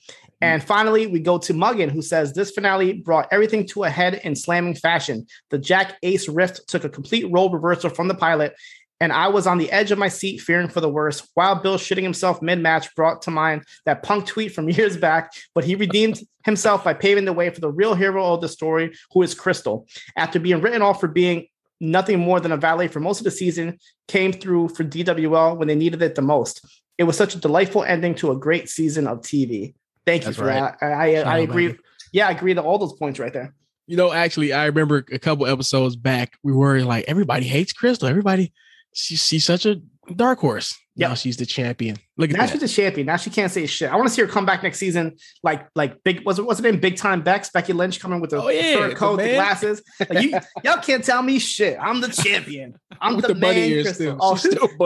Mm. 0.42 0.46
And 0.46 0.64
finally, 0.64 1.06
we 1.06 1.20
go 1.20 1.38
to 1.38 1.54
Muggin, 1.54 1.90
who 1.90 2.02
says 2.02 2.32
this 2.32 2.50
finale 2.50 2.92
brought 2.92 3.28
everything 3.30 3.66
to 3.68 3.84
a 3.84 3.90
head 3.90 4.20
in 4.24 4.36
slamming 4.36 4.74
fashion. 4.74 5.26
The 5.50 5.58
Jack 5.58 5.96
Ace 6.02 6.28
Rift 6.28 6.68
took 6.68 6.84
a 6.84 6.88
complete 6.88 7.30
role 7.30 7.50
reversal 7.50 7.90
from 7.90 8.08
the 8.08 8.14
pilot, 8.14 8.54
and 9.00 9.12
I 9.12 9.28
was 9.28 9.46
on 9.46 9.58
the 9.58 9.70
edge 9.70 9.90
of 9.90 9.98
my 9.98 10.08
seat, 10.08 10.38
fearing 10.40 10.68
for 10.68 10.80
the 10.80 10.88
worst. 10.88 11.28
Wild 11.36 11.62
Bill 11.62 11.76
shitting 11.76 12.02
himself 12.02 12.40
mid 12.40 12.60
match 12.60 12.94
brought 12.94 13.22
to 13.22 13.30
mind 13.30 13.64
that 13.84 14.02
punk 14.02 14.26
tweet 14.26 14.54
from 14.54 14.68
years 14.70 14.96
back, 14.96 15.32
but 15.54 15.64
he 15.64 15.74
redeemed 15.74 16.20
himself 16.44 16.84
by 16.84 16.94
paving 16.94 17.24
the 17.24 17.32
way 17.32 17.50
for 17.50 17.60
the 17.60 17.70
real 17.70 17.94
hero 17.94 18.32
of 18.32 18.40
the 18.40 18.48
story, 18.48 18.94
who 19.12 19.22
is 19.22 19.34
Crystal. 19.34 19.86
After 20.16 20.38
being 20.38 20.60
written 20.60 20.82
off 20.82 21.00
for 21.00 21.08
being 21.08 21.46
nothing 21.80 22.18
more 22.18 22.40
than 22.40 22.52
a 22.52 22.56
valet 22.56 22.88
for 22.88 23.00
most 23.00 23.20
of 23.20 23.24
the 23.24 23.30
season, 23.30 23.78
came 24.08 24.32
through 24.32 24.68
for 24.70 24.84
DWL 24.84 25.58
when 25.58 25.68
they 25.68 25.74
needed 25.74 26.00
it 26.00 26.14
the 26.14 26.22
most. 26.22 26.64
It 26.96 27.04
was 27.04 27.16
such 27.16 27.34
a 27.34 27.38
delightful 27.38 27.84
ending 27.84 28.14
to 28.16 28.30
a 28.30 28.38
great 28.38 28.70
season 28.70 29.06
of 29.06 29.20
TV. 29.20 29.74
Thank 30.06 30.26
you 30.26 30.32
for 30.32 30.44
right. 30.44 30.78
that. 30.80 30.82
I, 30.82 31.16
I, 31.16 31.36
I 31.36 31.38
agree. 31.38 31.76
Yeah, 32.12 32.28
I 32.28 32.30
agree 32.30 32.54
to 32.54 32.62
all 32.62 32.78
those 32.78 32.92
points 32.94 33.18
right 33.18 33.32
there. 33.32 33.54
You 33.86 33.96
know, 33.96 34.12
actually, 34.12 34.52
I 34.52 34.66
remember 34.66 35.04
a 35.12 35.18
couple 35.18 35.46
episodes 35.46 35.96
back, 35.96 36.38
we 36.42 36.52
were 36.52 36.80
like, 36.80 37.04
everybody 37.06 37.46
hates 37.46 37.72
Crystal. 37.72 38.08
Everybody, 38.08 38.52
she, 38.94 39.16
she's 39.16 39.44
such 39.44 39.66
a 39.66 39.76
dark 40.14 40.38
horse. 40.38 40.76
Now 40.96 41.14
she's 41.14 41.36
the 41.36 41.44
champion. 41.46 41.96
Look 42.16 42.30
at 42.30 42.36
Now 42.36 42.46
that. 42.46 42.52
she's 42.52 42.60
the 42.60 42.68
champion. 42.68 43.06
Now 43.06 43.16
she 43.16 43.28
can't 43.30 43.52
say 43.52 43.66
shit. 43.66 43.90
I 43.90 43.96
want 43.96 44.08
to 44.08 44.14
see 44.14 44.22
her 44.22 44.28
come 44.28 44.46
back 44.46 44.62
next 44.62 44.78
season, 44.78 45.16
like 45.42 45.68
like 45.74 46.02
big. 46.04 46.24
Was 46.24 46.38
it 46.38 46.46
what's 46.46 46.60
her 46.60 46.70
name? 46.70 46.80
Big 46.80 46.96
time 46.96 47.22
Bex, 47.22 47.50
Becky 47.50 47.72
Lynch 47.74 48.00
coming 48.00 48.20
with 48.20 48.30
the 48.30 48.42
Oh, 48.42 48.48
yeah, 48.48 48.88
the 48.88 48.94
coat, 48.94 49.16
the, 49.16 49.24
man. 49.24 49.34
glasses. 49.34 49.82
Like 50.00 50.22
you, 50.22 50.30
y'all 50.64 50.80
can't 50.80 51.04
tell 51.04 51.22
me 51.22 51.38
shit. 51.38 51.76
I'm 51.80 52.00
the 52.00 52.08
champion. 52.08 52.76
I'm 53.00 53.16
with 53.16 53.26
the, 53.26 53.34
the, 53.34 53.40
bunny 53.40 53.60
man. 53.60 53.70
ears 53.70 53.94
still. 53.94 54.16
Oh, 54.20 54.36
She's 54.36 54.52
still 54.52 54.68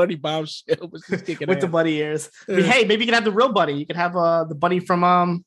but 0.91 1.01
she's 1.09 1.23
kicking 1.23 1.49
with 1.49 1.61
the 1.61 1.69
bunny 1.69 1.95
ears. 1.97 2.29
I 2.49 2.53
mean, 2.53 2.65
hey, 2.65 2.85
maybe 2.85 3.05
you 3.05 3.07
can 3.07 3.15
have 3.15 3.25
the 3.25 3.33
real 3.33 3.53
bunny. 3.53 3.75
You 3.79 3.87
can 3.87 3.97
have 3.97 4.17
uh 4.17 4.45
the 4.45 4.55
bunny 4.57 4.81
from 4.81 5.05
um, 5.05 5.45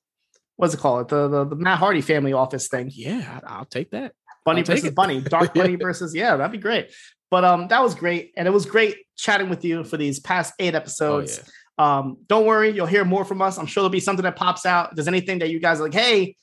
what's 0.56 0.74
it 0.74 0.80
called? 0.80 1.10
The 1.10 1.28
the, 1.28 1.46
the 1.46 1.56
Matt 1.56 1.80
Hardy 1.80 2.02
Family 2.02 2.32
Office 2.34 2.68
thing. 2.70 2.90
Yeah, 2.94 3.42
I'll 3.46 3.66
take 3.66 3.92
that. 3.92 4.14
Bunny 4.46 4.64
versus 4.64 4.86
it. 4.86 4.96
bunny, 4.96 5.22
dark 5.22 5.54
bunny 5.56 5.76
versus 5.76 6.14
yeah, 6.14 6.36
that'd 6.36 6.52
be 6.52 6.58
great. 6.58 6.92
But 7.30 7.44
um, 7.46 7.68
that 7.70 7.82
was 7.82 7.96
great, 7.96 8.32
and 8.38 8.48
it 8.48 8.52
was 8.52 8.66
great 8.66 8.98
chatting 9.18 9.50
with 9.50 9.66
you 9.66 9.84
for 9.84 9.98
these 9.98 10.20
past 10.20 10.54
eight 10.60 10.76
episodes. 10.76 11.40
yeah. 11.40 11.50
Um, 11.78 12.18
don't 12.28 12.46
worry, 12.46 12.70
you'll 12.70 12.86
hear 12.86 13.04
more 13.04 13.26
from 13.26 13.42
us. 13.42 13.58
I'm 13.58 13.66
sure 13.66 13.82
there'll 13.82 13.90
be 13.90 14.00
something 14.00 14.24
that 14.24 14.36
pops 14.36 14.66
out. 14.66 14.90
If 14.92 14.96
there's 14.96 15.08
anything 15.08 15.40
that 15.40 15.50
you 15.50 15.60
guys 15.60 15.80
are 15.80 15.84
like, 15.84 15.94
hey, 15.94 16.36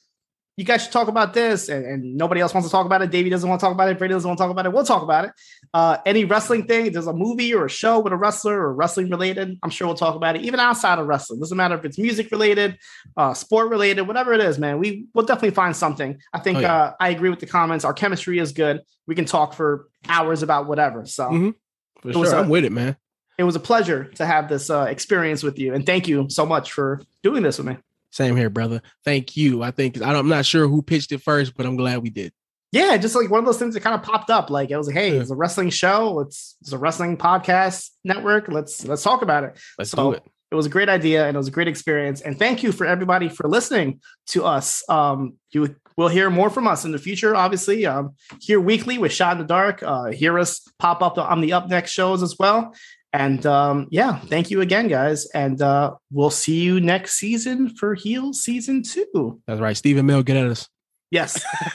you 0.60 0.66
guys 0.66 0.82
should 0.82 0.92
talk 0.92 1.08
about 1.08 1.32
this, 1.32 1.70
and, 1.70 1.86
and 1.86 2.16
nobody 2.16 2.42
else 2.42 2.52
wants 2.52 2.68
to 2.68 2.72
talk 2.72 2.84
about 2.84 3.00
it. 3.00 3.10
Davie 3.10 3.30
doesn't 3.30 3.48
want 3.48 3.58
to 3.60 3.64
talk 3.66 3.72
about 3.72 3.88
it. 3.88 3.98
Braden 3.98 4.14
doesn't 4.14 4.28
want 4.28 4.36
to 4.38 4.42
talk 4.44 4.50
about 4.50 4.66
it. 4.66 4.72
We'll 4.74 4.84
talk 4.84 5.02
about 5.02 5.24
it. 5.24 5.30
Uh, 5.72 5.96
any 6.04 6.26
wrestling 6.26 6.66
thing, 6.66 6.92
there's 6.92 7.06
a 7.06 7.14
movie 7.14 7.54
or 7.54 7.64
a 7.64 7.70
show 7.70 7.98
with 8.00 8.12
a 8.12 8.16
wrestler 8.16 8.60
or 8.60 8.74
wrestling 8.74 9.08
related, 9.08 9.58
I'm 9.62 9.70
sure 9.70 9.86
we'll 9.86 9.96
talk 9.96 10.16
about 10.16 10.36
it. 10.36 10.42
Even 10.42 10.60
outside 10.60 10.98
of 10.98 11.06
wrestling, 11.06 11.40
doesn't 11.40 11.56
matter 11.56 11.76
if 11.76 11.84
it's 11.86 11.98
music 11.98 12.30
related, 12.30 12.78
uh, 13.16 13.32
sport 13.32 13.70
related, 13.70 14.02
whatever 14.02 14.34
it 14.34 14.40
is, 14.42 14.58
man. 14.58 14.78
We 14.78 15.06
will 15.14 15.24
definitely 15.24 15.52
find 15.62 15.74
something. 15.74 16.18
I 16.34 16.40
think 16.40 16.58
Oh, 16.58 16.60
yeah. 16.60 16.74
uh, 16.82 16.92
I 17.00 17.08
agree 17.08 17.30
with 17.30 17.40
the 17.40 17.46
comments. 17.46 17.84
Our 17.86 17.94
chemistry 17.94 18.38
is 18.38 18.52
good. 18.52 18.82
We 19.06 19.14
can 19.14 19.24
talk 19.24 19.54
for 19.54 19.88
hours 20.08 20.42
about 20.42 20.66
whatever. 20.66 21.06
So 21.06 21.24
Mhm. 21.30 21.54
For 22.02 22.12
sure. 22.12 22.34
I'm 22.36 22.48
with 22.50 22.64
it, 22.66 22.72
man. 22.72 22.96
it 23.38 23.44
was 23.44 23.56
a 23.56 23.60
pleasure 23.60 24.04
to 24.16 24.26
have 24.26 24.48
this 24.50 24.68
uh, 24.68 24.82
experience 24.90 25.42
with 25.42 25.58
you, 25.58 25.72
and 25.74 25.86
thank 25.86 26.06
you 26.06 26.26
so 26.28 26.44
much 26.44 26.72
for 26.72 27.00
doing 27.22 27.42
this 27.42 27.56
with 27.56 27.66
me. 27.68 27.76
Same 28.10 28.36
here, 28.36 28.50
brother. 28.50 28.82
Thank 29.04 29.36
you. 29.36 29.62
I 29.62 29.70
think 29.70 29.96
I 30.02 30.06
don't, 30.12 30.16
I'm 30.20 30.28
not 30.28 30.44
sure 30.46 30.66
who 30.68 30.82
pitched 30.82 31.12
it 31.12 31.22
first, 31.22 31.56
but 31.56 31.66
I'm 31.66 31.76
glad 31.76 32.02
we 32.02 32.10
did. 32.10 32.32
Yeah, 32.72 32.96
just 32.98 33.16
like 33.16 33.30
one 33.30 33.40
of 33.40 33.46
those 33.46 33.58
things 33.58 33.74
that 33.74 33.80
kind 33.80 33.94
of 33.94 34.02
popped 34.02 34.30
up. 34.30 34.48
Like 34.50 34.70
it 34.70 34.76
was 34.76 34.86
like, 34.86 34.96
hey, 34.96 35.14
Yeah. 35.14 35.20
it's 35.20 35.30
a 35.30 35.36
wrestling 35.36 35.70
show. 35.70 36.20
It's 36.20 36.56
it's 36.60 36.72
a 36.72 36.78
wrestling 36.78 37.16
podcast 37.16 37.90
network. 38.04 38.48
Let's 38.48 38.84
let's 38.86 39.02
talk 39.02 39.22
about 39.22 39.44
it. 39.44 39.58
Let's 39.78 39.90
So, 39.90 40.10
do 40.12 40.16
it. 40.16 40.22
It 40.52 40.54
was 40.56 40.66
a 40.66 40.70
great 40.70 40.88
idea 40.88 41.26
and 41.28 41.36
it 41.36 41.38
was 41.38 41.46
a 41.48 41.52
great 41.52 41.68
experience. 41.68 42.20
And 42.20 42.36
thank 42.36 42.64
you 42.64 42.72
for 42.72 42.84
everybody 42.84 43.28
for 43.28 43.48
listening 43.48 44.00
to 44.28 44.44
us. 44.44 44.82
Um, 44.88 45.34
you 45.52 45.76
will 45.96 46.08
hear 46.08 46.28
more 46.30 46.50
from 46.50 46.66
us 46.66 46.84
in 46.84 46.90
the 46.90 46.98
future, 46.98 47.36
obviously. 47.36 47.86
Um, 47.86 48.14
here 48.40 48.60
weekly 48.60 48.98
with 48.98 49.12
Shot 49.12 49.32
in 49.32 49.38
the 49.38 49.44
Dark. 49.44 49.80
Uh, 49.82 50.06
hear 50.06 50.38
us 50.40 50.60
pop 50.80 51.02
up 51.02 51.18
on 51.18 51.40
the 51.40 51.50
upNXT 51.50 51.86
shows 51.88 52.22
as 52.22 52.36
well. 52.36 52.74
And 53.12 53.44
um, 53.46 53.88
yeah, 53.90 54.18
thank 54.20 54.50
you 54.50 54.60
again, 54.60 54.86
guys. 54.88 55.26
And 55.34 55.60
uh, 55.60 55.94
we'll 56.12 56.30
see 56.30 56.60
you 56.60 56.80
next 56.80 57.14
season 57.14 57.68
for 57.70 57.94
Heel 57.94 58.32
Season 58.32 58.82
Two. 58.82 59.40
That's 59.46 59.60
right. 59.60 59.76
Stephen 59.76 60.06
Amell, 60.06 60.24
get 60.24 60.36
at 60.36 60.46
us. 60.46 60.68
Yes, 61.10 61.42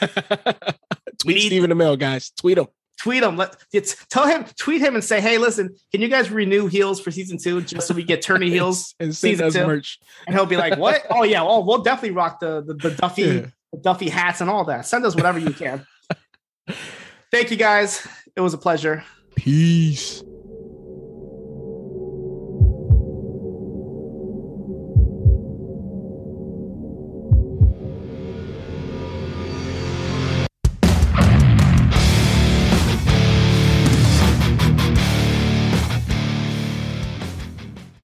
Tweet 1.18 1.36
need- 1.36 1.40
Stephen 1.46 1.70
Amell, 1.70 1.98
guys. 1.98 2.30
Tweet 2.38 2.56
him. 2.56 2.66
tweet 3.02 3.22
him. 3.22 3.36
Let 3.36 3.54
it's, 3.70 4.06
tell 4.06 4.26
him, 4.26 4.46
tweet 4.58 4.80
him, 4.80 4.94
and 4.94 5.04
say, 5.04 5.20
"Hey, 5.20 5.36
listen, 5.36 5.76
can 5.92 6.00
you 6.00 6.08
guys 6.08 6.30
renew 6.30 6.68
Heels 6.68 7.00
for 7.00 7.10
Season 7.10 7.36
Two 7.36 7.60
just 7.60 7.86
so 7.86 7.92
we 7.92 8.02
get 8.02 8.22
Turning 8.22 8.50
Heels?" 8.52 8.94
and 8.98 9.14
season 9.14 9.52
two. 9.52 9.66
merch. 9.66 9.98
And 10.26 10.34
he'll 10.34 10.46
be 10.46 10.56
like, 10.56 10.78
"What? 10.78 11.02
oh 11.10 11.22
yeah, 11.22 11.42
oh 11.42 11.62
we'll 11.66 11.82
definitely 11.82 12.12
rock 12.16 12.40
the 12.40 12.62
the, 12.62 12.72
the 12.74 12.90
Duffy 12.92 13.22
Yeah. 13.22 13.46
the 13.72 13.78
Duffy 13.82 14.08
hats 14.08 14.40
and 14.40 14.48
all 14.48 14.64
that. 14.64 14.86
Send 14.86 15.04
us 15.04 15.14
whatever 15.14 15.38
you 15.38 15.50
can." 15.52 15.86
Thank 17.30 17.50
you 17.50 17.58
guys. 17.58 18.08
It 18.34 18.40
was 18.40 18.54
a 18.54 18.58
pleasure. 18.58 19.04
Peace. 19.34 20.22